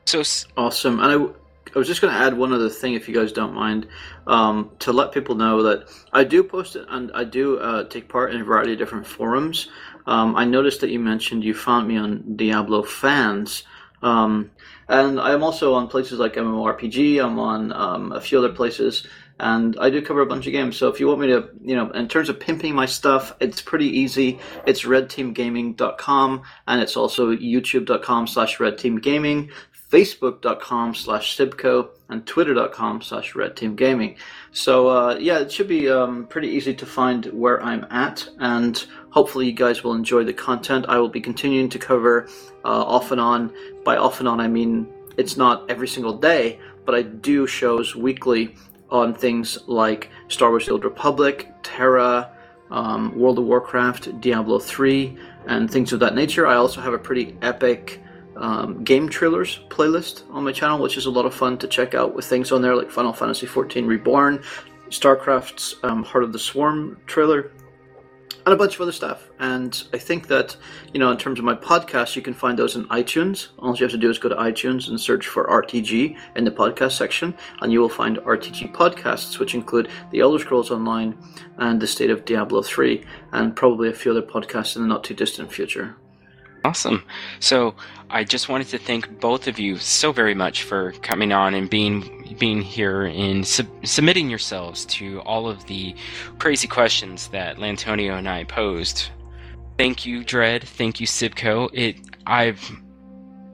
[0.07, 0.23] so
[0.57, 0.99] Awesome.
[1.01, 1.35] And I, w-
[1.75, 3.87] I was just going to add one other thing, if you guys don't mind,
[4.27, 8.09] um, to let people know that I do post it and I do uh, take
[8.09, 9.69] part in a variety of different forums.
[10.07, 13.65] Um, I noticed that you mentioned you found me on Diablo fans.
[14.03, 14.51] Um,
[14.89, 17.25] and I'm also on places like MMORPG.
[17.25, 19.07] I'm on um, a few other places,
[19.39, 20.77] and I do cover a bunch of games.
[20.77, 23.63] So if you want me to, you know, in terms of pimping my stuff, it's
[23.63, 24.41] pretty easy.
[24.67, 29.53] It's redteamgaming.com, and it's also youtube.com slash redteamgaming,
[29.91, 34.17] facebook.com slash sibco, and twitter.com slash redteamgaming.
[34.53, 38.85] So uh, yeah, it should be um, pretty easy to find where I'm at, and
[39.11, 40.87] hopefully you guys will enjoy the content.
[40.89, 42.29] I will be continuing to cover
[42.65, 43.53] uh, off and on.
[43.85, 47.97] By off and on, I mean it's not every single day, but I do shows
[47.97, 48.55] weekly
[48.91, 52.31] on things like Star Wars: The Old Republic, TERA,
[52.71, 56.47] um, World of Warcraft, Diablo 3, and things of that nature.
[56.47, 58.01] I also have a pretty epic
[58.41, 61.95] um, game trailers playlist on my channel, which is a lot of fun to check
[61.95, 64.43] out with things on there like Final Fantasy XIV Reborn,
[64.89, 67.53] StarCraft's um, Heart of the Swarm trailer,
[68.47, 69.29] and a bunch of other stuff.
[69.39, 70.57] And I think that,
[70.95, 73.49] you know, in terms of my podcast, you can find those in iTunes.
[73.59, 76.51] All you have to do is go to iTunes and search for RTG in the
[76.51, 81.17] podcast section, and you will find RTG podcasts, which include The Elder Scrolls Online
[81.59, 85.05] and The State of Diablo 3, and probably a few other podcasts in the not
[85.05, 85.97] too distant future.
[86.65, 87.05] Awesome.
[87.39, 87.75] So
[88.13, 91.71] I just wanted to thank both of you so very much for coming on and
[91.71, 95.95] being being here and sub- submitting yourselves to all of the
[96.39, 99.11] crazy questions that Lantonio and I posed.
[99.79, 100.65] Thank you, Dread.
[100.65, 101.71] Thank you, Sibco.
[101.73, 101.97] It
[102.27, 102.61] I've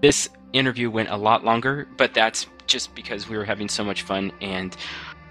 [0.00, 4.02] this interview went a lot longer, but that's just because we were having so much
[4.02, 4.74] fun and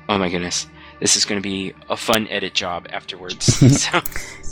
[0.08, 0.68] oh my goodness.
[1.00, 3.46] This is going to be a fun edit job afterwards.
[3.82, 4.02] so.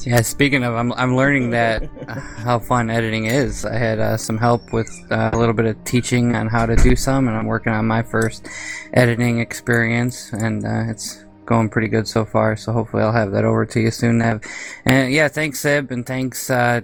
[0.05, 3.63] Yeah, speaking of, I'm I'm learning that uh, how fun editing is.
[3.63, 6.75] I had uh, some help with uh, a little bit of teaching on how to
[6.75, 8.47] do some, and I'm working on my first
[8.93, 12.57] editing experience, and uh, it's going pretty good so far.
[12.57, 14.17] So hopefully, I'll have that over to you soon.
[14.17, 14.41] Nev.
[14.83, 16.81] And yeah, thanks Sib, and thanks uh,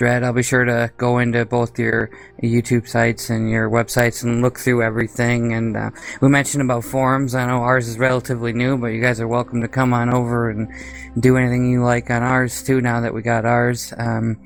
[0.00, 0.24] Dread.
[0.24, 2.08] I'll be sure to go into both your
[2.42, 5.52] YouTube sites and your websites and look through everything.
[5.52, 5.90] And uh,
[6.22, 7.34] we mentioned about forums.
[7.34, 10.48] I know ours is relatively new, but you guys are welcome to come on over
[10.48, 10.72] and
[11.20, 12.80] do anything you like on ours too.
[12.80, 14.40] Now that we got ours, um,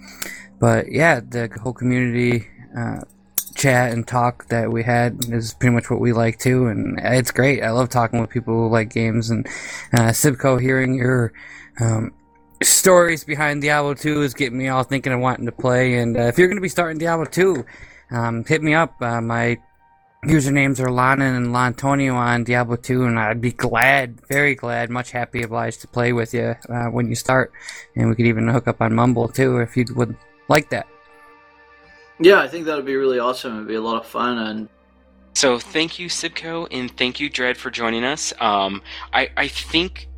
[0.59, 2.48] but yeah, the whole community.
[2.76, 3.02] Uh,
[3.55, 7.31] chat and talk that we had is pretty much what we like too, and it's
[7.31, 7.62] great.
[7.62, 9.47] I love talking with people who like games and
[9.93, 10.60] uh, Sibco.
[10.60, 11.32] Hearing your
[11.81, 12.12] um,
[12.65, 15.99] stories behind Diablo 2 is getting me all thinking of wanting to play.
[15.99, 17.65] And uh, if you're going to be starting Diablo 2,
[18.11, 19.01] um, hit me up.
[19.01, 19.59] Uh, my
[20.24, 25.11] usernames are Lanin and Lantonio on Diablo 2, and I'd be glad, very glad, much
[25.11, 27.53] happy obliged to play with you uh, when you start.
[27.97, 30.16] And we could even hook up on Mumble too if you would
[30.49, 30.86] like that.
[32.20, 33.57] Yeah, I think that would be really awesome.
[33.57, 34.69] It'd be a lot of fun, and
[35.35, 38.32] so thank you, Sibco, and thank you, Dread, for joining us.
[38.41, 38.82] Um,
[39.12, 40.09] I, I think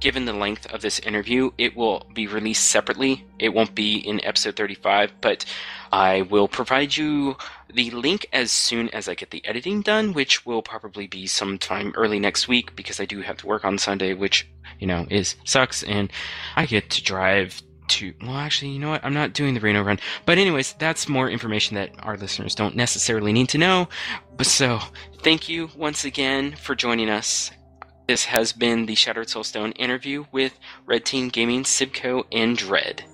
[0.00, 3.26] given the length of this interview, it will be released separately.
[3.38, 5.44] It won't be in episode 35, but
[5.92, 7.36] I will provide you
[7.72, 11.92] the link as soon as I get the editing done, which will probably be sometime
[11.96, 14.48] early next week because I do have to work on Sunday, which,
[14.78, 16.12] you know, is sucks and
[16.56, 19.02] I get to drive to well actually you know what?
[19.02, 19.98] I'm not doing the reno run.
[20.26, 23.88] But anyways that's more information that our listeners don't necessarily need to know.
[24.36, 24.78] But so
[25.22, 27.50] thank you once again for joining us
[28.08, 33.04] this has been the Shattered Soulstone interview with Red Team Gaming, Sibco, and Dread.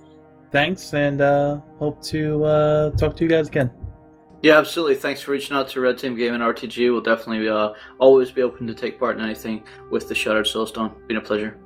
[0.53, 3.73] Thanks, and uh, hope to uh, talk to you guys again.
[4.43, 4.95] Yeah, absolutely.
[4.95, 6.93] Thanks for reaching out to Red Team Gaming RTG.
[6.93, 10.95] We'll definitely uh, always be open to take part in anything with the Shattered Soulstone.
[11.09, 11.59] Been a pleasure.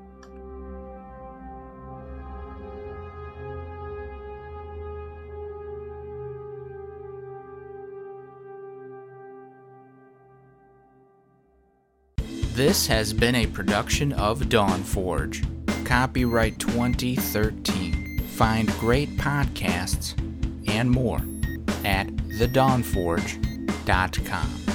[12.59, 15.47] This has been a production of Dawnforge.
[15.87, 18.27] Copyright 2013.
[18.31, 20.19] Find great podcasts
[20.67, 21.21] and more
[21.85, 24.68] at thedawnforge.com.